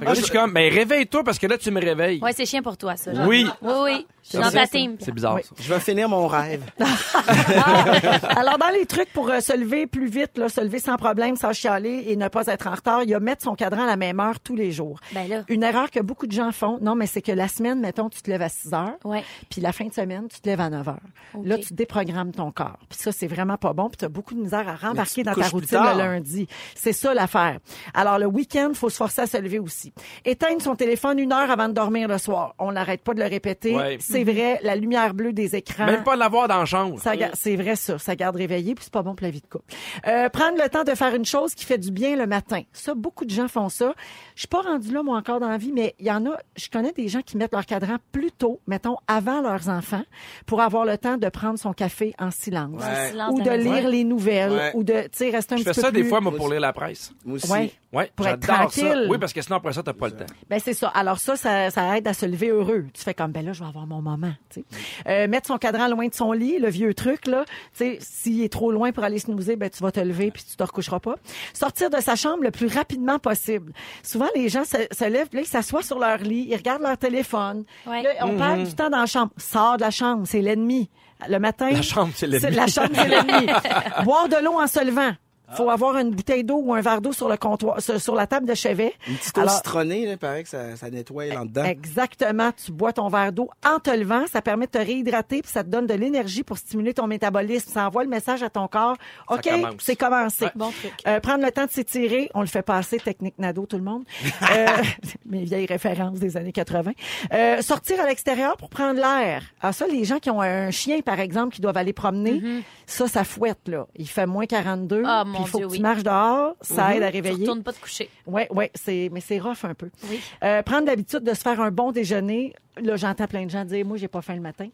que 0.00 0.04
là, 0.04 0.14
je 0.14 0.22
suis 0.22 0.32
comme, 0.32 0.52
ben 0.52 0.72
réveille-toi 0.72 1.24
parce 1.24 1.38
que 1.38 1.46
là, 1.46 1.58
tu 1.58 1.70
me 1.70 1.80
réveilles. 1.80 2.20
Ouais, 2.20 2.32
c'est 2.32 2.46
chiant 2.46 2.62
pour 2.62 2.76
toi, 2.76 2.96
ça. 2.96 3.10
Oui. 3.26 3.46
Oui, 3.62 3.72
oui. 3.82 4.06
Je 4.24 4.28
suis 4.30 4.38
dans 4.38 4.50
ta 4.50 4.66
team. 4.68 4.96
C'est 5.00 5.12
bizarre. 5.12 5.38
Je 5.58 5.72
vais 5.74 5.80
finir 5.80 6.08
mon 6.08 6.28
rêve. 6.28 6.62
Alors, 8.36 8.58
dans 8.58 8.68
les 8.72 8.86
trucs 8.86 9.12
pour 9.12 9.28
euh, 9.28 9.40
se 9.40 9.56
lever 9.56 9.86
plus 9.86 10.06
vite, 10.06 10.38
là, 10.38 10.48
se 10.48 10.60
lever 10.60 10.78
sans 10.78 10.96
problème, 10.96 11.36
sans 11.36 11.52
chialer 11.52 12.04
et 12.06 12.16
ne 12.16 12.28
pas 12.28 12.46
être 12.46 12.66
en 12.68 12.74
retard, 12.74 13.02
il 13.02 13.10
y 13.10 13.14
a 13.14 13.20
mettre 13.20 13.42
son 13.42 13.54
cadran 13.54 13.82
à 13.82 13.86
la 13.86 13.96
même 13.96 14.20
heure 14.20 14.38
tous 14.40 14.54
les 14.54 14.70
jours. 14.70 15.00
Ben 15.12 15.28
là. 15.28 15.42
Une 15.48 15.62
erreur 15.64 15.90
que 15.90 16.00
beaucoup 16.00 16.26
de 16.26 16.32
gens 16.32 16.52
font, 16.52 16.78
non, 16.80 16.94
mais 16.94 17.06
c'est 17.06 17.22
que 17.22 17.32
la 17.32 17.48
semaine, 17.48 17.80
mettons, 17.80 18.08
tu 18.12 18.22
te 18.22 18.30
lèves 18.30 18.42
à 18.42 18.48
6 18.48 18.72
heures, 18.74 18.96
Ouais. 19.04 19.22
puis 19.50 19.60
la 19.60 19.72
fin 19.72 19.86
de 19.86 19.92
semaine, 19.92 20.28
tu 20.28 20.40
te 20.40 20.48
lèves 20.48 20.60
à 20.60 20.70
9 20.70 20.88
heures. 20.88 21.00
Là, 21.42 21.58
tu 21.58 21.74
déprogrammes 21.74 22.32
ton 22.32 22.50
corps. 22.52 22.78
Puis 22.88 22.98
ça, 22.98 23.12
c'est 23.12 23.26
vraiment 23.26 23.56
pas 23.56 23.72
bon. 23.72 23.88
Puis 23.88 23.98
tu 23.98 24.04
as 24.04 24.08
beaucoup 24.08 24.34
de 24.34 24.40
misère 24.40 24.68
à 24.68 24.76
rembarquer 24.76 25.22
dans 25.22 25.34
ta 25.34 25.48
routine 25.48 25.78
le 25.78 25.98
lundi. 25.98 26.46
C'est 26.74 26.92
ça 26.92 27.14
l'affaire. 27.14 27.58
Alors, 27.94 28.18
le 28.18 28.26
week-end, 28.26 28.70
faut 28.74 28.90
se 28.90 28.96
forcer 28.96 29.22
à 29.22 29.26
se 29.26 29.36
lever 29.38 29.58
aussi. 29.58 29.92
Éteindre 30.24 30.60
son 30.62 30.76
téléphone 30.76 31.18
une 31.18 31.32
heure 31.32 31.50
avant 31.50 31.68
de 31.68 31.74
dormir 31.74 32.08
le 32.08 32.18
soir. 32.18 32.54
On 32.58 32.72
n'arrête 32.72 33.02
pas 33.02 33.14
de 33.14 33.20
le 33.20 33.26
répéter. 33.26 33.74
Ouais. 33.76 33.96
C'est 34.00 34.24
vrai, 34.24 34.60
la 34.62 34.76
lumière 34.76 35.14
bleue 35.14 35.32
des 35.32 35.56
écrans. 35.56 35.86
Même 35.86 36.04
pas 36.04 36.16
l'avoir 36.16 36.48
dans 36.48 36.58
la 36.58 36.64
chambre. 36.64 37.00
Ça 37.00 37.12
c'est 37.34 37.56
vrai 37.56 37.76
ça, 37.76 37.98
ça 37.98 38.16
garde 38.16 38.36
réveillé 38.36 38.74
puis 38.74 38.84
c'est 38.84 38.92
pas 38.92 39.02
bon 39.02 39.14
pour 39.14 39.24
la 39.24 39.30
vie 39.30 39.40
de 39.40 39.46
couple. 39.46 39.64
Euh, 40.06 40.28
prendre 40.28 40.58
le 40.62 40.68
temps 40.68 40.84
de 40.84 40.94
faire 40.94 41.14
une 41.14 41.24
chose 41.24 41.54
qui 41.54 41.64
fait 41.64 41.78
du 41.78 41.90
bien 41.90 42.16
le 42.16 42.26
matin. 42.26 42.62
Ça 42.72 42.94
beaucoup 42.94 43.24
de 43.24 43.30
gens 43.30 43.48
font 43.48 43.68
ça. 43.68 43.94
Je 44.34 44.40
suis 44.40 44.48
pas 44.48 44.60
rendue 44.62 44.92
là 44.92 45.02
moi 45.02 45.16
encore 45.18 45.40
dans 45.40 45.48
la 45.48 45.56
vie 45.58 45.72
mais 45.72 45.94
il 45.98 46.06
y 46.06 46.10
en 46.10 46.26
a, 46.26 46.36
je 46.56 46.68
connais 46.68 46.92
des 46.92 47.08
gens 47.08 47.22
qui 47.22 47.36
mettent 47.36 47.52
leur 47.52 47.66
cadran 47.66 47.96
plus 48.10 48.30
tôt, 48.32 48.60
mettons 48.66 48.96
avant 49.08 49.40
leurs 49.40 49.68
enfants 49.70 50.02
pour 50.44 50.60
avoir 50.60 50.84
le 50.84 50.98
temps 50.98 51.16
de 51.16 51.28
prendre 51.30 51.58
son 51.58 51.72
café 51.72 52.14
en 52.18 52.30
silence 52.30 52.82
Ouais. 52.82 53.10
Silence 53.10 53.32
ou 53.38 53.42
de 53.42 53.50
lire 53.50 53.88
les 53.88 54.04
nouvelles 54.04 54.52
Ouais. 54.52 54.70
ou 54.74 54.84
de 54.84 55.02
tu 55.04 55.08
sais 55.12 55.30
rester 55.30 55.54
un 55.54 55.58
Je 55.58 55.62
petit 55.64 55.74
fais 55.74 55.80
peu 55.80 55.86
ça 55.86 55.90
des 55.90 56.04
fois, 56.04 56.20
moi, 56.20 56.34
pour 56.36 56.50
lire 56.50 56.60
la 56.60 56.72
presse. 56.74 57.12
Moi 57.24 57.36
aussi. 57.36 57.50
Ouais. 57.50 57.72
Ouais, 57.92 58.10
Pour 58.16 58.26
être 58.26 58.44
ça. 58.44 58.54
tranquille. 58.54 59.06
Oui, 59.10 59.18
parce 59.18 59.34
que 59.34 59.42
sinon, 59.42 59.56
après 59.58 59.74
ça, 59.74 59.82
t'as 59.82 59.92
pas 59.92 60.06
le 60.08 60.16
temps. 60.16 60.24
Ben 60.48 60.58
c'est 60.64 60.72
ça. 60.72 60.88
Alors 60.88 61.18
ça, 61.18 61.36
ça, 61.36 61.70
ça 61.70 61.96
aide 61.98 62.08
à 62.08 62.14
se 62.14 62.24
lever 62.24 62.48
heureux. 62.48 62.86
Tu 62.94 63.02
fais 63.02 63.12
comme 63.12 63.32
ben 63.32 63.44
là, 63.44 63.52
je 63.52 63.60
vais 63.62 63.68
avoir 63.68 63.86
mon 63.86 64.00
moment. 64.00 64.32
tu 64.50 64.60
sais. 64.60 64.66
Euh, 65.08 65.28
mettre 65.28 65.46
son 65.48 65.58
cadran 65.58 65.88
loin 65.88 66.06
de 66.08 66.14
son 66.14 66.32
lit, 66.32 66.58
le 66.58 66.68
vieux 66.70 66.94
truc 66.94 67.26
là. 67.26 67.44
Tu 67.46 67.52
sais, 67.84 67.98
s'il 68.00 68.42
est 68.42 68.50
trop 68.52 68.72
loin 68.72 68.92
pour 68.92 69.04
aller 69.04 69.18
snoozer, 69.18 69.56
ben 69.56 69.68
tu 69.68 69.82
vas 69.82 69.92
te 69.92 70.00
lever 70.00 70.30
puis 70.30 70.42
tu 70.42 70.56
te 70.56 70.62
recoucheras 70.62 71.00
pas. 71.00 71.16
Sortir 71.52 71.90
de 71.90 71.98
sa 72.00 72.16
chambre 72.16 72.42
le 72.44 72.50
plus 72.50 72.66
rapidement 72.66 73.18
possible. 73.18 73.72
Souvent 74.02 74.28
les 74.34 74.48
gens 74.48 74.64
se, 74.64 74.76
se 74.90 75.04
lèvent, 75.04 75.28
là, 75.32 75.40
ils 75.40 75.46
s'assoient 75.46 75.82
sur 75.82 75.98
leur 75.98 76.18
lit, 76.18 76.46
ils 76.48 76.56
regardent 76.56 76.82
leur 76.82 76.96
téléphone. 76.98 77.64
Ouais. 77.92 78.02
Là, 78.02 78.10
on 78.22 78.36
perd 78.36 78.64
du 78.64 78.74
temps 78.74 78.90
dans 78.90 79.00
la 79.00 79.06
chambre. 79.06 79.32
Sors 79.36 79.76
de 79.76 79.82
la 79.82 79.90
chambre, 79.90 80.26
c'est 80.26 80.40
l'ennemi. 80.40 80.88
Le 81.28 81.38
matin. 81.38 81.70
La 81.70 81.82
chambre, 81.82 82.12
c'est 82.14 82.26
l'ennemi. 82.26 82.56
La 82.56 82.66
chambre, 82.66 82.90
c'est 82.94 83.08
l'ennemi. 83.08 83.46
Boire 84.04 84.28
de 84.28 84.42
l'eau 84.42 84.58
en 84.58 84.66
se 84.66 84.84
levant. 84.84 85.12
Faut 85.56 85.70
avoir 85.70 85.96
une 85.96 86.10
bouteille 86.10 86.44
d'eau 86.44 86.60
ou 86.62 86.74
un 86.74 86.80
verre 86.80 87.00
d'eau 87.00 87.12
sur 87.12 87.28
le 87.28 87.36
comptoir, 87.36 87.80
sur, 87.80 88.14
la 88.14 88.26
table 88.26 88.46
de 88.46 88.54
chevet. 88.54 88.94
Une 89.08 89.16
petite 89.16 89.36
eau 89.38 89.42
Alors- 89.42 89.54
citronnée, 89.54 90.06
là, 90.06 90.16
paraît 90.16 90.42
que 90.42 90.48
ça, 90.48 90.76
ça 90.76 90.90
nettoie 90.90 91.24
en 91.36 91.44
dedans. 91.44 91.64
Exactement. 91.64 92.50
Tu 92.52 92.72
bois 92.72 92.92
ton 92.92 93.08
verre 93.08 93.32
d'eau 93.32 93.50
en 93.66 93.78
te 93.78 93.90
levant. 93.90 94.24
Ça 94.26 94.42
permet 94.42 94.66
de 94.66 94.72
te 94.72 94.78
réhydrater 94.78 95.42
puis 95.42 95.50
ça 95.50 95.64
te 95.64 95.68
donne 95.68 95.86
de 95.86 95.94
l'énergie 95.94 96.42
pour 96.42 96.58
stimuler 96.58 96.94
ton 96.94 97.06
métabolisme. 97.06 97.70
Ça 97.72 97.86
envoie 97.86 98.04
le 98.04 98.10
message 98.10 98.42
à 98.42 98.50
ton 98.50 98.68
corps. 98.68 98.96
OK, 99.28 99.42
commence. 99.42 99.74
c'est 99.78 99.96
commencé. 99.96 100.46
Bon 100.54 100.70
truc. 100.70 100.92
Euh, 101.06 101.20
prendre 101.20 101.44
le 101.44 101.50
temps 101.50 101.66
de 101.66 101.70
s'étirer. 101.70 102.30
On 102.34 102.40
le 102.40 102.46
fait 102.46 102.62
passer, 102.62 102.98
technique 102.98 103.34
Nado, 103.38 103.66
tout 103.66 103.76
le 103.76 103.82
monde. 103.82 104.04
Euh, 104.50 104.66
mes 105.26 105.44
vieilles 105.44 105.66
références 105.66 106.18
des 106.18 106.36
années 106.36 106.52
80. 106.52 106.92
Euh, 107.32 107.62
sortir 107.62 108.00
à 108.00 108.06
l'extérieur 108.06 108.56
pour 108.56 108.68
prendre 108.68 109.00
l'air. 109.00 109.42
Ah, 109.60 109.72
ça, 109.72 109.86
les 109.86 110.04
gens 110.04 110.18
qui 110.18 110.30
ont 110.30 110.40
un 110.40 110.70
chien, 110.70 111.00
par 111.00 111.20
exemple, 111.20 111.54
qui 111.54 111.60
doivent 111.60 111.76
aller 111.76 111.92
promener, 111.92 112.42
ça, 112.86 113.06
ça 113.08 113.24
fouette, 113.24 113.68
là. 113.68 113.86
Il 113.96 114.08
fait 114.08 114.26
moins 114.26 114.46
42. 114.46 115.02
Ah, 115.06 115.24
mon 115.24 115.41
il 115.42 115.50
faut 115.50 115.58
Dieu, 115.58 115.66
que 115.66 115.72
oui. 115.72 115.76
tu 115.78 115.82
marches 115.82 116.02
dehors. 116.02 116.54
Ça 116.60 116.94
aide 116.96 117.02
à 117.02 117.08
Tu 117.10 117.16
réveiller. 117.16 117.40
retournes 117.42 117.62
pas 117.62 117.72
te 117.72 117.80
coucher. 117.80 118.08
Oui, 118.26 118.42
oui, 118.50 118.66
c'est, 118.74 119.08
mais 119.12 119.20
c'est 119.20 119.38
rough 119.38 119.64
un 119.64 119.74
peu. 119.74 119.90
Oui. 120.10 120.20
Euh, 120.44 120.62
prendre 120.62 120.86
l'habitude 120.86 121.20
de 121.20 121.34
se 121.34 121.40
faire 121.42 121.60
un 121.60 121.70
bon 121.70 121.92
déjeuner. 121.92 122.54
Là, 122.80 122.96
j'entends 122.96 123.26
plein 123.26 123.44
de 123.44 123.50
gens 123.50 123.64
dire, 123.64 123.84
moi, 123.84 123.96
j'ai 123.96 124.08
pas 124.08 124.22
faim 124.22 124.34
le 124.34 124.40
matin. 124.40 124.68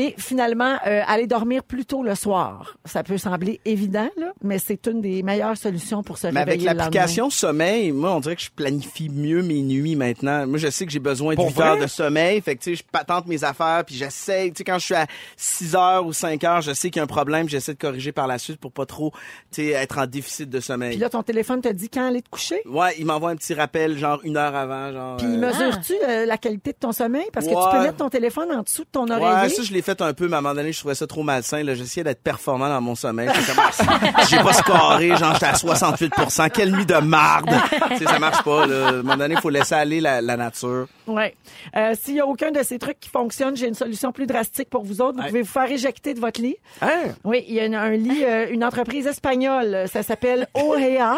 Et 0.00 0.14
finalement, 0.16 0.76
euh, 0.86 1.02
aller 1.08 1.26
dormir 1.26 1.64
plus 1.64 1.84
tôt 1.84 2.04
le 2.04 2.14
soir. 2.14 2.76
Ça 2.84 3.02
peut 3.02 3.18
sembler 3.18 3.60
évident, 3.64 4.08
là, 4.16 4.32
mais 4.44 4.60
c'est 4.60 4.86
une 4.86 5.00
des 5.00 5.24
meilleures 5.24 5.56
solutions 5.56 6.04
pour 6.04 6.18
se 6.18 6.28
Mais 6.28 6.38
avec 6.40 6.52
réveiller 6.52 6.70
le 6.70 6.76
l'application 6.76 7.30
sommeil, 7.30 7.90
moi, 7.90 8.14
on 8.14 8.20
dirait 8.20 8.36
que 8.36 8.42
je 8.42 8.50
planifie 8.54 9.08
mieux 9.08 9.42
mes 9.42 9.60
nuits 9.62 9.96
maintenant. 9.96 10.46
Moi, 10.46 10.58
je 10.58 10.70
sais 10.70 10.86
que 10.86 10.92
j'ai 10.92 11.00
besoin 11.00 11.32
de 11.32 11.36
Pour 11.36 11.48
8 11.48 11.52
vrai? 11.54 11.66
heures 11.70 11.78
de 11.78 11.88
sommeil. 11.88 12.40
Fait 12.42 12.54
que, 12.54 12.62
tu 12.62 12.70
sais, 12.70 12.76
je 12.76 12.84
patente 12.84 13.26
mes 13.26 13.42
affaires, 13.42 13.82
puis 13.84 13.96
j'essaie, 13.96 14.46
tu 14.50 14.58
sais, 14.58 14.64
quand 14.64 14.78
je 14.78 14.84
suis 14.84 14.94
à 14.94 15.06
6 15.36 15.74
heures 15.74 16.06
ou 16.06 16.12
5 16.12 16.44
heures, 16.44 16.60
je 16.60 16.72
sais 16.74 16.90
qu'il 16.90 16.98
y 16.98 17.00
a 17.00 17.04
un 17.04 17.08
problème, 17.08 17.48
j'essaie 17.48 17.74
de 17.74 17.78
corriger 17.80 18.12
par 18.12 18.28
la 18.28 18.38
suite 18.38 18.60
pour 18.60 18.70
pas 18.70 18.86
trop, 18.86 19.10
tu 19.50 19.62
sais, 19.62 19.66
être 19.70 19.98
en 19.98 20.06
déficit 20.06 20.48
de 20.48 20.60
sommeil. 20.60 20.90
Puis 20.90 21.00
là, 21.00 21.10
ton 21.10 21.24
téléphone 21.24 21.60
te 21.60 21.68
dit 21.70 21.88
quand 21.88 22.06
aller 22.06 22.22
te 22.22 22.28
coucher? 22.30 22.60
Ouais, 22.66 22.94
il 23.00 23.04
m'envoie 23.06 23.30
un 23.30 23.36
petit 23.36 23.52
rappel, 23.54 23.98
genre 23.98 24.20
une 24.22 24.36
heure 24.36 24.54
avant, 24.54 24.92
genre. 24.92 25.16
Puis 25.16 25.26
euh, 25.26 25.38
mesures-tu 25.38 25.94
euh, 26.08 26.24
la 26.24 26.38
qualité 26.38 26.70
de 26.70 26.78
ton 26.78 26.92
sommeil? 26.92 27.26
Parce 27.32 27.46
que 27.46 27.50
tu 27.50 27.76
peux 27.76 27.82
mettre 27.82 27.96
ton 27.96 28.08
téléphone 28.10 28.52
en 28.52 28.62
dessous 28.62 28.84
de 28.84 28.88
ton 28.92 29.08
Ouais, 29.08 29.14
oreiller. 29.16 29.48
ça, 29.54 29.62
je 29.64 29.72
l'ai 29.72 29.82
fait 29.96 30.02
un 30.02 30.12
peu, 30.12 30.28
mais 30.28 30.34
à 30.34 30.38
un 30.38 30.42
moment 30.42 30.54
donné, 30.54 30.72
je 30.72 30.78
trouvais 30.80 30.94
ça 30.94 31.06
trop 31.06 31.22
malsain. 31.22 31.62
Là, 31.62 31.74
j'essayais 31.74 32.04
d'être 32.04 32.22
performant 32.22 32.68
dans 32.68 32.80
mon 32.80 32.94
sommeil. 32.94 33.28
Ah, 33.30 34.22
j'ai 34.28 34.36
pas 34.38 34.52
scoré, 34.52 35.16
genre, 35.16 35.32
j'étais 35.34 35.46
à 35.46 35.54
68 35.54 36.12
Quelle 36.52 36.72
nuit 36.72 36.86
de 36.86 36.94
marde! 36.96 37.50
tu 37.92 37.98
sais, 37.98 38.04
ça 38.04 38.18
marche 38.18 38.42
pas, 38.42 38.66
là. 38.66 38.86
À 38.86 38.90
un 38.90 38.92
moment 39.02 39.16
donné, 39.16 39.34
il 39.34 39.40
faut 39.40 39.50
laisser 39.50 39.74
aller 39.74 40.00
la, 40.00 40.20
la 40.20 40.36
nature. 40.36 40.86
Ouais. 41.06 41.34
Euh, 41.76 41.94
S'il 42.00 42.14
y 42.16 42.20
a 42.20 42.26
aucun 42.26 42.50
de 42.50 42.62
ces 42.62 42.78
trucs 42.78 43.00
qui 43.00 43.08
fonctionne, 43.08 43.56
j'ai 43.56 43.66
une 43.68 43.74
solution 43.74 44.12
plus 44.12 44.26
drastique 44.26 44.68
pour 44.68 44.84
vous 44.84 45.00
autres. 45.00 45.18
Vous 45.20 45.26
pouvez 45.26 45.42
vous 45.42 45.48
faire 45.48 45.70
éjecter 45.70 46.14
de 46.14 46.20
votre 46.20 46.40
lit. 46.40 46.56
Hein? 46.82 46.88
Oui, 47.24 47.44
il 47.48 47.54
y 47.54 47.60
a 47.60 47.64
une- 47.66 47.74
un 47.74 47.90
lit, 47.90 48.24
euh, 48.24 48.48
une 48.50 48.64
entreprise 48.64 49.06
espagnole, 49.06 49.86
ça 49.90 50.02
s'appelle 50.02 50.46
OEA. 50.54 51.16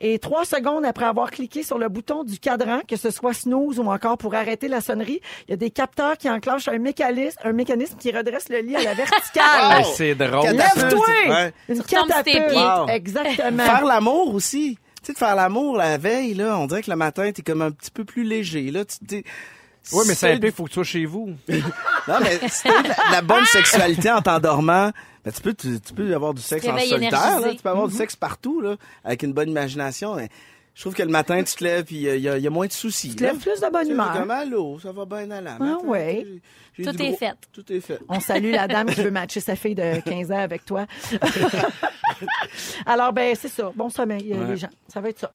Et 0.00 0.18
trois 0.18 0.44
secondes 0.44 0.84
après 0.84 1.04
avoir 1.06 1.30
cliqué 1.30 1.62
sur 1.62 1.78
le 1.78 1.88
bouton 1.88 2.24
du 2.24 2.38
cadran, 2.38 2.80
que 2.88 2.96
ce 2.96 3.10
soit 3.10 3.34
snooze 3.34 3.78
ou 3.78 3.86
encore 3.90 4.16
pour 4.18 4.34
arrêter 4.34 4.68
la 4.68 4.80
sonnerie, 4.80 5.20
il 5.48 5.50
y 5.50 5.54
a 5.54 5.56
des 5.56 5.70
capteurs 5.70 6.16
qui 6.16 6.30
enclenchent 6.30 6.68
un 6.68 6.78
mécanisme, 6.78 7.38
un 7.44 7.52
mécanisme 7.52 7.95
qui 7.98 8.10
redresse 8.10 8.48
le 8.48 8.58
lit 8.60 8.76
à 8.76 8.82
la 8.82 8.94
verticale. 8.94 9.84
C'est 9.96 10.14
drôle. 10.14 10.50
Lève-toi! 10.50 11.06
Ouais. 11.28 11.52
Une 11.68 11.82
catapulte. 11.82 12.24
pieds. 12.24 12.40
Wow. 12.58 12.88
Exactement. 12.88 13.64
Faire 13.64 13.84
l'amour 13.84 14.34
aussi. 14.34 14.78
Tu 15.02 15.06
sais, 15.06 15.12
de 15.12 15.18
faire 15.18 15.36
l'amour 15.36 15.76
la 15.76 15.98
veille, 15.98 16.34
là, 16.34 16.58
on 16.58 16.66
dirait 16.66 16.82
que 16.82 16.90
le 16.90 16.96
matin, 16.96 17.30
t'es 17.32 17.42
comme 17.42 17.62
un 17.62 17.70
petit 17.70 17.90
peu 17.90 18.04
plus 18.04 18.24
léger, 18.24 18.70
là. 18.70 18.84
Tu, 18.84 18.98
t'es- 19.06 19.24
Oui, 19.92 20.02
mais 20.08 20.14
c'est 20.14 20.26
c'est 20.26 20.32
un 20.32 20.38
peu, 20.40 20.46
il 20.48 20.52
faut 20.52 20.64
que 20.64 20.68
tu 20.70 20.74
sois 20.74 20.84
chez 20.84 21.04
vous. 21.06 21.30
Non, 22.08 22.14
mais 22.22 22.38
si 22.48 22.62
t'as 22.62 22.82
de 22.82 22.88
la, 22.88 22.94
la 23.12 23.22
bonne 23.22 23.44
sexualité 23.46 24.10
en 24.12 24.22
t'endormant, 24.22 24.92
ben, 25.24 25.32
tu 25.32 25.40
peux, 25.42 25.54
tu, 25.54 25.80
tu 25.80 25.92
peux 25.92 26.14
avoir 26.14 26.34
du 26.34 26.40
sexe 26.42 26.64
en 26.68 26.76
solitaire, 26.78 27.40
là. 27.40 27.50
Tu 27.56 27.62
peux 27.62 27.68
avoir 27.68 27.88
du 27.88 27.96
sexe 27.96 28.14
partout, 28.14 28.60
là, 28.60 28.76
avec 29.04 29.24
une 29.24 29.32
bonne 29.32 29.48
imagination. 29.50 30.14
mais 30.14 30.28
je 30.74 30.82
trouve 30.82 30.94
que 30.94 31.02
le 31.02 31.08
matin, 31.08 31.42
tu 31.42 31.54
te 31.56 31.64
lèves, 31.64 31.84
puis 31.84 31.96
il 31.96 32.20
y, 32.20 32.28
a- 32.28 32.38
y 32.38 32.48
moins 32.48 32.66
de 32.66 32.72
soucis. 32.72 33.10
Tu 33.10 33.16
te 33.16 33.22
lèves 33.24 33.38
plus 33.38 33.60
de 33.60 33.68
bonne 33.72 33.90
humeur. 33.90 34.12
Comme 34.12 34.30
allô, 34.30 34.78
ça 34.78 34.92
va 34.92 35.04
bien 35.04 35.28
à 35.32 35.40
la 35.40 35.56
Ah 35.60 35.78
ouais. 35.84 36.24
Tout 36.84 37.02
est 37.02 37.16
fait. 37.16 37.34
Tout 37.52 37.72
est 37.72 37.80
fait. 37.80 37.98
On 38.08 38.20
salue 38.20 38.52
la 38.52 38.68
dame 38.68 38.88
qui 38.88 39.02
veut 39.02 39.10
matcher 39.10 39.40
sa 39.40 39.56
fille 39.56 39.74
de 39.74 40.00
15 40.00 40.32
ans 40.32 40.38
avec 40.38 40.64
toi. 40.64 40.86
Alors, 42.86 43.12
ben, 43.12 43.34
c'est 43.34 43.48
ça. 43.48 43.72
Bon 43.74 43.88
sommeil, 43.88 44.32
euh, 44.32 44.48
les 44.48 44.56
gens. 44.56 44.70
Ça 44.88 45.00
va 45.00 45.08
être 45.08 45.20
ça. 45.20 45.32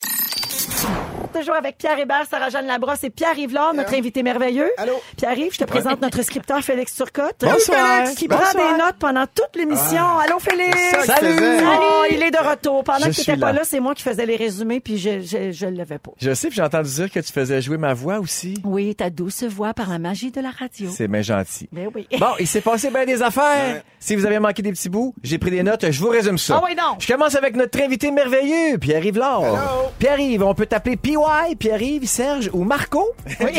Toujours 1.33 1.55
avec 1.55 1.77
Pierre 1.77 1.97
Hébert, 1.97 2.25
Sarah-Jeanne 2.29 2.67
Labrosse 2.67 3.03
et 3.03 3.09
Pierre 3.09 3.37
Yvelard, 3.37 3.73
notre 3.73 3.93
invité 3.95 4.21
merveilleux. 4.21 4.69
Allô? 4.77 4.93
Pierre-Yves, 5.17 5.53
je 5.53 5.59
te 5.59 5.63
présente 5.63 6.01
notre 6.01 6.21
scripteur 6.23 6.61
Félix 6.61 6.93
Turcotte. 6.95 7.37
Bonsoir. 7.41 8.03
Qui 8.17 8.27
Bonsoir. 8.27 8.49
prend 8.51 8.59
des 8.71 8.77
notes 8.77 8.95
pendant 8.99 9.25
toute 9.25 9.55
l'émission. 9.55 10.05
Allô, 10.19 10.39
Félix? 10.39 10.77
Faisait. 10.77 11.63
Oh, 11.63 12.03
il 12.11 12.21
est 12.21 12.31
de 12.31 12.37
retour. 12.49 12.83
Pendant 12.83 12.99
Je 13.05 13.09
que 13.09 13.15
tu 13.15 13.19
n'étais 13.21 13.37
pas 13.39 13.53
là. 13.53 13.61
c'est 13.63 13.79
moi 13.79 13.95
qui 13.95 14.03
faisais 14.03 14.25
les 14.25 14.35
résumés, 14.35 14.79
puis 14.81 14.97
je, 14.97 15.21
je, 15.21 15.51
je 15.51 15.65
le 15.65 15.77
levais 15.77 15.97
pas. 15.99 16.11
Je 16.19 16.33
sais, 16.33 16.49
puis 16.49 16.57
j'ai 16.57 16.63
entendu 16.63 16.89
dire 16.89 17.09
que 17.11 17.19
tu 17.19 17.31
faisais 17.31 17.61
jouer 17.61 17.77
ma 17.77 17.93
voix 17.93 18.19
aussi. 18.19 18.55
Oui, 18.65 18.93
ta 18.93 19.09
douce 19.09 19.43
voix 19.43 19.73
par 19.73 19.89
la 19.89 19.99
magie 19.99 20.31
de 20.31 20.41
la 20.41 20.49
radio. 20.51 20.89
C'est 20.95 21.07
bien 21.07 21.21
gentil. 21.21 21.69
Ben 21.71 21.89
oui. 21.95 22.07
Bon, 22.19 22.27
il 22.39 22.47
s'est 22.47 22.61
passé 22.61 22.91
bien 22.91 23.05
des 23.05 23.21
affaires. 23.23 23.81
Si 23.99 24.15
vous 24.15 24.25
avez 24.25 24.37
manqué 24.39 24.61
des 24.61 24.71
petits 24.71 24.89
bouts, 24.89 25.15
j'ai 25.23 25.37
pris 25.39 25.49
des 25.51 25.63
notes, 25.63 25.89
je 25.89 25.99
vous 26.01 26.09
résume 26.09 26.37
ça. 26.37 26.59
Ah 26.61 26.65
oui, 26.67 26.75
donc. 26.75 26.99
Je 26.99 27.07
commence 27.11 27.35
avec 27.35 27.55
notre 27.55 27.81
invité 27.81 28.11
merveilleux, 28.11 28.77
Pierre-Yves 28.77 29.17
Laure. 29.17 29.91
Pierre-Yves, 29.97 30.43
on 30.43 30.53
peut 30.53 30.65
t'appeler 30.65 30.97
PY, 30.97 31.15
Pierre-Yves, 31.59 32.07
Serge 32.07 32.49
ou 32.53 32.63
Marco. 32.63 33.11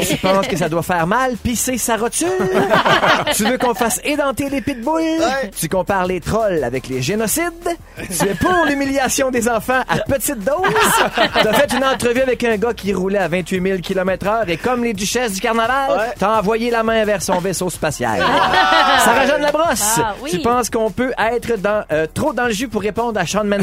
Tu 0.08 0.16
penses 0.16 0.46
que 0.48 0.56
ça 0.56 0.68
doit 0.68 0.82
faire 0.82 1.06
mal 1.06 1.36
pisser 1.36 1.78
sa 1.78 1.96
rotule? 1.96 2.28
tu 3.34 3.44
veux 3.44 3.58
qu'on 3.58 3.74
fasse 3.74 4.00
édenter 4.04 4.48
les 4.48 4.60
pitbulls? 4.60 5.22
Tu 5.58 5.68
compares 5.68 6.06
les 6.06 6.20
trolls 6.20 6.64
avec 6.64 6.88
les 6.88 7.02
génocides? 7.02 7.52
Tu 7.98 8.26
es 8.28 8.34
pour 8.34 8.64
l'humiliation 8.66 9.30
des 9.30 9.48
enfants 9.48 9.82
à 9.88 9.98
petite 9.98 10.38
dose? 10.40 10.56
T'as 11.42 11.52
fait 11.52 11.72
une 11.76 11.84
entrevue 11.84 12.22
avec 12.22 12.42
un 12.44 12.56
gars 12.56 12.72
qui 12.74 12.92
roulait 12.92 13.18
à 13.18 13.28
28 13.28 13.62
000 13.62 13.78
km 13.80 14.26
heure 14.26 14.48
et 14.48 14.56
comme 14.56 14.82
les 14.84 14.92
duchesses 14.94 15.32
du 15.34 15.40
carnaval, 15.40 16.12
t'as 16.18 16.38
envoyé 16.38 16.70
la 16.70 16.82
main 16.82 17.04
vers 17.04 17.22
son 17.22 17.38
vaisseau 17.38 17.70
spatial. 17.70 18.20
Sarah-Jeanne 19.04 19.42
Labrosse, 19.42 19.98
Ah, 19.98 20.14
oui. 20.22 20.30
tu 20.30 20.38
penses 20.40 20.70
qu'on 20.70 20.90
peut 20.90 21.12
être 21.18 21.56
dans, 21.60 21.84
euh, 21.92 22.06
trop 22.12 22.32
dans 22.32 22.46
le 22.46 22.52
jus 22.52 22.68
pour 22.68 22.82
répondre 22.82 23.18
à 23.20 23.24
Shawn 23.26 23.46
Mendes? 23.48 23.62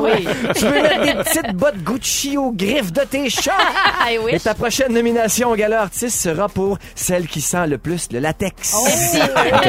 oui. 0.00 0.26
Tu 0.54 0.64
veux 0.64 0.82
mettre 0.82 1.02
des 1.02 1.14
petites 1.14 1.52
bottes 1.54 1.76
Gucci 1.82 2.36
aux 2.36 2.52
griffes 2.52 2.92
de 2.92 3.02
tes 3.02 3.28
Et 4.28 4.40
ta 4.40 4.54
prochaine 4.54 4.92
nomination 4.92 5.50
au 5.50 5.56
gala 5.56 5.82
artiste 5.82 6.18
sera 6.20 6.48
pour 6.48 6.78
celle 6.94 7.26
qui 7.26 7.40
sent 7.40 7.66
le 7.66 7.78
plus 7.78 8.08
le 8.12 8.18
latex. 8.20 8.74
Merci. 8.84 9.18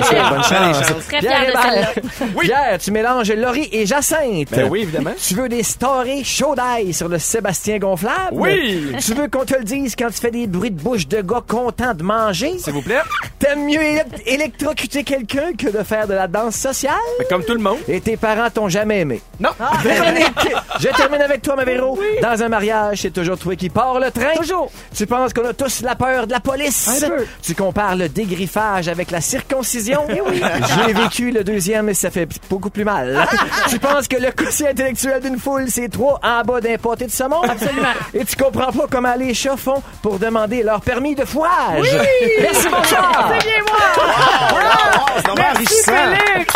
Souhaite 0.07 0.29
bonne 0.29 0.43
chance. 0.43 0.81
Très 1.07 1.19
fière 1.21 1.45
de 1.45 1.49
Hébert. 1.49 1.61
celle-là. 1.63 2.41
Pierre, 2.41 2.77
tu 2.79 2.91
mélanges 2.91 3.31
Laurie 3.31 3.69
et 3.71 3.85
Jacinthe. 3.85 4.49
Ben 4.51 4.67
oui, 4.69 4.81
évidemment. 4.83 5.11
Tu 5.21 5.33
veux 5.35 5.49
des 5.49 5.63
stories 5.63 6.23
chaud 6.23 6.55
d'ail 6.55 6.93
sur 6.93 7.07
le 7.09 7.19
Sébastien 7.19 7.77
gonflable? 7.79 8.29
Oui. 8.31 8.91
Tu 9.03 9.13
veux 9.13 9.27
qu'on 9.27 9.45
te 9.45 9.55
le 9.55 9.63
dise 9.63 9.95
quand 9.95 10.07
tu 10.07 10.19
fais 10.19 10.31
des 10.31 10.47
bruits 10.47 10.71
de 10.71 10.79
bouche 10.81 11.07
de 11.07 11.21
gars 11.21 11.43
contents 11.47 11.93
de 11.93 12.03
manger? 12.03 12.57
S'il 12.59 12.73
vous 12.73 12.81
plaît. 12.81 12.99
T'aimes 13.39 13.65
mieux 13.65 13.81
éle- 13.81 14.05
électrocuter 14.25 15.03
quelqu'un 15.03 15.53
que 15.57 15.67
de 15.75 15.83
faire 15.83 16.07
de 16.07 16.13
la 16.13 16.27
danse 16.27 16.55
sociale? 16.55 16.93
Mais 17.19 17.25
comme 17.25 17.43
tout 17.43 17.53
le 17.53 17.59
monde. 17.61 17.77
Et 17.87 18.01
tes 18.01 18.17
parents 18.17 18.49
t'ont 18.49 18.69
jamais 18.69 18.99
aimé? 19.01 19.21
Non. 19.39 19.49
Véronique, 19.83 20.55
je 20.79 20.87
termine 20.89 21.21
avec 21.21 21.41
toi, 21.41 21.55
ma 21.55 21.63
Véro. 21.65 21.99
Dans 22.21 22.41
un 22.41 22.49
mariage, 22.49 22.99
c'est 23.01 23.11
toujours 23.13 23.37
toi 23.37 23.55
qui 23.57 23.69
pars 23.69 23.99
le 23.99 24.11
train. 24.11 24.35
Toujours. 24.35 24.71
Tu 24.95 25.05
penses 25.05 25.33
qu'on 25.33 25.45
a 25.45 25.53
tous 25.53 25.81
la 25.81 25.95
peur 25.95 26.27
de 26.27 26.31
la 26.31 26.39
police? 26.39 26.87
Un 27.03 27.09
peu. 27.09 27.25
Tu 27.41 27.55
compares 27.55 27.95
le 27.95 28.09
dégriffage 28.09 28.87
avec 28.87 29.11
la 29.11 29.21
circoncision? 29.21 30.05
Eh 30.09 30.21
oui. 30.21 30.41
J'ai 30.85 30.93
vécu 30.93 31.31
le 31.31 31.43
deuxième 31.43 31.89
et 31.89 31.93
ça 31.93 32.11
fait 32.11 32.27
beaucoup 32.49 32.69
plus 32.69 32.85
mal. 32.85 33.27
tu 33.69 33.79
penses 33.79 34.07
que 34.07 34.17
le 34.17 34.31
quotient 34.31 34.67
intellectuel 34.69 35.21
d'une 35.21 35.37
foule, 35.39 35.65
c'est 35.67 35.89
trois 35.89 36.19
en 36.23 36.43
bas 36.43 36.61
d'un 36.61 36.77
pâté 36.77 37.05
de 37.05 37.11
saumon? 37.11 37.41
Absolument. 37.41 37.87
Et 38.13 38.23
tu 38.25 38.35
comprends 38.35 38.71
pas 38.71 38.85
comment 38.89 39.15
les 39.15 39.33
chats 39.33 39.57
font 39.57 39.81
pour 40.01 40.19
demander 40.19 40.63
leur 40.63 40.81
permis 40.81 41.15
de 41.15 41.25
fouage. 41.25 41.97
Merci, 42.39 42.67
bonsoir. 42.69 43.31
C'est 43.33 43.45
bien 43.47 43.63
moi! 43.67 45.35
Merci. 45.35 45.83
Félix! 45.83 46.55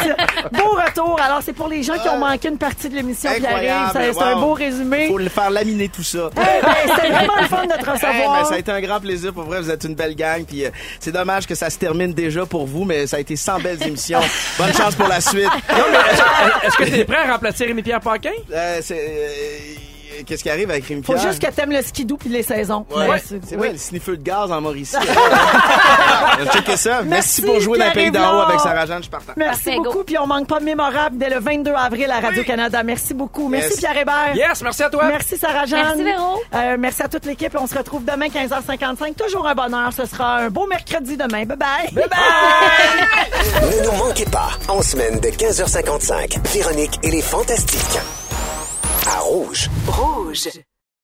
Beau 0.51 0.69
retour. 0.69 1.19
Alors, 1.21 1.39
c'est 1.43 1.53
pour 1.53 1.67
les 1.67 1.83
gens 1.83 1.97
qui 1.97 2.09
ont 2.09 2.17
manqué 2.17 2.49
une 2.49 2.57
partie 2.57 2.89
de 2.89 2.95
l'émission 2.95 3.29
qui 3.33 3.45
arrive. 3.45 3.91
C'est 3.93 4.21
un 4.21 4.35
beau 4.37 4.53
résumé. 4.53 5.07
Faut 5.07 5.17
le 5.17 5.29
faire 5.29 5.49
laminer 5.49 5.89
tout 5.89 6.03
ça. 6.03 6.29
Eh 6.33 6.65
ben, 6.65 6.90
C'était 6.95 7.09
vraiment 7.09 7.33
le 7.41 7.47
fun 7.47 7.63
de 7.65 7.71
te 7.71 7.77
Eh 7.79 7.83
ben, 7.85 7.91
recevoir. 7.93 8.45
ça 8.47 8.55
a 8.55 8.57
été 8.57 8.71
un 8.71 8.81
grand 8.81 8.99
plaisir 8.99 9.33
pour 9.33 9.43
vrai. 9.43 9.61
Vous 9.61 9.69
êtes 9.69 9.83
une 9.83 9.95
belle 9.95 10.15
gang. 10.15 10.43
Puis 10.45 10.65
euh, 10.65 10.69
c'est 10.99 11.11
dommage 11.11 11.45
que 11.47 11.55
ça 11.55 11.69
se 11.69 11.77
termine 11.77 12.13
déjà 12.13 12.45
pour 12.45 12.65
vous, 12.65 12.83
mais 12.85 13.07
ça 13.07 13.17
a 13.17 13.19
été 13.19 13.35
100 13.35 13.59
belles 13.59 13.81
émissions. 13.83 14.19
Bonne 14.57 14.73
chance 14.73 14.95
pour 14.95 15.07
la 15.07 15.21
suite. 15.21 15.49
Est-ce 16.63 16.75
que 16.77 16.83
t'es 16.83 17.05
prêt 17.05 17.17
à 17.27 17.33
remplacer 17.33 17.65
Rémi-Pierre 17.65 17.99
Paquin? 18.01 18.31
Euh, 18.53 18.79
c'est, 18.81 18.97
euh, 18.99 19.75
Qu'est-ce 20.25 20.43
qui 20.43 20.49
arrive 20.49 20.69
avec 20.69 20.85
Rémi 20.85 21.03
Faut 21.03 21.13
Pierre? 21.13 21.27
juste 21.27 21.41
que 21.41 21.51
t'aimes 21.51 21.71
le 21.71 21.81
skidoo 21.81 22.17
puis 22.17 22.29
les 22.29 22.43
saisons. 22.43 22.85
Ouais, 22.95 23.07
Mais 23.09 23.39
c'est 23.47 23.55
vrai, 23.55 23.71
le 23.71 23.77
sniffer 23.77 24.11
de 24.17 24.23
gaz 24.23 24.51
en 24.51 24.61
Mauricie. 24.61 24.95
Checkez 26.53 26.77
ça. 26.77 27.01
Merci, 27.03 27.07
Merci, 27.09 27.41
pour 27.43 27.59
jouer 27.59 27.77
dans 27.79 27.85
le 27.87 27.91
pays 27.91 28.11
d'en 28.11 28.37
haut 28.37 28.41
avec 28.41 28.59
Sarah-Jeanne, 28.59 28.97
je 28.97 29.03
suis 29.03 29.09
partant. 29.11 29.33
Merci 29.35 29.63
Parfait, 29.65 29.77
go. 29.77 29.83
beaucoup. 29.83 30.03
Puis 30.03 30.17
on 30.17 30.27
manque 30.27 30.47
pas 30.47 30.59
de 30.59 30.65
mémorable 30.65 31.17
dès 31.17 31.29
le 31.29 31.39
22 31.39 31.71
avril 31.73 32.09
à 32.11 32.19
Radio-Canada. 32.19 32.83
Merci 32.83 33.13
beaucoup. 33.13 33.47
Merci 33.47 33.69
Yes. 33.71 33.79
Pierre 33.79 33.97
Hébert. 33.97 34.35
Yes, 34.35 34.61
merci 34.61 34.83
à 34.83 34.89
toi. 34.89 35.05
Merci 35.07 35.37
Sarah-Jeanne. 35.37 35.81
Merci, 35.97 36.03
Véro. 36.03 36.41
Euh, 36.55 36.75
merci 36.79 37.01
à 37.03 37.07
toute 37.07 37.25
l'équipe. 37.25 37.55
On 37.59 37.67
se 37.67 37.77
retrouve 37.77 38.03
demain 38.05 38.27
15h55. 38.27 39.15
Toujours 39.15 39.47
un 39.47 39.55
bonheur. 39.55 39.91
Ce 39.95 40.05
sera 40.05 40.37
un 40.37 40.49
beau 40.49 40.67
mercredi 40.67 41.17
demain. 41.17 41.45
Bye 41.45 41.57
bye. 41.57 41.91
Bye 41.93 42.07
bye. 42.09 43.69
Ne 43.79 43.85
nous 43.85 43.97
manquez 43.97 44.25
pas, 44.25 44.49
en 44.67 44.81
semaine 44.81 45.19
de 45.19 45.27
15h55, 45.29 46.39
Véronique 46.53 46.99
et 47.03 47.11
les 47.11 47.21
Fantastiques. 47.21 47.99
À 49.07 49.19
Rouge. 49.19 49.69
Rouge. 49.87 50.49